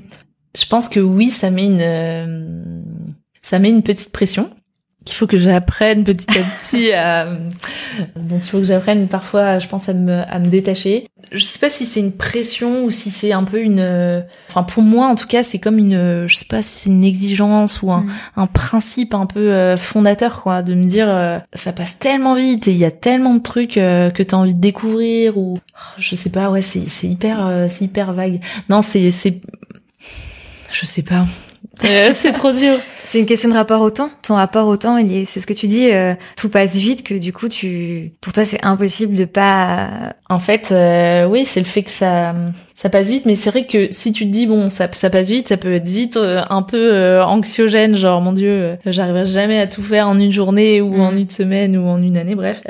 Je 0.56 0.66
pense 0.68 0.90
que 0.90 1.00
oui, 1.00 1.32
ça 1.32 1.50
met 1.50 1.66
une 1.66 2.84
ça 3.42 3.58
met 3.58 3.70
une 3.70 3.82
petite 3.82 4.12
pression 4.12 4.52
qu'il 5.10 5.18
faut 5.18 5.28
que 5.28 5.40
j'apprenne 5.40 6.04
petit 6.04 6.28
à 6.38 6.42
petit 6.62 6.94
à, 6.94 7.26
dont 8.16 8.38
il 8.38 8.50
faut 8.50 8.60
que 8.60 8.66
j'apprenne 8.66 9.08
parfois, 9.08 9.60
je 9.60 9.68
pense, 9.68 9.90
à 9.90 9.94
me, 9.94 10.22
à 10.28 10.40
me 10.40 10.46
détacher. 10.46 11.06
Je 11.32 11.44
sais 11.44 11.60
pas 11.60 11.70
si 11.70 11.86
c'est 11.86 12.00
une 12.00 12.14
pression 12.14 12.84
ou 12.84 12.92
si 12.92 13.12
c'est 13.12 13.34
un 13.34 13.44
peu 13.44 13.60
une, 13.62 14.24
enfin, 14.50 14.64
pour 14.64 14.84
moi, 14.84 15.08
en 15.08 15.16
tout 15.16 15.28
cas, 15.28 15.44
c'est 15.44 15.60
comme 15.60 15.78
une, 15.78 16.28
je 16.28 16.36
sais 16.36 16.46
pas 16.48 16.62
si 16.62 16.70
c'est 16.70 16.90
une 16.90 17.04
exigence 17.04 17.82
ou 17.82 17.92
un, 17.92 18.02
mm. 18.02 18.12
un 18.38 18.48
principe 18.48 19.14
un 19.14 19.26
peu 19.26 19.52
euh, 19.52 19.78
fondateur, 19.78 20.42
quoi, 20.42 20.62
de 20.62 20.74
me 20.74 20.86
dire, 20.86 21.10
euh, 21.10 21.40
ça 21.54 21.74
passe 21.74 22.00
tellement 22.00 22.36
vite 22.36 22.68
et 22.68 22.72
il 22.72 22.78
y 22.78 22.86
a 22.86 22.92
tellement 22.92 23.36
de 23.36 23.42
trucs 23.42 23.78
euh, 23.78 24.10
que 24.10 24.24
t'as 24.24 24.38
envie 24.38 24.54
de 24.54 24.62
découvrir 24.62 25.38
ou, 25.38 25.58
oh, 25.58 25.80
je 25.98 26.16
sais 26.16 26.30
pas, 26.30 26.50
ouais, 26.50 26.62
c'est, 26.62 26.88
c'est 26.88 27.08
hyper, 27.08 27.68
c'est 27.70 27.86
hyper 27.86 28.14
vague. 28.14 28.42
Non, 28.70 28.82
c'est, 28.82 29.10
c'est, 29.12 29.42
je 30.72 30.86
sais 30.86 31.04
pas. 31.04 31.26
C'est 32.14 32.34
trop 32.34 32.52
dur. 32.52 32.78
C'est 33.10 33.20
une 33.20 33.26
question 33.26 33.50
de 33.50 33.56
rapport 33.56 33.82
au 33.82 33.90
temps. 33.90 34.12
Ton 34.22 34.36
rapport 34.36 34.68
au 34.68 34.78
temps, 34.78 34.98
il 34.98 35.12
est, 35.12 35.26
c'est 35.26 35.40
ce 35.40 35.48
que 35.48 35.54
tu 35.54 35.66
dis, 35.66 35.92
euh, 35.92 36.14
tout 36.38 36.48
passe 36.48 36.76
vite, 36.76 37.02
que 37.02 37.16
du 37.16 37.34
coup, 37.34 37.50
tu, 37.50 38.12
pour 38.22 38.34
toi, 38.34 38.46
c'est 38.46 38.64
impossible 38.64 39.16
de 39.16 39.26
pas. 39.26 40.14
En 40.30 40.38
fait, 40.38 40.72
euh, 40.72 41.26
oui, 41.26 41.44
c'est 41.44 41.60
le 41.60 41.66
fait 41.66 41.82
que 41.82 41.90
ça, 41.90 42.36
ça 42.76 42.88
passe 42.90 43.10
vite, 43.10 43.26
mais 43.26 43.34
c'est 43.34 43.50
vrai 43.50 43.66
que 43.66 43.88
si 43.90 44.14
tu 44.14 44.26
te 44.26 44.30
dis 44.30 44.46
bon, 44.46 44.70
ça, 44.70 44.88
ça 44.92 45.10
passe 45.10 45.32
vite, 45.32 45.48
ça 45.48 45.58
peut 45.58 45.74
être 45.74 45.88
vite 45.88 46.18
euh, 46.18 46.44
un 46.52 46.62
peu 46.62 47.20
anxiogène, 47.24 47.96
genre 47.96 48.22
mon 48.22 48.34
Dieu, 48.34 48.78
j'arriverai 48.86 49.26
jamais 49.26 49.60
à 49.60 49.66
tout 49.66 49.82
faire 49.82 50.08
en 50.08 50.20
une 50.20 50.32
journée 50.32 50.80
ou 50.80 51.02
en 51.02 51.12
mm. 51.12 51.18
une 51.18 51.30
semaine 51.32 51.78
ou 51.78 51.88
en 51.88 52.00
une 52.00 52.16
année, 52.16 52.36
bref. 52.36 52.62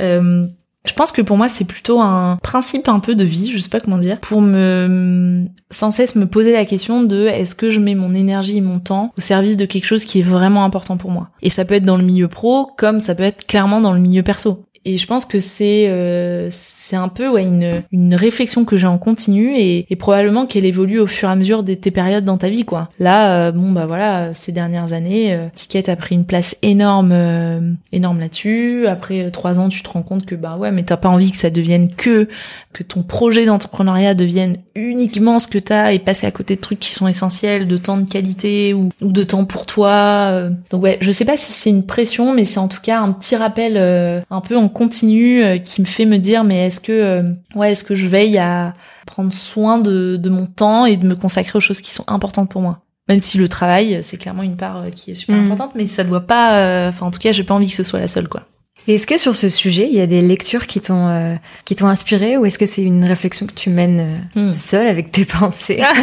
Je 0.86 0.94
pense 0.94 1.12
que 1.12 1.22
pour 1.22 1.38
moi 1.38 1.50
c'est 1.50 1.66
plutôt 1.66 2.00
un 2.00 2.38
principe 2.42 2.88
un 2.88 3.00
peu 3.00 3.16
de 3.16 3.24
vie, 3.24 3.52
je 3.52 3.58
sais 3.58 3.70
pas 3.70 3.80
comment 3.80 3.98
dire, 3.98 4.20
pour 4.20 4.42
me 4.42 5.46
sans 5.72 5.92
cesse 5.92 6.16
me 6.16 6.26
poser 6.26 6.54
la 6.54 6.66
question 6.66 7.04
de 7.04 7.26
est-ce 7.26 7.54
que 7.54 7.70
je 7.70 7.80
mets 7.80 7.96
mon 7.96 8.14
énergie 8.14 8.58
et 8.58 8.62
mon 8.62 8.80
temps 8.80 9.12
au 9.18 9.22
service 9.22 9.58
de 9.58 9.66
quelque 9.66 9.86
chose 9.86 10.06
qui 10.06 10.20
est 10.20 10.24
vraiment 10.24 10.64
important 10.64 10.98
pour 10.98 11.12
moi. 11.12 11.30
Et 11.42 11.50
ça 11.50 11.66
peut 11.66 11.76
être 11.76 11.84
dans 11.84 11.98
le 11.98 12.04
milieu 12.04 12.28
pro 12.28 12.70
comme 12.78 13.00
ça 13.02 13.14
peut 13.14 13.24
être 13.24 13.46
clairement 13.46 13.82
dans 13.82 13.94
le 13.94 14.00
milieu 14.00 14.24
perso. 14.24 14.64
Et 14.86 14.98
je 14.98 15.08
pense 15.08 15.26
que 15.26 15.40
c'est 15.40 15.88
euh, 15.90 16.48
c'est 16.52 16.96
un 16.96 17.10
peu 17.10 17.28
ouais 17.28 17.44
une 17.44 17.84
une 17.92 18.16
réflexion 18.16 18.64
que 18.64 18.78
j'ai 18.78 18.88
en 18.88 18.98
continu 18.98 19.56
et, 19.58 19.86
et 19.90 19.96
probablement 19.96 20.46
qu'elle 20.46 20.66
évolue 20.66 21.00
au 21.00 21.08
fur 21.08 21.28
et 21.28 21.32
à 21.32 21.36
mesure 21.36 21.64
de 21.64 21.74
tes 21.74 21.92
périodes 21.92 22.24
dans 22.24 22.38
ta 22.38 22.50
vie 22.50 22.64
quoi. 22.64 22.90
Là 22.98 23.48
euh, 23.48 23.52
bon 23.52 23.72
bah 23.72 23.86
voilà 23.86 24.34
ces 24.34 24.52
dernières 24.52 24.94
années 24.94 25.34
euh, 25.34 25.48
Ticket 25.54 25.90
a 25.90 25.96
pris 25.98 26.16
une 26.16 26.26
place 26.26 26.56
énorme 26.62 27.12
euh, 27.12 27.60
énorme 27.92 28.20
là-dessus. 28.20 28.88
Après 28.88 29.30
trois 29.32 29.60
ans 29.60 29.68
tu 29.68 29.84
te 29.84 29.90
rends 29.90 30.02
compte 30.02 30.26
que 30.26 30.36
bah 30.36 30.56
ouais 30.58 30.72
mais 30.72 30.84
t'as 30.84 30.98
pas 30.98 31.10
envie 31.10 31.32
que 31.32 31.38
ça 31.38 31.50
devienne 31.50 31.94
que 31.94 32.30
que 32.72 32.84
ton 32.84 33.04
projet 33.04 33.46
d'entrepreneuriat 33.46 34.14
devienne 34.14 34.58
uniquement 34.76 35.40
ce 35.40 35.48
que 35.48 35.58
t'as 35.60 35.92
et 35.92 36.00
passer 36.00 36.26
à 36.26 36.32
côté 36.32 36.56
de 36.56 36.62
trucs 36.62 36.80
qui 36.80 36.94
sont 36.94 37.08
essentiels, 37.08 37.68
de 37.68 37.78
temps 37.78 37.98
de 37.98 38.10
qualité 38.10 38.74
ou, 38.74 38.90
ou 39.02 39.12
de 39.12 39.24
temps 39.24 39.44
pour 39.44 39.66
toi. 39.66 40.50
Donc 40.70 40.84
ouais 40.84 40.98
je 41.02 41.12
sais 41.12 41.26
pas 41.26 41.36
si 41.36 41.52
c'est 41.52 41.70
une 41.70 41.86
pression 41.86 42.34
mais 42.34 42.46
c'est 42.46 42.60
en 42.60 42.70
tout 42.70 42.82
cas 42.82 43.00
un 43.02 43.12
petit 43.12 43.36
rappel 43.36 43.78
un 43.78 44.42
peu 44.42 44.56
en 44.56 44.69
continue 44.70 45.44
euh, 45.44 45.58
qui 45.58 45.82
me 45.82 45.86
fait 45.86 46.06
me 46.06 46.18
dire 46.18 46.44
mais 46.44 46.68
est-ce 46.68 46.80
que 46.80 46.92
euh, 46.92 47.34
ouais 47.56 47.72
est-ce 47.72 47.84
que 47.84 47.96
je 47.96 48.08
veille 48.08 48.38
à 48.38 48.74
prendre 49.06 49.34
soin 49.34 49.80
de, 49.80 50.18
de 50.18 50.30
mon 50.30 50.46
temps 50.46 50.86
et 50.86 50.98
de 50.98 51.08
me 51.08 51.16
consacrer 51.16 51.58
aux 51.58 51.62
choses 51.62 51.82
qui 51.82 51.92
sont 51.92 52.06
importantes 52.08 52.50
pour 52.50 52.62
moi? 52.62 52.80
Même 53.08 53.20
si 53.20 53.38
le 53.38 53.48
travail 53.48 54.00
c'est 54.02 54.18
clairement 54.18 54.44
une 54.44 54.56
part 54.56 54.78
euh, 54.78 54.90
qui 54.90 55.12
est 55.12 55.16
super 55.16 55.38
mm. 55.38 55.46
importante 55.46 55.72
mais 55.76 55.86
ça 55.86 56.04
doit 56.04 56.26
pas 56.26 56.88
enfin 56.90 57.08
en 57.08 57.12
tout 57.12 57.20
cas 57.20 57.32
j'ai 57.32 57.44
pas 57.44 57.54
envie 57.54 57.70
que 57.70 57.76
ce 57.76 57.84
soit 57.84 58.00
la 58.00 58.08
seule 58.08 58.28
quoi 58.28 58.46
est-ce 58.88 59.06
que 59.06 59.20
sur 59.20 59.36
ce 59.36 59.50
sujet, 59.50 59.88
il 59.88 59.96
y 59.96 60.02
a 60.02 60.08
des 60.08 60.22
lectures 60.22 60.66
qui 60.66 60.82
t'ont 60.82 61.38
qui 61.64 61.76
t'ont 61.76 61.88
inspiré 61.88 62.38
ou 62.38 62.46
est-ce 62.48 62.58
que 62.58 62.66
c'est 62.66 62.82
une 62.82 63.06
réflexion 63.06 63.46
que 63.46 63.54
tu 63.54 63.70
mènes 63.70 64.28
mm. 64.36 64.54
seule 64.56 64.88
avec 64.88 65.12
tes 65.12 65.26
pensées? 65.40 65.84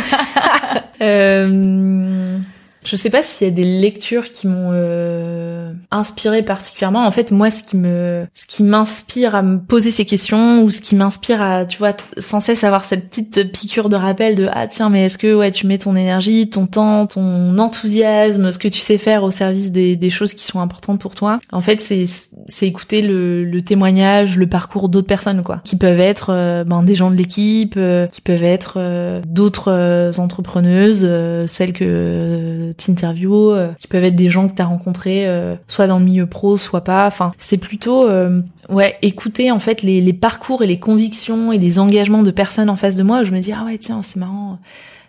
Euh, 1.02 2.38
je 2.86 2.96
sais 2.96 3.10
pas 3.10 3.20
s'il 3.20 3.48
y 3.48 3.50
a 3.50 3.52
des 3.52 3.64
lectures 3.64 4.30
qui 4.30 4.46
m'ont 4.46 4.70
euh, 4.72 5.72
inspiré 5.90 6.42
particulièrement. 6.42 7.04
En 7.04 7.10
fait, 7.10 7.32
moi, 7.32 7.50
ce 7.50 7.62
qui 7.64 7.76
me, 7.76 8.26
ce 8.32 8.46
qui 8.46 8.62
m'inspire 8.62 9.34
à 9.34 9.42
me 9.42 9.58
poser 9.58 9.90
ces 9.90 10.04
questions 10.04 10.62
ou 10.62 10.70
ce 10.70 10.80
qui 10.80 10.94
m'inspire 10.94 11.42
à, 11.42 11.66
tu 11.66 11.78
vois, 11.78 11.92
sans 12.16 12.40
cesse 12.40 12.62
avoir 12.62 12.84
cette 12.84 13.08
petite 13.08 13.52
piqûre 13.52 13.88
de 13.88 13.96
rappel 13.96 14.36
de 14.36 14.48
ah 14.52 14.68
tiens, 14.68 14.88
mais 14.88 15.06
est-ce 15.06 15.18
que 15.18 15.34
ouais, 15.34 15.50
tu 15.50 15.66
mets 15.66 15.78
ton 15.78 15.96
énergie, 15.96 16.48
ton 16.48 16.66
temps, 16.66 17.06
ton 17.06 17.58
enthousiasme, 17.58 18.52
ce 18.52 18.58
que 18.58 18.68
tu 18.68 18.78
sais 18.78 18.98
faire 18.98 19.24
au 19.24 19.32
service 19.32 19.72
des, 19.72 19.96
des 19.96 20.10
choses 20.10 20.32
qui 20.32 20.44
sont 20.44 20.60
importantes 20.60 21.00
pour 21.00 21.14
toi? 21.16 21.40
En 21.52 21.60
fait, 21.60 21.80
c'est 21.80 22.04
c'est 22.48 22.66
écouter 22.66 23.02
le, 23.02 23.44
le 23.44 23.62
témoignage, 23.62 24.36
le 24.36 24.46
parcours 24.46 24.88
d'autres 24.88 25.06
personnes 25.06 25.42
quoi, 25.42 25.60
qui 25.64 25.76
peuvent 25.76 26.00
être 26.00 26.28
euh, 26.30 26.64
ben 26.64 26.82
des 26.82 26.94
gens 26.94 27.10
de 27.10 27.16
l'équipe, 27.16 27.74
euh, 27.76 28.06
qui 28.06 28.20
peuvent 28.20 28.44
être 28.44 28.74
euh, 28.76 29.20
d'autres 29.26 30.12
entrepreneuses, 30.18 31.08
celles 31.46 31.72
que 31.72 32.72
interviews 32.88 33.50
euh, 33.50 33.72
qui 33.78 33.88
peuvent 33.88 34.04
être 34.04 34.16
des 34.16 34.28
gens 34.28 34.48
que 34.48 34.54
tu 34.54 34.62
as 34.62 34.66
rencontrés 34.66 35.26
euh, 35.26 35.56
soit 35.68 35.86
dans 35.86 35.98
le 35.98 36.04
milieu 36.04 36.26
pro, 36.26 36.56
soit 36.56 36.84
pas. 36.84 37.06
Enfin, 37.06 37.32
c'est 37.38 37.56
plutôt 37.58 38.08
euh, 38.08 38.40
ouais, 38.68 38.96
écouter 39.02 39.50
en 39.50 39.58
fait 39.58 39.82
les, 39.82 40.00
les 40.00 40.12
parcours 40.12 40.62
et 40.62 40.66
les 40.66 40.78
convictions 40.78 41.52
et 41.52 41.58
les 41.58 41.78
engagements 41.78 42.22
de 42.22 42.30
personnes 42.30 42.70
en 42.70 42.76
face 42.76 42.96
de 42.96 43.02
moi. 43.02 43.24
Je 43.24 43.32
me 43.32 43.40
dis 43.40 43.52
ah 43.52 43.64
ouais, 43.64 43.78
tiens, 43.78 44.02
c'est 44.02 44.18
marrant. 44.18 44.58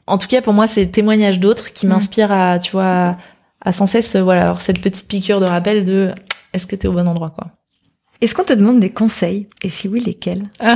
En 0.08 0.18
tout 0.18 0.28
cas, 0.28 0.42
pour 0.42 0.54
moi, 0.54 0.68
c'est 0.68 0.86
le 0.86 0.92
témoignage 0.92 1.40
d'autres 1.40 1.74
qui 1.74 1.86
m'inspirent 1.86 2.32
à, 2.32 2.60
tu 2.60 2.72
vois, 2.72 3.18
à, 3.62 3.72
sans 3.74 3.86
cesse, 3.86 4.16
voilà, 4.16 4.44
avoir 4.44 4.62
cette 4.62 4.80
petite 4.80 5.08
piqûre 5.08 5.42
de 5.42 5.46
rappel 5.46 5.84
de 5.84 6.12
est-ce 6.54 6.66
que 6.66 6.78
t'es 6.78 6.88
au 6.88 6.94
bon 6.94 7.08
endroit, 7.08 7.30
quoi. 7.30 7.48
Est-ce 8.22 8.34
qu'on 8.34 8.46
te 8.46 8.54
demande 8.54 8.80
des 8.80 8.90
conseils? 8.90 9.48
Et 9.64 9.70
si 9.70 9.88
oui, 9.88 10.00
lesquels? 10.00 10.50
Ah. 10.60 10.76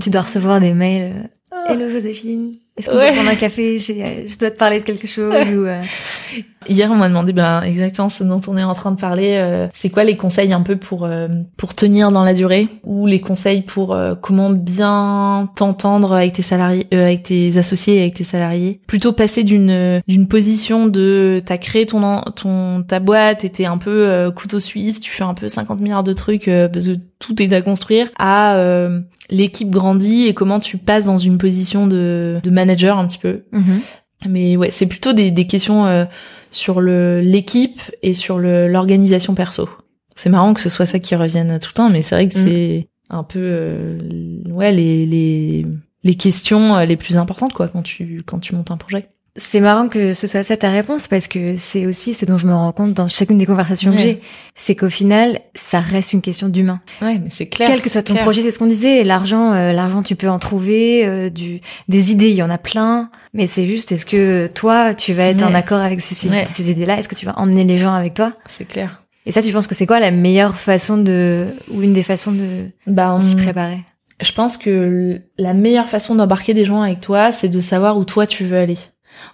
Tu 0.00 0.10
dois 0.10 0.22
recevoir 0.22 0.60
des 0.60 0.72
mails. 0.72 1.28
Hello 1.66 1.90
Joséphine, 1.90 2.52
Est-ce 2.78 2.90
qu'on 2.90 2.96
peut 2.96 3.12
prendre 3.12 3.28
un 3.28 3.34
café 3.34 3.78
Je 3.78 4.38
dois 4.38 4.50
te 4.50 4.56
parler 4.56 4.78
de 4.78 4.84
quelque 4.84 5.08
chose 5.08 5.34
ou 5.52 5.66
euh, 5.66 5.82
Hier, 6.68 6.90
on 6.90 6.96
m'a 6.96 7.08
demandé 7.08 7.32
ben, 7.32 7.62
exactement 7.62 8.08
ce 8.08 8.24
dont 8.24 8.40
on 8.46 8.56
est 8.56 8.62
en 8.62 8.74
train 8.74 8.90
de 8.90 9.00
parler. 9.00 9.36
Euh, 9.38 9.68
c'est 9.72 9.90
quoi 9.90 10.04
les 10.04 10.16
conseils 10.16 10.52
un 10.52 10.60
peu 10.60 10.76
pour 10.76 11.04
euh, 11.04 11.28
pour 11.56 11.72
tenir 11.72 12.12
dans 12.12 12.24
la 12.24 12.34
durée 12.34 12.68
ou 12.84 13.06
les 13.06 13.20
conseils 13.20 13.62
pour 13.62 13.96
comment 14.20 14.50
bien 14.50 15.48
t'entendre 15.56 16.12
avec 16.12 16.34
tes 16.34 16.42
salariés, 16.42 16.86
avec 16.92 17.24
tes 17.24 17.56
associés, 17.58 18.00
avec 18.00 18.14
tes 18.14 18.24
salariés? 18.24 18.80
Plutôt 18.86 19.12
passer 19.12 19.44
d'une 19.44 20.02
d'une 20.06 20.28
position 20.28 20.86
de 20.86 21.40
t'as 21.44 21.58
créé 21.58 21.86
ton 21.86 22.20
ton 22.36 22.82
ta 22.82 23.00
boîte, 23.00 23.44
et 23.44 23.50
t'es 23.50 23.64
un 23.64 23.78
peu 23.78 24.30
couteau 24.36 24.60
suisse, 24.60 25.00
tu 25.00 25.10
fais 25.10 25.24
un 25.24 25.34
peu 25.34 25.48
50 25.48 25.80
milliards 25.80 26.04
de 26.04 26.12
trucs 26.12 26.50
parce 26.72 26.86
que 26.86 26.96
tout 27.18 27.40
est 27.42 27.52
à 27.52 27.62
construire, 27.62 28.10
à 28.18 28.56
l'équipe 29.30 29.70
grandit 29.70 30.26
et 30.26 30.34
comment 30.34 30.58
tu 30.58 30.78
passes 30.78 31.06
dans 31.06 31.18
une 31.18 31.38
position 31.38 31.86
de, 31.86 32.40
de 32.42 32.50
manager 32.50 32.67
un 32.70 33.06
petit 33.06 33.18
peu. 33.18 33.44
Mhm. 33.52 33.80
Mais 34.28 34.56
ouais, 34.56 34.70
c'est 34.70 34.86
plutôt 34.86 35.12
des, 35.12 35.30
des 35.30 35.46
questions 35.46 35.86
euh, 35.86 36.04
sur 36.50 36.80
le 36.80 37.20
l'équipe 37.20 37.80
et 38.02 38.14
sur 38.14 38.38
l'organisation 38.38 39.34
perso. 39.34 39.68
C'est 40.16 40.30
marrant 40.30 40.54
que 40.54 40.60
ce 40.60 40.68
soit 40.68 40.86
ça 40.86 40.98
qui 40.98 41.14
revienne 41.14 41.58
tout 41.60 41.70
le 41.70 41.74
temps, 41.74 41.90
mais 41.90 42.02
c'est 42.02 42.14
vrai 42.16 42.28
que 42.28 42.36
mhm. 42.38 42.44
c'est 42.44 42.88
un 43.10 43.22
peu 43.22 43.40
euh, 43.40 43.98
ouais 44.50 44.72
les, 44.72 45.06
les 45.06 45.64
les 46.04 46.14
questions 46.14 46.76
euh, 46.76 46.84
les 46.84 46.96
plus 46.96 47.16
importantes 47.16 47.54
quoi 47.54 47.68
quand 47.68 47.82
tu 47.82 48.22
quand 48.26 48.38
tu 48.38 48.54
montes 48.54 48.70
un 48.70 48.76
projet. 48.76 49.08
C'est 49.38 49.60
marrant 49.60 49.88
que 49.88 50.14
ce 50.14 50.26
soit 50.26 50.42
ça 50.42 50.56
ta 50.56 50.70
réponse 50.70 51.06
parce 51.06 51.28
que 51.28 51.56
c'est 51.56 51.86
aussi 51.86 52.12
ce 52.12 52.24
dont 52.24 52.36
je 52.36 52.46
me 52.46 52.52
rends 52.52 52.72
compte 52.72 52.92
dans 52.92 53.06
chacune 53.06 53.38
des 53.38 53.46
conversations 53.46 53.92
que 53.92 53.98
j'ai, 53.98 54.20
c'est 54.56 54.74
qu'au 54.74 54.90
final, 54.90 55.40
ça 55.54 55.78
reste 55.78 56.12
une 56.12 56.20
question 56.20 56.48
d'humain. 56.48 56.80
Ouais, 57.00 57.18
mais 57.22 57.30
c'est 57.30 57.46
clair. 57.46 57.68
Quel 57.68 57.80
que 57.80 57.88
soit 57.88 58.02
ton 58.02 58.14
projet, 58.16 58.42
c'est 58.42 58.50
ce 58.50 58.58
qu'on 58.58 58.66
disait. 58.66 59.04
L'argent, 59.04 59.52
euh, 59.52 59.72
l'argent, 59.72 60.02
tu 60.02 60.16
peux 60.16 60.28
en 60.28 60.40
trouver. 60.40 61.06
Euh, 61.06 61.30
du, 61.30 61.60
des 61.88 62.10
idées, 62.10 62.30
il 62.30 62.34
y 62.34 62.42
en 62.42 62.50
a 62.50 62.58
plein. 62.58 63.10
Mais 63.32 63.46
c'est 63.46 63.66
juste, 63.66 63.92
est-ce 63.92 64.06
que 64.06 64.48
toi, 64.48 64.94
tu 64.94 65.12
vas 65.12 65.24
être 65.24 65.44
en 65.44 65.54
accord 65.54 65.80
avec 65.80 66.00
ces, 66.00 66.14
ces 66.46 66.70
idées-là? 66.70 66.98
Est-ce 66.98 67.08
que 67.08 67.14
tu 67.14 67.24
vas 67.24 67.38
emmener 67.38 67.64
les 67.64 67.78
gens 67.78 67.94
avec 67.94 68.14
toi? 68.14 68.32
C'est 68.46 68.66
clair. 68.66 69.04
Et 69.24 69.30
ça, 69.32 69.40
tu 69.40 69.52
penses 69.52 69.66
que 69.66 69.74
c'est 69.74 69.86
quoi 69.86 70.00
la 70.00 70.10
meilleure 70.10 70.56
façon 70.56 70.96
de 70.96 71.46
ou 71.70 71.82
une 71.82 71.92
des 71.92 72.02
façons 72.02 72.32
de 72.32 72.70
bah, 72.86 73.16
s'y 73.20 73.36
préparer? 73.36 73.78
Je 74.20 74.32
pense 74.32 74.56
que 74.56 75.20
la 75.36 75.54
meilleure 75.54 75.88
façon 75.88 76.16
d'embarquer 76.16 76.54
des 76.54 76.64
gens 76.64 76.82
avec 76.82 77.00
toi, 77.00 77.30
c'est 77.30 77.48
de 77.48 77.60
savoir 77.60 77.98
où 77.98 78.04
toi 78.04 78.26
tu 78.26 78.44
veux 78.44 78.58
aller. 78.58 78.78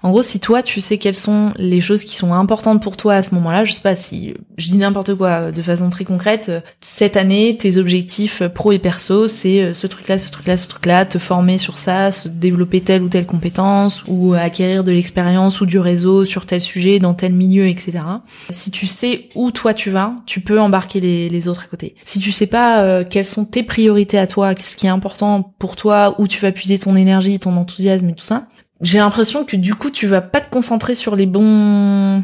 En 0.03 0.11
gros, 0.11 0.23
si 0.23 0.41
toi 0.41 0.63
tu 0.63 0.81
sais 0.81 0.99
quelles 0.99 1.15
sont 1.15 1.53
les 1.57 1.81
choses 1.81 2.05
qui 2.05 2.17
sont 2.17 2.35
importantes 2.35 2.83
pour 2.83 2.97
toi 2.97 3.15
à 3.15 3.23
ce 3.23 3.35
moment-là, 3.35 3.65
je 3.65 3.73
sais 3.73 3.83
pas 3.83 3.95
si 3.95 4.35
je 4.57 4.69
dis 4.69 4.77
n'importe 4.77 5.15
quoi 5.15 5.53
de 5.53 5.63
façon 5.63 5.91
très 5.91 6.05
concrète, 6.05 6.51
cette 6.81 7.17
année 7.17 7.57
tes 7.59 7.77
objectifs 7.77 8.43
pro 8.55 8.73
et 8.73 8.79
perso, 8.79 9.27
c'est 9.27 9.61
euh, 9.61 9.75
ce 9.75 9.87
truc-là, 9.87 10.19
ce 10.19 10.31
truc-là, 10.31 10.57
ce 10.57 10.69
truc-là, 10.69 11.05
te 11.05 11.19
former 11.19 11.59
sur 11.59 11.79
ça, 11.79 12.13
se 12.13 12.29
développer 12.29 12.81
telle 12.81 13.03
ou 13.03 13.09
telle 13.09 13.27
compétence 13.27 14.03
ou 14.07 14.35
acquérir 14.35 14.85
de 14.85 14.93
l'expérience 14.93 15.61
ou 15.61 15.67
du 15.67 15.79
réseau 15.79 16.25
sur 16.25 16.47
tel 16.47 16.61
sujet 16.61 16.99
dans 16.99 17.15
tel 17.15 17.33
milieu, 17.33 17.67
etc. 17.67 17.99
Si 18.51 18.71
tu 18.71 18.87
sais 18.87 19.29
où 19.35 19.51
toi 19.51 19.75
tu 19.75 19.91
vas, 19.91 20.15
tu 20.27 20.41
peux 20.41 20.61
embarquer 20.61 21.01
les, 21.01 21.49
autres 21.49 21.65
à 21.65 21.67
côté. 21.67 21.95
Si 22.05 22.19
tu 22.21 22.33
sais 22.33 22.47
pas 22.47 22.83
euh, 22.83 23.05
quelles 23.09 23.25
sont 23.25 23.45
tes 23.45 23.63
priorités 23.63 24.19
à 24.19 24.27
toi, 24.27 24.55
ce 24.59 24.77
qui 24.77 24.87
est 24.87 24.91
important 24.91 25.55
pour 25.59 25.77
toi, 25.77 26.15
où 26.19 26.27
tu 26.27 26.41
vas 26.41 26.53
puiser 26.53 26.79
ton 26.79 26.97
énergie, 26.97 27.39
ton 27.39 27.57
enthousiasme 27.57 28.09
et 28.09 28.15
tout 28.15 28.25
ça, 28.25 28.47
j'ai 28.85 28.99
l'impression 28.99 29.45
que 29.45 29.57
du 29.57 29.75
coup 29.75 29.91
tu 29.91 30.07
vas 30.07 30.21
pas 30.21 30.41
te 30.41 30.51
concentrer 30.51 30.95
sur 30.95 31.17
les 31.17 31.27
bons 31.27 32.23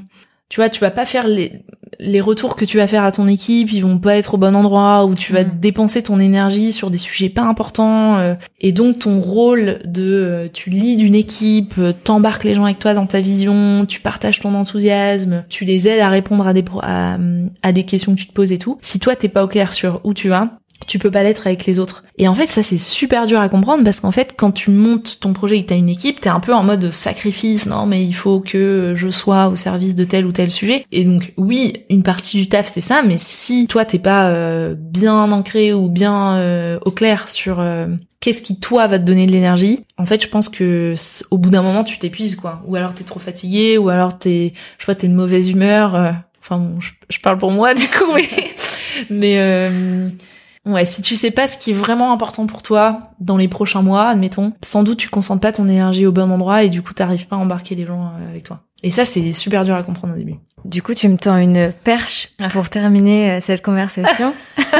tu 0.49 0.61
vois 0.61 0.69
tu 0.69 0.81
vas 0.81 0.91
pas 0.91 1.07
faire 1.07 1.27
les 1.27 1.63
les 1.99 2.21
retours 2.21 2.57
que 2.57 2.65
tu 2.65 2.77
vas 2.77 2.87
faire 2.87 3.05
à 3.05 3.13
ton 3.13 3.27
équipe 3.27 3.73
ils 3.73 3.81
vont 3.81 3.99
pas 3.99 4.17
être 4.17 4.35
au 4.35 4.37
bon 4.37 4.55
endroit 4.55 5.05
ou 5.07 5.15
tu 5.15 5.33
vas 5.33 5.45
mm. 5.45 5.59
dépenser 5.61 6.03
ton 6.03 6.21
énergie 6.21 6.73
sur 6.73 6.91
des 6.91 6.99
sujets 6.99 7.29
pas 7.29 7.43
importants 7.43 8.19
euh, 8.19 8.35
et 8.61 8.73
donc 8.73 8.99
ton 8.99 9.21
rôle 9.21 9.81
de 9.85 10.03
euh, 10.03 10.49
tu 10.53 10.71
lis 10.71 10.97
d'une 10.97 11.15
équipe 11.15 11.75
euh, 11.79 11.93
t'embarques 11.93 12.45
les 12.45 12.55
gens 12.55 12.65
avec 12.65 12.79
toi 12.79 12.95
dans 12.95 13.07
ta 13.07 13.21
vision 13.21 13.87
tu 13.87 14.01
partages 14.01 14.41
ton 14.41 14.55
enthousiasme 14.55 15.45
tu 15.49 15.65
les 15.65 15.89
aides 15.89 16.01
à 16.01 16.09
répondre 16.09 16.47
à 16.47 16.53
des 16.53 16.65
à, 16.83 17.17
à 17.63 17.73
des 17.73 17.85
questions 17.85 18.15
que 18.15 18.21
tu 18.21 18.27
te 18.27 18.33
poses 18.33 18.53
et 18.53 18.59
tout 18.59 18.79
si 18.83 18.99
toi 18.99 19.17
t'es 19.17 19.29
pas 19.29 19.45
au 19.45 19.49
clair 19.49 19.73
sur 19.73 20.01
où 20.05 20.15
tu 20.15 20.29
vas 20.29 20.60
tu 20.87 20.99
peux 20.99 21.11
pas 21.11 21.23
l'être 21.23 21.47
avec 21.47 21.67
les 21.67 21.79
autres. 21.79 22.05
Et 22.19 22.29
en 22.29 22.35
fait, 22.35 22.51
ça 22.51 22.63
c'est 22.63 22.79
super 22.79 23.27
dur 23.27 23.41
à 23.41 23.49
comprendre 23.49 23.85
parce 23.85 24.01
qu'en 24.01 24.11
fait, 24.11 24.35
quand 24.37 24.53
tu 24.53 24.71
montes 24.71 25.19
ton 25.21 25.33
projet 25.33 25.59
et 25.59 25.63
que 25.63 25.69
t'as 25.69 25.77
une 25.77 25.89
équipe, 25.89 26.21
t'es 26.21 26.29
un 26.29 26.41
peu 26.41 26.53
en 26.53 26.63
mode 26.63 26.91
sacrifice, 26.91 27.67
non 27.67 27.87
mais 27.87 28.05
il 28.05 28.13
faut 28.15 28.41
que 28.41 28.93
je 28.95 29.09
sois 29.09 29.49
au 29.49 29.57
service 29.57 29.95
de 29.95 30.05
tel 30.05 30.27
ou 30.27 30.33
tel 30.33 30.51
sujet. 30.51 30.85
Et 30.93 31.05
donc 31.05 31.33
oui, 31.37 31.85
une 31.89 32.03
partie 32.03 32.39
du 32.39 32.49
taf 32.49 32.71
c'est 32.71 32.81
ça, 32.81 33.03
mais 33.03 33.17
si 33.17 33.67
toi 33.67 33.85
t'es 33.85 33.99
pas 33.99 34.29
euh, 34.29 34.75
bien 34.77 35.33
ancré 35.33 35.73
ou 35.73 35.89
bien 35.89 36.37
euh, 36.37 36.79
au 36.85 36.91
clair 36.91 37.29
sur 37.29 37.61
euh, 37.61 37.87
qu'est-ce 38.21 38.43
qui 38.43 38.59
toi 38.59 38.87
va 38.87 38.99
te 38.99 39.05
donner 39.05 39.27
de 39.27 39.33
l'énergie, 39.33 39.85
en 39.97 40.05
fait 40.05 40.23
je 40.23 40.29
pense 40.29 40.49
que 40.49 40.95
au 41.31 41.39
bout 41.39 41.51
d'un 41.51 41.63
moment 41.63 41.85
tu 41.85 41.99
t'épuises 41.99 42.37
quoi. 42.37 42.63
Ou 42.67 42.77
alors 42.77 42.95
t'es 42.95 43.05
trop 43.05 43.21
fatigué, 43.21 43.79
ou 43.79 43.89
alors 43.89 44.19
t'es, 44.19 44.53
je 44.79 44.85
vois 44.85 44.95
t'es 44.95 45.09
de 45.09 45.15
mauvaise 45.15 45.49
humeur. 45.49 46.15
enfin 46.43 46.71
je, 47.09 47.19
parle 47.21 47.39
pour 47.39 47.51
moi 47.51 47.75
du 47.77 47.87
coup, 47.87 48.13
mais 48.15 48.29
mais 49.09 50.11
Ouais, 50.67 50.85
si 50.85 51.01
tu 51.01 51.17
sais 51.17 51.31
pas 51.31 51.47
ce 51.47 51.57
qui 51.57 51.71
est 51.71 51.75
vraiment 51.75 52.13
important 52.13 52.47
pour 52.47 52.63
toi 52.63 53.15
dans 53.19 53.39
les 53.39 53.49
prochains 53.49 53.83
mois, 53.83 54.09
admettons, 54.09 54.53
sans 54.63 54.83
doute 54.83 54.99
tu 54.99 55.09
concentres 55.09 55.41
pas 55.41 55.53
ton 55.53 55.69
énergie 55.69 56.05
au 56.05 56.13
bon 56.13 56.31
endroit 56.31 56.65
et 56.65 56.69
du 56.69 56.83
coup 56.83 56.93
t'arrives 56.93 57.27
pas 57.27 57.37
à 57.37 57.39
embarquer 57.39 57.75
les 57.75 57.87
gens 57.87 58.07
euh, 58.07 58.31
avec 58.31 58.45
toi. 58.45 58.61
Et 58.83 58.91
ça, 58.91 59.05
c'est 59.05 59.33
super 59.33 59.65
dur 59.65 59.75
à 59.75 59.83
comprendre 59.83 60.15
au 60.15 60.17
début. 60.17 60.37
Du 60.65 60.83
coup, 60.83 60.95
tu 60.95 61.09
me 61.09 61.17
tends 61.17 61.37
une 61.37 61.73
perche 61.85 62.31
ah. 62.39 62.49
pour 62.49 62.69
terminer 62.69 63.33
euh, 63.33 63.41
cette 63.41 63.63
conversation. 63.63 64.33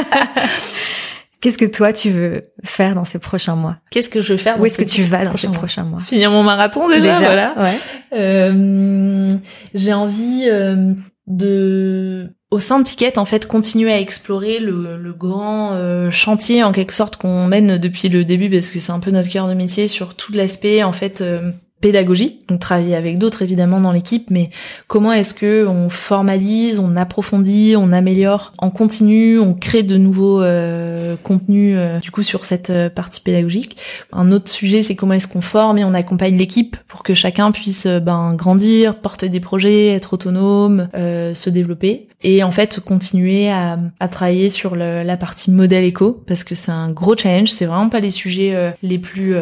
Qu'est-ce 1.41 1.57
que 1.57 1.65
toi 1.65 1.91
tu 1.91 2.11
veux 2.11 2.51
faire 2.63 2.93
dans 2.93 3.03
ces 3.03 3.17
prochains 3.17 3.55
mois? 3.55 3.77
Qu'est-ce 3.89 4.11
que 4.11 4.21
je 4.21 4.33
veux 4.33 4.37
faire 4.37 4.59
Où 4.59 4.65
est-ce 4.67 4.77
que 4.77 4.87
tu 4.87 5.01
vas 5.01 5.25
dans 5.25 5.35
ces 5.35 5.47
prochains 5.47 5.83
mois? 5.83 5.99
Finir 5.99 6.29
mon 6.29 6.43
marathon 6.43 6.87
déjà, 6.87 7.13
voilà. 7.13 7.55
Ouais. 7.57 7.77
Euh, 8.13 9.31
j'ai 9.73 9.93
envie 9.93 10.43
euh, 10.45 10.93
de 11.25 12.29
au 12.51 12.59
sein 12.59 12.79
de 12.79 12.83
Ticket, 12.83 13.17
en 13.17 13.25
fait, 13.25 13.47
continuer 13.47 13.91
à 13.91 13.99
explorer 13.99 14.59
le, 14.59 14.97
le 14.97 15.13
grand 15.13 15.71
euh, 15.71 16.11
chantier, 16.11 16.63
en 16.63 16.71
quelque 16.71 16.93
sorte, 16.93 17.17
qu'on 17.17 17.47
mène 17.47 17.77
depuis 17.77 18.09
le 18.09 18.25
début, 18.25 18.49
parce 18.49 18.69
que 18.69 18.79
c'est 18.79 18.91
un 18.91 18.99
peu 18.99 19.11
notre 19.11 19.29
cœur 19.29 19.47
de 19.47 19.53
métier, 19.53 19.87
sur 19.87 20.15
tout 20.15 20.33
l'aspect, 20.33 20.83
en 20.83 20.91
fait, 20.91 21.21
euh, 21.21 21.51
pédagogie, 21.81 22.39
donc 22.47 22.59
travailler 22.59 22.95
avec 22.95 23.17
d'autres 23.17 23.41
évidemment 23.41 23.81
dans 23.81 23.91
l'équipe, 23.91 24.29
mais 24.29 24.51
comment 24.87 25.11
est-ce 25.11 25.33
que 25.33 25.65
on 25.67 25.89
formalise, 25.89 26.79
on 26.79 26.95
approfondit, 26.95 27.73
on 27.75 27.91
améliore, 27.91 28.53
on 28.61 28.69
continue, 28.69 29.39
on 29.39 29.55
crée 29.55 29.83
de 29.83 29.97
nouveaux 29.97 30.41
euh, 30.41 31.15
contenus 31.23 31.75
euh, 31.77 31.99
du 31.99 32.11
coup 32.11 32.23
sur 32.23 32.45
cette 32.45 32.69
euh, 32.69 32.89
partie 32.89 33.19
pédagogique. 33.19 33.77
Un 34.13 34.31
autre 34.31 34.49
sujet, 34.49 34.83
c'est 34.83 34.95
comment 34.95 35.13
est-ce 35.13 35.27
qu'on 35.27 35.41
forme 35.41 35.79
et 35.79 35.83
on 35.83 35.95
accompagne 35.95 36.37
l'équipe 36.37 36.77
pour 36.87 37.01
que 37.01 37.15
chacun 37.15 37.51
puisse 37.51 37.87
ben 37.87 38.35
grandir, 38.35 38.99
porter 38.99 39.29
des 39.29 39.39
projets, 39.39 39.87
être 39.87 40.13
autonome, 40.13 40.87
se 40.93 41.49
développer 41.49 42.07
et 42.23 42.43
en 42.43 42.51
fait 42.51 42.79
continuer 42.79 43.49
à, 43.49 43.77
à 43.99 44.07
travailler 44.07 44.49
sur 44.49 44.75
le, 44.75 45.03
la 45.03 45.17
partie 45.17 45.51
modèle 45.51 45.83
éco 45.83 46.21
parce 46.27 46.43
que 46.43 46.55
c'est 46.55 46.71
un 46.71 46.91
gros 46.91 47.15
challenge, 47.15 47.49
c'est 47.49 47.65
vraiment 47.65 47.89
pas 47.89 47.99
les 47.99 48.11
sujets 48.11 48.73
les 48.83 48.99
plus 48.99 49.35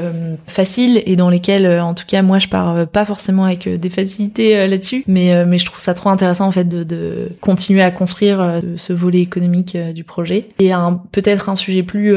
faciles 0.48 1.02
et 1.06 1.16
dans 1.16 1.30
lesquels 1.30 1.80
en 1.80 1.94
tout 1.94 2.06
cas 2.08 2.22
moi 2.22 2.40
je 2.40 2.48
pars 2.48 2.76
euh, 2.76 2.86
pas 2.86 3.06
forcément 3.06 3.46
avec 3.46 3.68
euh, 3.68 3.78
des 3.78 3.90
facilités 3.90 4.58
euh, 4.58 4.68
là-dessus, 4.68 5.04
mais 5.08 5.46
mais 5.46 5.58
je 5.58 5.66
trouve 5.66 5.80
ça 5.80 5.94
trop 5.94 6.10
intéressant 6.10 6.48
en 6.48 6.52
fait 6.52 6.68
de, 6.68 6.84
de 6.84 7.30
continuer 7.42 7.82
à 7.82 7.92
construire 7.92 8.62
ce 8.78 8.94
volet 8.94 9.22
économique 9.22 9.78
du 9.94 10.04
projet. 10.04 10.50
Et 10.60 10.72
peut-être 11.12 11.50
un 11.50 11.56
sujet 11.56 11.84
plus 11.84 12.16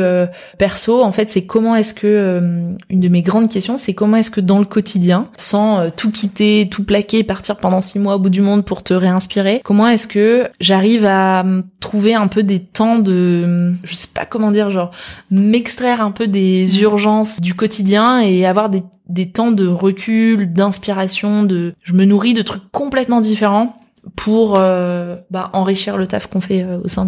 perso, 0.59 1.03
en 1.03 1.13
fait, 1.13 1.29
c'est 1.31 1.45
comment 1.45 1.77
est-ce 1.77 1.95
que 1.95 2.77
une 2.91 3.01
de 3.01 3.09
mes 3.09 3.23
grandes 3.23 3.51
questions, 3.51 3.77
c'est 3.77 3.95
comment 3.95 4.17
est-ce 4.17 4.31
que 4.31 4.41
dans 4.41 4.59
le 4.59 4.65
quotidien, 4.65 5.29
sans 5.37 5.91
tout 5.91 6.11
quitter, 6.11 6.69
tout 6.71 6.85
plaquer, 6.85 7.23
partir 7.23 7.57
pendant 7.57 7.81
six 7.81 7.99
mois 7.99 8.17
au 8.17 8.19
bout 8.19 8.31
du 8.31 8.41
monde 8.41 8.65
pour 8.65 8.83
te 8.83 8.95
réinspirer, 8.95 9.61
comment 9.65 9.89
est-ce 9.89 10.07
que 10.07 10.49
j'arrive 10.61 11.07
à 11.07 11.45
trouver 11.81 12.15
un 12.15 12.29
peu 12.29 12.43
des 12.43 12.61
temps 12.61 12.99
de, 12.99 13.73
je 13.85 13.95
sais 13.95 14.09
pas 14.15 14.25
comment 14.25 14.51
dire, 14.51 14.71
genre 14.71 14.91
m'extraire 15.31 16.01
un 16.01 16.11
peu 16.11 16.27
des 16.27 16.81
urgences 16.81 17.41
du 17.41 17.55
quotidien 17.55 18.21
et 18.21 18.47
avoir 18.47 18.69
des 18.69 18.83
des 19.09 19.31
temps 19.31 19.53
de 19.53 19.67
recul, 19.67 20.53
d'inspiration, 20.53 21.43
de 21.43 21.75
je 21.83 21.93
me 21.93 22.05
nourris 22.05 22.35
de 22.35 22.43
trucs 22.43 22.71
complètement 22.73 23.21
différents 23.21 23.79
pour 24.17 24.55
euh, 24.57 25.17
bah, 25.31 25.51
enrichir 25.53 25.97
le 25.97 26.07
taf 26.07 26.27
qu'on 26.27 26.41
fait 26.41 26.63
euh, 26.63 26.81
au 26.83 26.89
sein 26.89 27.07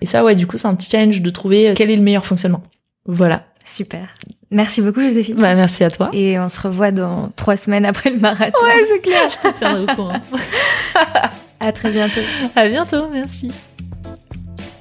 Et 0.00 0.06
ça, 0.06 0.24
ouais, 0.24 0.34
du 0.34 0.46
coup, 0.46 0.56
c'est 0.56 0.68
un 0.68 0.74
petit 0.74 0.90
challenge 0.90 1.20
de 1.20 1.30
trouver 1.30 1.70
euh, 1.70 1.74
quel 1.76 1.90
est 1.90 1.96
le 1.96 2.02
meilleur 2.02 2.24
fonctionnement. 2.24 2.62
Voilà. 3.04 3.44
Super. 3.64 4.14
Merci 4.50 4.80
beaucoup, 4.80 5.00
Joséphine. 5.00 5.36
Bah, 5.36 5.54
merci 5.54 5.84
à 5.84 5.90
toi. 5.90 6.08
Et 6.12 6.38
on 6.38 6.48
se 6.48 6.60
revoit 6.60 6.92
dans 6.92 7.30
trois 7.36 7.56
semaines 7.56 7.84
après 7.84 8.10
le 8.10 8.18
marathon. 8.18 8.64
Ouais, 8.64 8.84
c'est 8.86 9.00
clair, 9.00 9.28
je 9.30 9.48
te 9.48 9.56
tiendrai 9.56 9.82
au 9.82 9.94
courant. 9.94 10.20
à 11.60 11.72
très 11.72 11.92
bientôt. 11.92 12.20
À 12.56 12.66
bientôt, 12.66 13.08
merci. 13.12 13.48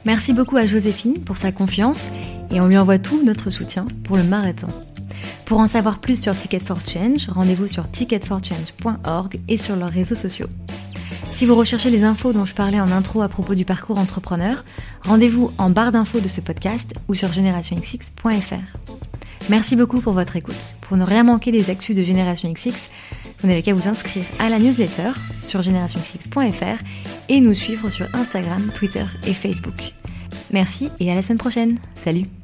Merci 0.05 0.33
beaucoup 0.33 0.57
à 0.57 0.65
Joséphine 0.65 1.21
pour 1.21 1.37
sa 1.37 1.51
confiance 1.51 2.05
et 2.51 2.59
on 2.61 2.67
lui 2.67 2.77
envoie 2.77 2.97
tout 2.97 3.21
notre 3.23 3.51
soutien 3.51 3.85
pour 4.03 4.17
le 4.17 4.23
marathon. 4.23 4.67
Pour 5.45 5.59
en 5.59 5.67
savoir 5.67 5.99
plus 5.99 6.21
sur 6.21 6.35
Ticket 6.35 6.59
for 6.59 6.79
Change, 6.85 7.27
rendez-vous 7.29 7.67
sur 7.67 7.89
ticketforchange.org 7.89 9.39
et 9.47 9.57
sur 9.57 9.75
leurs 9.75 9.89
réseaux 9.89 10.15
sociaux. 10.15 10.47
Si 11.31 11.45
vous 11.45 11.55
recherchez 11.55 11.89
les 11.89 12.03
infos 12.03 12.33
dont 12.33 12.45
je 12.45 12.53
parlais 12.53 12.79
en 12.79 12.91
intro 12.91 13.21
à 13.21 13.29
propos 13.29 13.55
du 13.55 13.65
parcours 13.65 13.97
entrepreneur, 13.97 14.63
rendez-vous 15.03 15.51
en 15.57 15.69
barre 15.69 15.91
d'infos 15.91 16.19
de 16.19 16.27
ce 16.27 16.41
podcast 16.41 16.93
ou 17.07 17.15
sur 17.15 17.31
generationxx.fr. 17.31 18.79
Merci 19.49 19.75
beaucoup 19.75 19.99
pour 19.99 20.13
votre 20.13 20.35
écoute. 20.35 20.75
Pour 20.81 20.97
ne 20.97 21.03
rien 21.03 21.23
manquer 21.23 21.51
des 21.51 21.69
actus 21.69 21.95
de 21.95 22.03
Génération 22.03 22.51
XX, 22.51 22.89
vous 23.41 23.47
n'avez 23.47 23.61
qu'à 23.61 23.73
vous 23.73 23.87
inscrire 23.87 24.25
à 24.39 24.49
la 24.49 24.59
newsletter 24.59 25.11
sur 25.43 25.61
générationxx.fr 25.61 26.83
et 27.29 27.41
nous 27.41 27.53
suivre 27.53 27.89
sur 27.89 28.07
Instagram, 28.13 28.69
Twitter 28.75 29.05
et 29.25 29.33
Facebook. 29.33 29.93
Merci 30.51 30.89
et 30.99 31.11
à 31.11 31.15
la 31.15 31.21
semaine 31.21 31.37
prochaine. 31.37 31.77
Salut 31.95 32.38